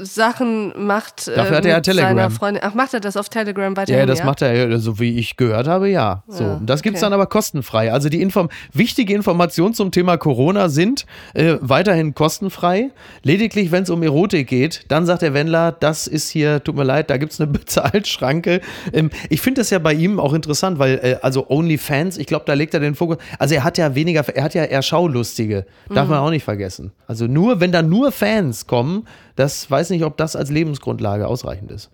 Sachen 0.00 0.72
macht 0.86 1.28
äh, 1.28 1.34
Dafür 1.36 1.56
hat 1.58 1.64
er 1.64 1.70
ja 1.72 1.80
Telegram. 1.80 2.16
seiner 2.16 2.30
Freundin. 2.30 2.62
Ach, 2.64 2.74
macht 2.74 2.94
er 2.94 3.00
das 3.00 3.16
auf 3.16 3.28
Telegram 3.28 3.76
weiterhin? 3.76 4.00
Ja, 4.00 4.06
das 4.06 4.24
macht 4.24 4.42
er, 4.42 4.70
ja, 4.70 4.78
so 4.78 4.98
wie 4.98 5.18
ich 5.18 5.36
gehört 5.36 5.66
habe, 5.68 5.88
ja. 5.88 6.22
So, 6.28 6.44
Ja, 6.44 6.54
und 6.54 6.66
das 6.66 6.82
gibt's 6.82 7.00
okay. 7.00 7.06
dann 7.06 7.12
aber 7.12 7.26
kostenfrei. 7.26 7.92
Also 7.92 8.08
die 8.08 8.20
Inform 8.22 8.48
wichtige 8.72 9.14
Informationen 9.14 9.74
zum 9.74 9.90
Thema 9.90 10.16
Corona 10.16 10.68
sind 10.68 11.06
äh, 11.34 11.56
weiterhin 11.60 12.14
kostenfrei. 12.14 12.90
Lediglich, 13.22 13.70
wenn 13.72 13.82
es 13.82 13.90
um 13.90 14.02
Erotik 14.02 14.48
geht, 14.48 14.84
dann 14.88 15.06
sagt 15.06 15.22
der 15.22 15.34
Wendler, 15.34 15.72
das 15.72 16.06
ist 16.06 16.28
hier, 16.30 16.62
tut 16.64 16.76
mir 16.76 16.84
leid, 16.84 17.10
da 17.10 17.16
gibt's 17.16 17.40
eine 17.40 17.50
Bezahlschranke. 17.52 18.60
Ähm, 18.92 19.10
ich 19.28 19.40
finde 19.40 19.60
das 19.60 19.70
ja 19.70 19.78
bei 19.78 19.92
ihm 19.94 20.18
auch 20.20 20.32
interessant, 20.32 20.78
weil 20.78 20.94
äh, 21.02 21.16
also 21.22 21.48
OnlyFans, 21.50 22.18
ich 22.18 22.26
glaube, 22.26 22.44
da 22.46 22.54
legt 22.54 22.74
er 22.74 22.80
den 22.80 22.94
Fokus. 22.94 23.18
Also 23.38 23.54
er 23.54 23.64
hat 23.64 23.78
ja 23.78 23.94
weniger, 23.94 24.24
er 24.28 24.44
hat 24.44 24.54
ja 24.54 24.64
eher 24.64 24.82
Schaulustige, 24.82 25.66
darf 25.88 26.04
Mhm. 26.06 26.10
man 26.10 26.18
auch 26.20 26.30
nicht 26.30 26.44
vergessen. 26.44 26.92
Also 27.06 27.26
nur, 27.26 27.60
wenn 27.60 27.72
da 27.72 27.82
nur 27.82 28.12
Fans 28.12 28.66
kommen, 28.66 29.06
das 29.36 29.70
weiß 29.70 29.90
nicht, 29.90 30.04
ob 30.04 30.16
das 30.16 30.36
als 30.36 30.50
Lebensgrundlage 30.50 31.26
ausreichend 31.26 31.70
ist. 31.70 31.90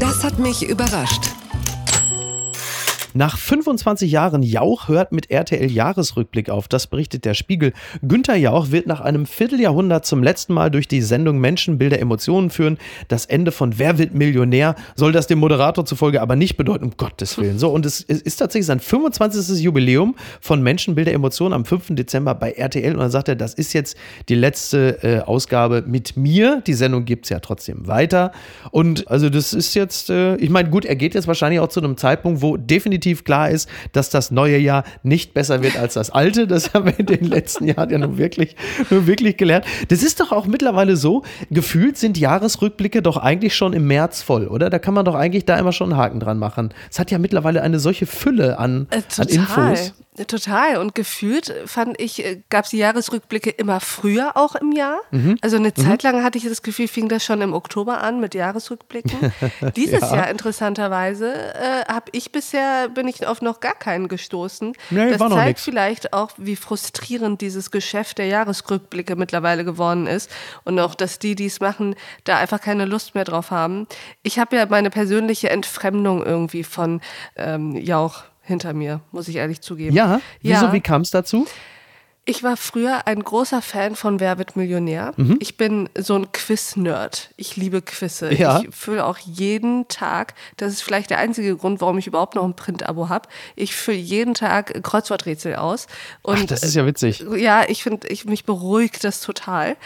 Das 0.00 0.24
hat 0.24 0.38
mich 0.38 0.68
überrascht. 0.68 1.30
Nach 3.16 3.38
25 3.38 4.10
Jahren 4.10 4.42
Jauch 4.42 4.88
hört 4.88 5.12
mit 5.12 5.30
RTL 5.30 5.70
Jahresrückblick 5.70 6.50
auf. 6.50 6.66
Das 6.66 6.88
berichtet 6.88 7.24
der 7.24 7.34
Spiegel. 7.34 7.72
Günter 8.02 8.34
Jauch 8.34 8.72
wird 8.72 8.88
nach 8.88 9.00
einem 9.00 9.24
Vierteljahrhundert 9.24 10.04
zum 10.04 10.20
letzten 10.20 10.52
Mal 10.52 10.68
durch 10.68 10.88
die 10.88 11.00
Sendung 11.00 11.38
Menschen, 11.38 11.78
Bilder, 11.78 12.00
Emotionen 12.00 12.50
führen. 12.50 12.76
Das 13.06 13.26
Ende 13.26 13.52
von 13.52 13.78
Wer 13.78 13.98
wird 13.98 14.14
Millionär 14.14 14.74
soll 14.96 15.12
das 15.12 15.28
dem 15.28 15.38
Moderator 15.38 15.86
zufolge 15.86 16.20
aber 16.20 16.34
nicht 16.34 16.56
bedeuten, 16.56 16.86
um 16.86 16.90
Gottes 16.96 17.38
Willen. 17.38 17.56
So, 17.60 17.68
und 17.70 17.86
es, 17.86 18.00
ist 18.00 18.38
tatsächlich 18.38 18.66
sein 18.66 18.80
25. 18.80 19.62
Jubiläum 19.62 20.16
von 20.40 20.60
Menschen, 20.60 20.96
Bilder, 20.96 21.12
Emotionen 21.12 21.54
am 21.54 21.64
5. 21.64 21.94
Dezember 21.94 22.34
bei 22.34 22.50
RTL. 22.50 22.94
Und 22.94 22.98
dann 22.98 23.12
sagt 23.12 23.28
er, 23.28 23.36
das 23.36 23.54
ist 23.54 23.74
jetzt 23.74 23.96
die 24.28 24.34
letzte 24.34 24.98
äh, 25.04 25.20
Ausgabe 25.20 25.84
mit 25.86 26.16
mir. 26.16 26.62
Die 26.66 26.74
Sendung 26.74 27.04
gibt 27.04 27.26
es 27.26 27.30
ja 27.30 27.38
trotzdem 27.38 27.86
weiter. 27.86 28.32
Und 28.72 29.06
also 29.08 29.30
das 29.30 29.52
ist 29.52 29.74
jetzt, 29.74 30.10
äh, 30.10 30.34
ich 30.34 30.50
meine, 30.50 30.68
gut, 30.68 30.84
er 30.84 30.96
geht 30.96 31.14
jetzt 31.14 31.28
wahrscheinlich 31.28 31.60
auch 31.60 31.68
zu 31.68 31.78
einem 31.78 31.96
Zeitpunkt, 31.96 32.42
wo 32.42 32.56
definitiv 32.56 33.03
klar 33.12 33.50
ist, 33.50 33.68
dass 33.92 34.08
das 34.10 34.30
neue 34.30 34.56
Jahr 34.58 34.84
nicht 35.02 35.34
besser 35.34 35.62
wird 35.62 35.76
als 35.76 35.94
das 35.94 36.10
alte. 36.10 36.46
Das 36.46 36.72
haben 36.74 36.86
wir 36.86 36.98
in 36.98 37.06
den 37.06 37.24
letzten 37.24 37.66
Jahren 37.66 37.90
ja 37.90 37.98
nun 37.98 38.16
wirklich, 38.18 38.56
nun 38.90 39.06
wirklich 39.06 39.36
gelernt. 39.36 39.66
Das 39.88 40.02
ist 40.02 40.20
doch 40.20 40.32
auch 40.32 40.46
mittlerweile 40.46 40.96
so, 40.96 41.22
gefühlt 41.50 41.98
sind 41.98 42.16
Jahresrückblicke 42.18 43.02
doch 43.02 43.16
eigentlich 43.18 43.54
schon 43.54 43.72
im 43.72 43.86
März 43.86 44.22
voll, 44.22 44.48
oder? 44.48 44.70
Da 44.70 44.78
kann 44.78 44.94
man 44.94 45.04
doch 45.04 45.14
eigentlich 45.14 45.44
da 45.44 45.58
immer 45.58 45.72
schon 45.72 45.92
einen 45.92 46.00
Haken 46.00 46.20
dran 46.20 46.38
machen. 46.38 46.72
Es 46.90 46.98
hat 46.98 47.10
ja 47.10 47.18
mittlerweile 47.18 47.62
eine 47.62 47.78
solche 47.78 48.06
Fülle 48.06 48.58
an, 48.58 48.86
Äh, 48.90 49.02
an 49.20 49.28
Infos. 49.28 49.88
Äh, 50.16 50.24
Total. 50.26 50.76
Und 50.76 50.94
gefühlt 50.94 51.52
fand 51.66 52.00
ich, 52.00 52.24
gab 52.48 52.66
es 52.66 52.70
die 52.70 52.76
Jahresrückblicke 52.78 53.50
immer 53.50 53.80
früher 53.80 54.36
auch 54.36 54.54
im 54.54 54.70
Jahr. 54.70 54.98
Mhm. 55.10 55.36
Also 55.40 55.56
eine 55.56 55.74
Zeit 55.74 56.04
lang 56.04 56.22
hatte 56.22 56.38
ich 56.38 56.44
das 56.44 56.62
Gefühl, 56.62 56.86
fing 56.86 57.08
das 57.08 57.24
schon 57.24 57.40
im 57.40 57.52
Oktober 57.52 58.00
an 58.00 58.20
mit 58.20 58.32
Jahresrückblicken. 58.32 59.32
Dieses 59.76 60.02
Ja. 60.02 60.14
Jahr 60.14 60.30
interessanterweise 60.30 61.32
äh, 61.34 61.84
habe 61.92 62.06
ich 62.12 62.30
bisher 62.30 62.88
bin 62.94 63.06
ich 63.08 63.26
auf 63.26 63.42
noch 63.42 63.60
gar 63.60 63.74
keinen 63.74 64.08
gestoßen. 64.08 64.72
Nee, 64.90 65.10
das 65.10 65.18
zeigt 65.18 65.46
nix. 65.48 65.64
vielleicht 65.64 66.12
auch, 66.12 66.30
wie 66.36 66.56
frustrierend 66.56 67.40
dieses 67.40 67.70
Geschäft 67.70 68.18
der 68.18 68.26
Jahresrückblicke 68.26 69.16
mittlerweile 69.16 69.64
geworden 69.64 70.06
ist 70.06 70.30
und 70.64 70.78
auch, 70.80 70.94
dass 70.94 71.18
die, 71.18 71.34
die 71.34 71.46
es 71.46 71.60
machen, 71.60 71.94
da 72.24 72.38
einfach 72.38 72.60
keine 72.60 72.84
Lust 72.86 73.14
mehr 73.14 73.24
drauf 73.24 73.50
haben. 73.50 73.86
Ich 74.22 74.38
habe 74.38 74.56
ja 74.56 74.66
meine 74.66 74.90
persönliche 74.90 75.50
Entfremdung 75.50 76.24
irgendwie 76.24 76.64
von 76.64 77.00
ähm, 77.36 77.76
Jauch 77.76 78.24
hinter 78.42 78.72
mir, 78.74 79.00
muss 79.10 79.28
ich 79.28 79.36
ehrlich 79.36 79.60
zugeben. 79.60 79.94
Ja, 79.96 80.20
wieso, 80.42 80.66
Ja. 80.66 80.72
wie 80.72 80.80
kam 80.80 81.02
es 81.02 81.10
dazu? 81.10 81.46
Ich 82.26 82.42
war 82.42 82.56
früher 82.56 83.06
ein 83.06 83.22
großer 83.22 83.60
Fan 83.60 83.96
von 83.96 84.18
Wer 84.18 84.38
wird 84.38 84.56
Millionär. 84.56 85.12
Mhm. 85.16 85.36
Ich 85.40 85.58
bin 85.58 85.90
so 85.94 86.14
ein 86.14 86.32
Quiz-Nerd. 86.32 87.30
Ich 87.36 87.56
liebe 87.56 87.82
Quizze. 87.82 88.32
Ja. 88.32 88.60
Ich 88.60 88.74
fülle 88.74 89.04
auch 89.04 89.18
jeden 89.18 89.88
Tag, 89.88 90.32
das 90.56 90.72
ist 90.72 90.82
vielleicht 90.82 91.10
der 91.10 91.18
einzige 91.18 91.54
Grund, 91.54 91.82
warum 91.82 91.98
ich 91.98 92.06
überhaupt 92.06 92.34
noch 92.34 92.44
ein 92.44 92.56
Print-Abo 92.56 93.10
habe. 93.10 93.28
Ich 93.56 93.76
fülle 93.76 93.98
jeden 93.98 94.32
Tag 94.32 94.82
Kreuzworträtsel 94.82 95.56
aus. 95.56 95.86
Und 96.22 96.38
Ach, 96.38 96.46
das 96.46 96.62
ist 96.62 96.74
ja 96.74 96.86
witzig. 96.86 97.22
ja, 97.36 97.64
ich 97.68 97.82
finde, 97.82 98.08
ich, 98.08 98.24
mich 98.24 98.46
beruhigt 98.46 99.04
das 99.04 99.20
total. 99.20 99.76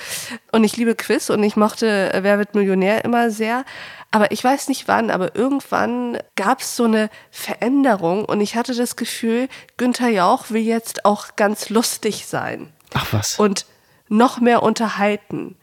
Und 0.53 0.63
ich 0.63 0.77
liebe 0.77 0.95
Quiz 0.95 1.31
und 1.31 1.43
ich 1.43 1.57
mochte 1.57 2.13
äh, 2.13 2.23
Wer 2.23 2.39
wird 2.39 2.55
Millionär 2.55 3.05
immer 3.05 3.33
sehr. 3.33 3.65
Aber 4.11 4.33
ich 4.33 4.43
weiß 4.43 4.69
nicht 4.69 4.89
wann, 4.89 5.11
aber 5.11 5.37
irgendwann 5.37 6.19
gab 6.35 6.61
es 6.61 6.77
so 6.77 6.85
eine 6.85 7.11
Veränderung 7.31 8.25
und 8.25 8.41
ich 8.41 8.57
hatte 8.57 8.75
das 8.75 8.97
Gefühl, 8.97 9.49
Günther 9.77 10.09
Jauch 10.09 10.51
will 10.51 10.63
jetzt 10.63 11.05
auch 11.05 11.37
ganz 11.37 11.69
lustig 11.69 12.27
sein 12.27 12.73
Ach 12.95 13.07
was. 13.13 13.39
und 13.39 13.67
noch 14.09 14.41
mehr 14.41 14.63
unterhalten. 14.63 15.57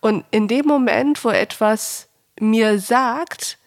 Und 0.00 0.24
in 0.30 0.46
dem 0.46 0.66
Moment, 0.66 1.24
wo 1.24 1.30
etwas 1.30 2.08
mir 2.38 2.78
sagt, 2.78 3.57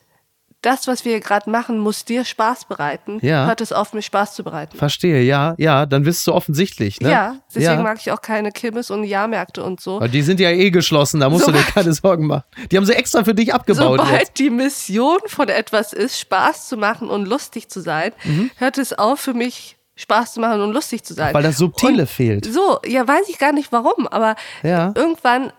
das, 0.61 0.87
was 0.87 1.05
wir 1.05 1.19
gerade 1.21 1.49
machen, 1.49 1.79
muss 1.79 2.05
dir 2.05 2.23
Spaß 2.23 2.65
bereiten, 2.65 3.17
Ja. 3.21 3.47
hört 3.47 3.61
es 3.61 3.71
auf, 3.73 3.93
mir 3.93 4.01
Spaß 4.01 4.35
zu 4.35 4.43
bereiten. 4.43 4.77
Verstehe, 4.77 5.21
ja, 5.23 5.55
ja, 5.57 5.85
dann 5.87 6.03
bist 6.03 6.25
du 6.27 6.33
offensichtlich, 6.33 7.01
ne? 7.01 7.09
Ja, 7.09 7.35
deswegen 7.49 7.65
ja. 7.77 7.81
mag 7.81 7.97
ich 7.99 8.11
auch 8.11 8.21
keine 8.21 8.51
Kirmes 8.51 8.91
und 8.91 9.03
Jahrmärkte 9.03 9.63
und 9.63 9.81
so. 9.81 9.99
Weil 9.99 10.09
die 10.09 10.21
sind 10.21 10.39
ja 10.39 10.49
eh 10.51 10.69
geschlossen, 10.69 11.19
da 11.19 11.29
musst 11.29 11.47
du 11.47 11.51
dir 11.51 11.63
keine 11.63 11.93
Sorgen 11.93 12.27
machen. 12.27 12.43
Die 12.71 12.77
haben 12.77 12.85
sie 12.85 12.93
extra 12.93 13.23
für 13.23 13.33
dich 13.33 13.53
abgebaut 13.53 13.99
Sobald 13.99 14.19
jetzt. 14.19 14.39
die 14.39 14.49
Mission 14.51 15.19
von 15.27 15.49
etwas 15.49 15.93
ist, 15.93 16.19
Spaß 16.19 16.67
zu 16.67 16.77
machen 16.77 17.09
und 17.09 17.25
lustig 17.27 17.67
zu 17.69 17.81
sein, 17.81 18.11
hört 18.57 18.77
es 18.77 18.93
auf 18.93 19.19
für 19.19 19.33
mich 19.33 19.77
Spaß 19.95 20.33
zu 20.33 20.39
machen 20.39 20.61
und 20.61 20.73
lustig 20.73 21.03
zu 21.03 21.13
sein. 21.13 21.33
Weil 21.33 21.43
das 21.43 21.57
Subtile 21.57 22.03
und 22.03 22.09
fehlt. 22.09 22.45
So, 22.45 22.79
ja, 22.85 23.07
weiß 23.07 23.29
ich 23.29 23.37
gar 23.39 23.51
nicht 23.51 23.71
warum, 23.71 24.07
aber 24.07 24.35
Ja. 24.63 24.91
irgendwann 24.95 25.51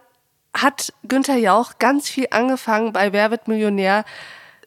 hat 0.54 0.92
Günther 1.08 1.36
Jauch 1.36 1.72
ganz 1.78 2.08
viel 2.08 2.26
angefangen 2.30 2.92
bei 2.92 3.12
Wer 3.12 3.30
wird 3.30 3.48
Millionär 3.48 4.04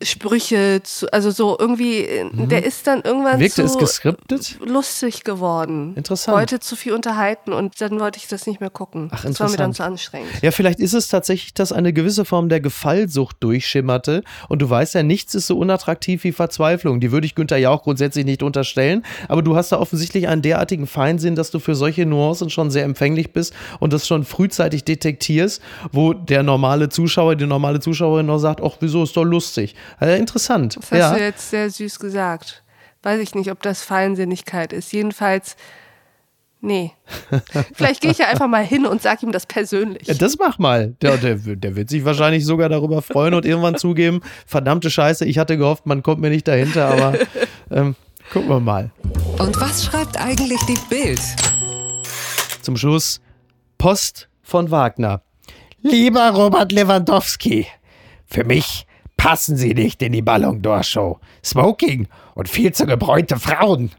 Sprüche 0.02 0.82
zu, 0.84 1.12
also 1.14 1.32
so 1.32 1.56
irgendwie, 1.58 2.00
äh, 2.00 2.30
der 2.48 2.66
ist 2.66 2.86
dann 2.86 3.02
irgendwann 3.02 3.38
Mhm. 3.38 3.42
Wirkte 3.42 3.66
zu 3.66 3.74
es 3.74 3.78
geskriptet? 3.78 4.58
lustig 4.66 5.24
geworden. 5.24 5.94
Interessant. 5.96 6.38
Wollte 6.38 6.60
zu 6.60 6.76
viel 6.76 6.94
unterhalten 6.94 7.54
und 7.54 7.80
dann 7.80 8.00
wollte 8.00 8.18
ich 8.18 8.28
das 8.28 8.46
nicht 8.46 8.60
mehr 8.60 8.70
gucken. 8.70 9.10
Ach, 9.12 9.24
das 9.24 9.40
war 9.40 9.50
mir 9.50 9.58
dann 9.58 9.74
zu 9.74 9.84
anstrengend. 9.84 10.30
Ja, 10.42 10.52
vielleicht 10.52 10.80
ist 10.80 10.94
es 10.94 11.08
tatsächlich, 11.08 11.54
dass 11.54 11.72
eine 11.72 11.94
gewisse 11.94 12.26
Form 12.26 12.50
der 12.50 12.60
Gefallsucht 12.60 13.38
durchschimmerte. 13.40 14.24
Und 14.50 14.62
du 14.62 14.70
weißt 14.70 14.96
ja, 14.96 15.04
nichts 15.04 15.34
ist 15.34 15.48
so 15.48 15.58
unattraktiv 15.58 16.24
wie 16.26 16.32
Verzweiflung. 16.34 17.00
Die 17.00 17.12
würde 17.12 17.26
ich 17.26 17.36
Günther 17.36 17.58
ja 17.58 17.70
auch 17.70 17.84
grundsätzlich 17.84 18.26
nicht 18.26 18.44
unterstellen. 18.44 19.06
Aber 19.30 19.42
du 19.42 19.56
hast 19.56 19.72
da 19.72 19.80
offensichtlich 19.80 20.28
einen 20.28 20.42
derartigen 20.42 20.88
Feinsinn, 20.88 21.36
dass 21.36 21.52
du 21.52 21.60
für 21.60 21.76
solche 21.76 22.06
Nuancen 22.06 22.50
schon 22.50 22.70
sehr 22.70 22.84
empfänglich 22.84 23.32
bist 23.32 23.54
und 23.80 23.94
das 23.94 24.08
schon 24.08 24.26
frühzeitig 24.26 24.84
detektierst, 24.84 25.62
wo 25.92 26.14
der 26.14 26.44
normale 26.44 26.90
Zuschauer, 26.90 27.36
die 27.36 27.46
normale 27.46 27.80
Zuschauerin 27.80 28.26
noch 28.26 28.40
sagt, 28.40 28.62
ach, 28.62 28.78
wieso 28.82 29.04
ist 29.04 29.16
doch 29.16 29.24
lustig. 29.24 29.76
Also 29.98 30.16
interessant. 30.16 30.78
Das 30.78 30.92
hast 30.92 30.98
ja. 30.98 31.14
du 31.14 31.22
jetzt 31.22 31.50
sehr 31.50 31.70
süß 31.70 32.00
gesagt. 32.00 32.64
Weiß 33.04 33.20
ich 33.20 33.36
nicht, 33.36 33.52
ob 33.52 33.62
das 33.62 33.84
Feinsinnigkeit 33.84 34.74
ist. 34.74 34.92
Jedenfalls, 34.92 35.56
nee. 36.60 36.92
Vielleicht 37.74 38.02
gehe 38.02 38.12
ich 38.12 38.18
ja 38.18 38.28
einfach 38.28 38.48
mal 38.48 38.66
hin 38.66 38.86
und 38.86 39.02
sage 39.02 39.26
ihm 39.26 39.32
das 39.32 39.46
persönlich. 39.46 40.08
Ja, 40.08 40.16
das 40.16 40.38
mach 40.40 40.58
mal. 40.58 40.96
Der, 41.02 41.18
der, 41.18 41.36
der 41.36 41.76
wird 41.76 41.90
sich 41.90 42.04
wahrscheinlich 42.04 42.46
sogar 42.46 42.70
darüber 42.70 43.02
freuen 43.02 43.34
und 43.36 43.46
irgendwann 43.46 43.78
zugeben, 43.78 44.22
verdammte 44.48 44.90
Scheiße, 44.90 45.26
ich 45.26 45.38
hatte 45.38 45.58
gehofft, 45.58 45.86
man 45.86 46.02
kommt 46.02 46.22
mir 46.22 46.30
nicht 46.30 46.48
dahinter, 46.48 46.88
aber 46.88 47.20
ähm, 47.72 47.96
gucken 48.34 48.50
wir 48.50 48.60
mal. 48.60 48.92
Und 49.38 49.60
was 49.62 49.86
schreibt 49.86 50.20
eigentlich 50.20 50.60
die 50.68 50.80
Bild? 50.90 51.22
Zum 52.62 52.76
Schluss 52.78 53.22
Post 53.78 54.30
von 54.42 54.72
Wagner. 54.72 55.22
Lieber 55.82 56.32
Robert 56.32 56.72
Lewandowski, 56.72 57.68
für 58.26 58.44
mich 58.44 58.88
passen 59.18 59.58
Sie 59.58 59.74
nicht 59.74 60.02
in 60.02 60.12
die 60.12 60.22
Ballon 60.22 60.62
d'Or 60.62 60.84
Show. 60.84 61.20
Smoking 61.44 62.08
und 62.36 62.50
viel 62.50 62.74
zu 62.74 62.86
gebräunte 62.86 63.40
Frauen. 63.40 63.92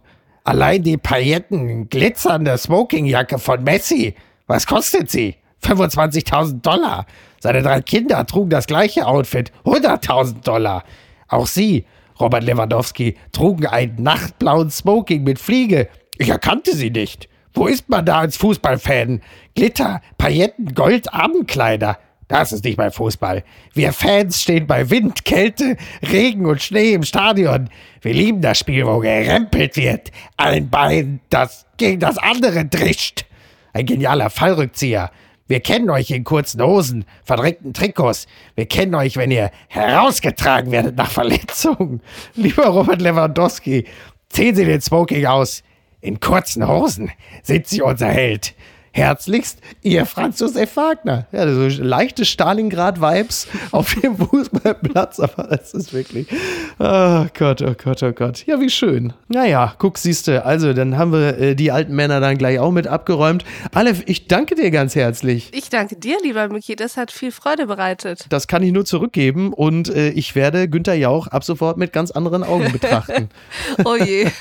Allein 0.45 0.83
die 0.83 0.97
Pailletten 0.97 1.89
glitzernde 1.89 2.57
Smokingjacke 2.57 3.39
von 3.39 3.65
Messi. 3.65 4.15
Was 4.47 4.67
kostet 4.67 5.11
sie? 5.11 5.37
25.000 5.65 6.61
Dollar. 6.61 7.07
Seine 7.41 7.63
drei 7.63 7.81
Kinder 7.81 8.25
trugen 8.27 8.51
das 8.51 8.67
gleiche 8.67 9.07
Outfit. 9.07 9.51
100.000 9.65 10.43
Dollar. 10.43 10.85
Auch 11.29 11.47
Sie, 11.47 11.87
Robert 12.21 12.45
Lewandowski, 12.45 13.17
trugen 13.33 13.67
einen 13.67 14.03
nachtblauen 14.03 14.71
Smoking 14.71 15.25
mit 15.25 15.39
Fliege. 15.39 15.89
Ich 16.19 16.29
erkannte 16.29 16.77
sie 16.77 16.91
nicht. 16.91 17.29
Wo 17.53 17.67
ist 17.67 17.89
man 17.89 18.05
da 18.05 18.21
als 18.21 18.37
Fußballfan? 18.37 19.23
Glitter, 19.55 20.01
Pailletten, 20.19 20.75
Gold, 20.75 21.13
Abendkleider. 21.13 21.99
Das 22.29 22.53
ist 22.53 22.65
nicht 22.65 22.77
mein 22.77 22.91
Fußball. 22.91 23.45
Wir 23.73 23.93
Fans 23.93 24.43
stehen 24.43 24.67
bei 24.67 24.91
Wind, 24.91 25.25
Kälte, 25.25 25.77
Regen 26.03 26.47
und 26.47 26.61
Schnee 26.61 26.93
im 26.93 27.05
Stadion. 27.05 27.71
Wir 28.01 28.15
lieben 28.15 28.41
das 28.41 28.59
Spiel, 28.59 28.85
wo 28.85 28.99
gerempelt 28.99 29.77
wird. 29.77 30.11
Ein 30.37 30.69
Bein, 30.69 31.21
das 31.31 31.67
gegen 31.77 32.01
das 32.01 32.19
andere 32.19 32.65
drischt. 32.65 33.27
Ein 33.73 33.87
genialer 33.87 34.31
Fallrückzieher. 34.31 35.13
Wir 35.49 35.61
kennen 35.61 35.89
euch 35.91 36.11
in 36.11 36.25
kurzen 36.25 36.61
Hosen, 36.61 37.05
verdreckten 37.23 37.73
Trikots. 37.73 38.27
Wir 38.57 38.67
kennen 38.67 38.97
euch, 38.97 39.17
wenn 39.17 39.31
ihr 39.31 39.53
herausgetragen 39.69 40.73
werdet 40.73 40.97
nach 40.97 41.11
Verletzungen. 41.11 42.01
Lieber 42.35 42.67
Robert 42.67 43.01
Lewandowski, 43.01 43.87
ziehen 44.29 44.57
Sie 44.57 44.65
den 44.65 44.81
Smoking 44.81 45.25
aus. 45.27 45.63
In 46.01 46.19
kurzen 46.19 46.67
Hosen 46.67 47.13
sind 47.45 47.69
Sie 47.69 47.83
unser 47.83 48.09
Held. 48.09 48.55
Herzlichst, 48.97 49.59
Ihr 49.83 50.07
Franz 50.07 50.41
Josef 50.41 50.75
Wagner. 50.75 51.27
Ja, 51.31 51.47
so 51.53 51.69
leichte 51.83 52.25
Stalingrad-Vibes 52.25 53.47
auf 53.71 53.95
dem 53.95 54.17
Fußballplatz, 54.17 55.21
aber 55.21 55.49
das 55.49 55.75
ist 55.75 55.93
wirklich. 55.93 56.29
Oh 56.79 57.27
Gott, 57.35 57.61
oh 57.61 57.75
Gott, 57.75 58.03
oh 58.03 58.13
Gott. 58.13 58.47
Ja, 58.47 58.59
wie 58.59 58.71
schön. 58.71 59.13
Naja, 59.29 59.75
guck, 59.77 59.99
siehste. 59.99 60.47
Also, 60.47 60.73
dann 60.73 60.97
haben 60.97 61.13
wir 61.13 61.39
äh, 61.39 61.55
die 61.55 61.73
alten 61.73 61.95
Männer 61.95 62.21
dann 62.21 62.39
gleich 62.39 62.59
auch 62.59 62.73
mit 62.73 62.87
abgeräumt. 62.87 63.45
Aleph, 63.75 64.03
ich 64.07 64.29
danke 64.29 64.55
dir 64.55 64.71
ganz 64.71 64.95
herzlich. 64.95 65.51
Ich 65.53 65.69
danke 65.69 65.97
dir, 65.97 66.17
lieber 66.23 66.49
Miki. 66.49 66.75
Das 66.75 66.97
hat 66.97 67.13
viel 67.13 67.33
Freude 67.33 67.67
bereitet. 67.67 68.25
Das 68.31 68.49
kann 68.49 68.63
ich 68.63 68.73
nur 68.73 68.87
zurückgeben 68.87 69.53
und 69.53 69.91
äh, 69.91 70.09
ich 70.09 70.35
werde 70.35 70.71
Günther 70.71 70.95
Jauch 70.95 71.27
ab 71.27 71.45
sofort 71.45 71.77
mit 71.77 71.93
ganz 71.93 72.13
anderen 72.13 72.43
Augen 72.43 72.73
betrachten. 72.73 73.29
Oh 73.85 73.97
je. 73.97 74.27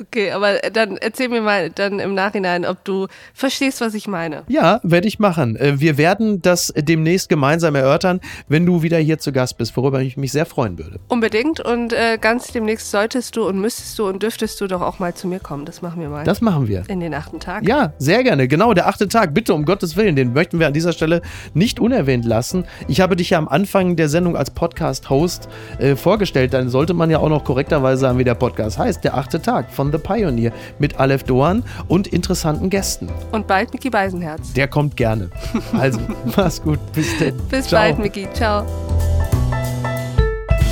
Okay, 0.00 0.30
aber 0.30 0.58
dann 0.72 0.96
erzähl 0.96 1.28
mir 1.28 1.42
mal 1.42 1.70
dann 1.70 1.98
im 1.98 2.14
Nachhinein, 2.14 2.64
ob 2.64 2.84
du 2.84 3.08
verstehst, 3.34 3.57
was 3.60 3.94
ich 3.94 4.06
meine. 4.08 4.42
Ja, 4.48 4.80
werde 4.82 5.08
ich 5.08 5.18
machen. 5.18 5.56
Äh, 5.56 5.80
Wir 5.80 5.98
werden 5.98 6.40
das 6.42 6.72
demnächst 6.76 7.28
gemeinsam 7.28 7.74
erörtern, 7.74 8.20
wenn 8.48 8.64
du 8.64 8.82
wieder 8.82 8.98
hier 8.98 9.18
zu 9.18 9.32
Gast 9.32 9.58
bist, 9.58 9.76
worüber 9.76 10.00
ich 10.00 10.16
mich 10.16 10.32
sehr 10.32 10.46
freuen 10.46 10.78
würde. 10.78 10.98
Unbedingt 11.08 11.60
und 11.60 11.92
äh, 11.92 12.18
ganz 12.20 12.52
demnächst 12.52 12.90
solltest 12.90 13.36
du 13.36 13.46
und 13.46 13.58
müsstest 13.60 13.98
du 13.98 14.06
und 14.06 14.22
dürftest 14.22 14.60
du 14.60 14.66
doch 14.68 14.80
auch 14.80 14.98
mal 14.98 15.14
zu 15.14 15.26
mir 15.26 15.40
kommen. 15.40 15.64
Das 15.64 15.82
machen 15.82 16.00
wir 16.00 16.08
mal. 16.08 16.24
Das 16.24 16.40
machen 16.40 16.68
wir. 16.68 16.84
in 16.88 17.00
den 17.00 17.14
achten 17.14 17.40
Tag. 17.40 17.66
Ja, 17.66 17.92
sehr 17.98 18.22
gerne. 18.22 18.46
Genau, 18.48 18.74
der 18.74 18.86
achte 18.88 19.08
Tag. 19.08 19.34
Bitte, 19.34 19.54
um 19.54 19.64
Gottes 19.64 19.96
Willen, 19.96 20.14
den 20.16 20.32
möchten 20.32 20.60
wir 20.60 20.66
an 20.68 20.72
dieser 20.72 20.92
Stelle 20.92 21.20
nicht 21.54 21.80
unerwähnt 21.80 22.24
lassen. 22.24 22.64
Ich 22.86 23.00
habe 23.00 23.16
dich 23.16 23.30
ja 23.30 23.38
am 23.38 23.48
Anfang 23.48 23.96
der 23.96 24.08
Sendung 24.08 24.36
als 24.36 24.50
Podcast-Host 24.50 25.48
äh, 25.78 25.96
vorgestellt. 25.96 26.54
Dann 26.54 26.68
sollte 26.68 26.94
man 26.94 27.10
ja 27.10 27.18
auch 27.18 27.28
noch 27.28 27.44
korrekterweise 27.44 28.00
sagen, 28.00 28.18
wie 28.18 28.24
der 28.24 28.34
Podcast 28.36 28.78
heißt. 28.78 29.02
Der 29.02 29.14
achte 29.16 29.42
Tag 29.42 29.72
von 29.72 29.90
The 29.90 29.98
Pioneer 29.98 30.52
mit 30.78 31.00
Aleph 31.00 31.24
Doan 31.24 31.64
und 31.88 32.06
interessanten 32.06 32.70
Gästen. 32.70 33.08
Und 33.32 33.47
bald 33.48 33.72
Miki 33.72 33.90
Beisenherz. 33.90 34.52
Der 34.52 34.68
kommt 34.68 34.96
gerne. 34.96 35.30
Also, 35.72 35.98
mach's 36.36 36.62
gut. 36.62 36.78
Bis 36.92 37.18
denn. 37.18 37.36
Bis 37.48 37.66
Ciao. 37.66 37.80
bald, 37.82 37.98
Miki. 37.98 38.28
Ciao. 38.32 38.64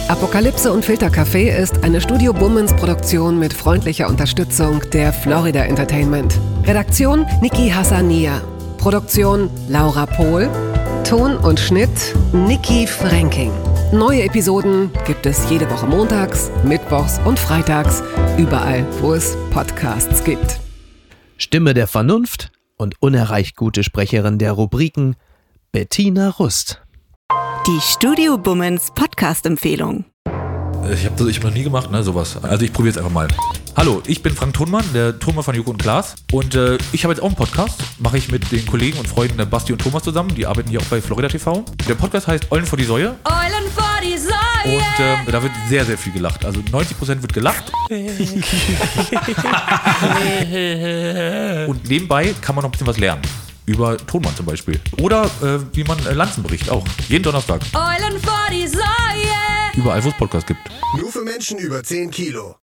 Apokalypse 0.09 0.73
und 0.73 0.85
Filtercafé 0.85 1.49
ist 1.51 1.83
eine 1.83 2.01
Studio 2.01 2.33
Bummens 2.33 2.73
Produktion 2.77 3.41
mit 3.41 3.53
freundlicher 3.53 4.09
Unterstützung 4.09 4.81
der 4.93 5.13
Florida 5.13 5.65
Entertainment. 5.65 6.39
Redaktion 6.65 7.27
Niki 7.41 7.71
Hassania. 7.71 8.41
Produktion 8.79 9.51
Laura 9.69 10.07
Pohl. 10.07 10.49
Ton 11.03 11.37
und 11.37 11.59
Schnitt 11.59 12.15
Niki 12.33 12.87
Franking. 12.87 13.51
Neue 13.93 14.23
Episoden 14.23 14.91
gibt 15.07 15.27
es 15.27 15.51
jede 15.51 15.69
Woche 15.71 15.87
montags, 15.87 16.51
mittwochs 16.65 17.21
und 17.25 17.39
freitags, 17.39 18.03
überall, 18.37 18.85
wo 19.01 19.13
es 19.15 19.37
Podcasts 19.51 20.23
gibt. 20.25 20.61
Stimme 21.37 21.75
der 21.75 21.87
Vernunft 21.87 22.51
und 22.77 23.01
unerreicht 23.01 23.57
gute 23.57 23.83
Sprecherin 23.83 24.39
der 24.39 24.53
Rubriken 24.53 25.17
Bettina 25.73 26.31
Rust. 26.31 26.83
Die 27.67 27.81
Studio 27.81 28.39
Bummens 28.39 28.93
Podcast-Empfehlung. 28.95 30.05
Ich 30.93 31.05
habe 31.05 31.17
das 31.17 31.27
ich 31.27 31.39
hab 31.39 31.45
noch 31.45 31.53
nie 31.53 31.65
gemacht, 31.65 31.91
ne, 31.91 32.03
sowas. 32.03 32.39
Also 32.43 32.65
ich 32.65 32.73
probiere 32.73 32.93
es 32.93 32.99
einfach 32.99 33.13
mal. 33.13 33.27
Hallo, 33.77 34.03
ich 34.07 34.23
bin 34.23 34.35
Frank 34.35 34.55
Thunmann, 34.55 34.85
der 34.95 35.19
Thunmann 35.19 35.43
von 35.43 35.55
Joko 35.55 35.71
und 35.71 35.79
Klaas. 35.79 36.15
Und 36.33 36.55
äh, 36.55 36.79
ich 36.93 37.05
habe 37.05 37.13
jetzt 37.13 37.23
auch 37.23 37.27
einen 37.27 37.35
Podcast. 37.35 37.81
Mache 37.99 38.19
ich 38.19 38.31
mit 38.31 38.51
den 38.53 38.65
Kollegen 38.67 38.99
und 38.99 39.09
Freunden 39.09 39.37
der 39.37 39.47
Basti 39.47 39.73
und 39.73 39.81
Thomas 39.81 40.05
zusammen. 40.05 40.33
Die 40.35 40.47
arbeiten 40.47 40.71
hier 40.71 40.81
auch 40.81 40.85
bei 40.85 41.01
Florida 41.01 41.29
TV. 41.29 41.65
Der 41.89 41.95
Podcast 41.95 42.29
heißt 42.29 42.53
Eulen 42.53 42.67
vor 42.67 42.79
die 42.79 42.85
Säue. 42.85 43.17
Eulen 43.25 43.71
vor 43.75 43.99
die 44.03 44.17
Säue. 44.17 44.77
Und 44.77 45.01
äh, 45.01 45.17
da 45.31 45.43
wird 45.43 45.53
sehr, 45.69 45.85
sehr 45.85 45.99
viel 45.99 46.13
gelacht. 46.13 46.45
Also 46.45 46.61
90% 46.61 47.23
wird 47.23 47.33
gelacht. 47.33 47.73
und 51.69 51.89
nebenbei 51.89 52.35
kann 52.41 52.55
man 52.55 52.63
noch 52.63 52.69
ein 52.69 52.73
bisschen 52.73 52.87
was 52.87 52.99
lernen. 52.99 53.23
Über 53.67 53.97
Tonmann 53.97 54.37
zum 54.37 54.47
Beispiel. 54.47 54.79
Oder 55.01 55.25
äh, 55.43 55.59
wie 55.73 55.83
man 55.83 55.99
äh, 56.07 56.13
Lanzen 56.13 56.45
bricht, 56.45 56.71
auch. 56.71 56.85
Jeden 57.09 57.25
Donnerstag. 57.25 57.63
Eulen 57.75 58.21
vor 58.21 58.47
die 58.53 58.69
Säue. 58.69 59.06
Überall, 59.77 60.03
wo 60.03 60.09
es 60.09 60.17
Podcasts 60.17 60.47
gibt. 60.47 60.61
Nur 60.99 61.13
für 61.13 61.23
Menschen 61.23 61.59
über 61.59 61.83
10 61.83 62.11
Kilo. 62.11 62.55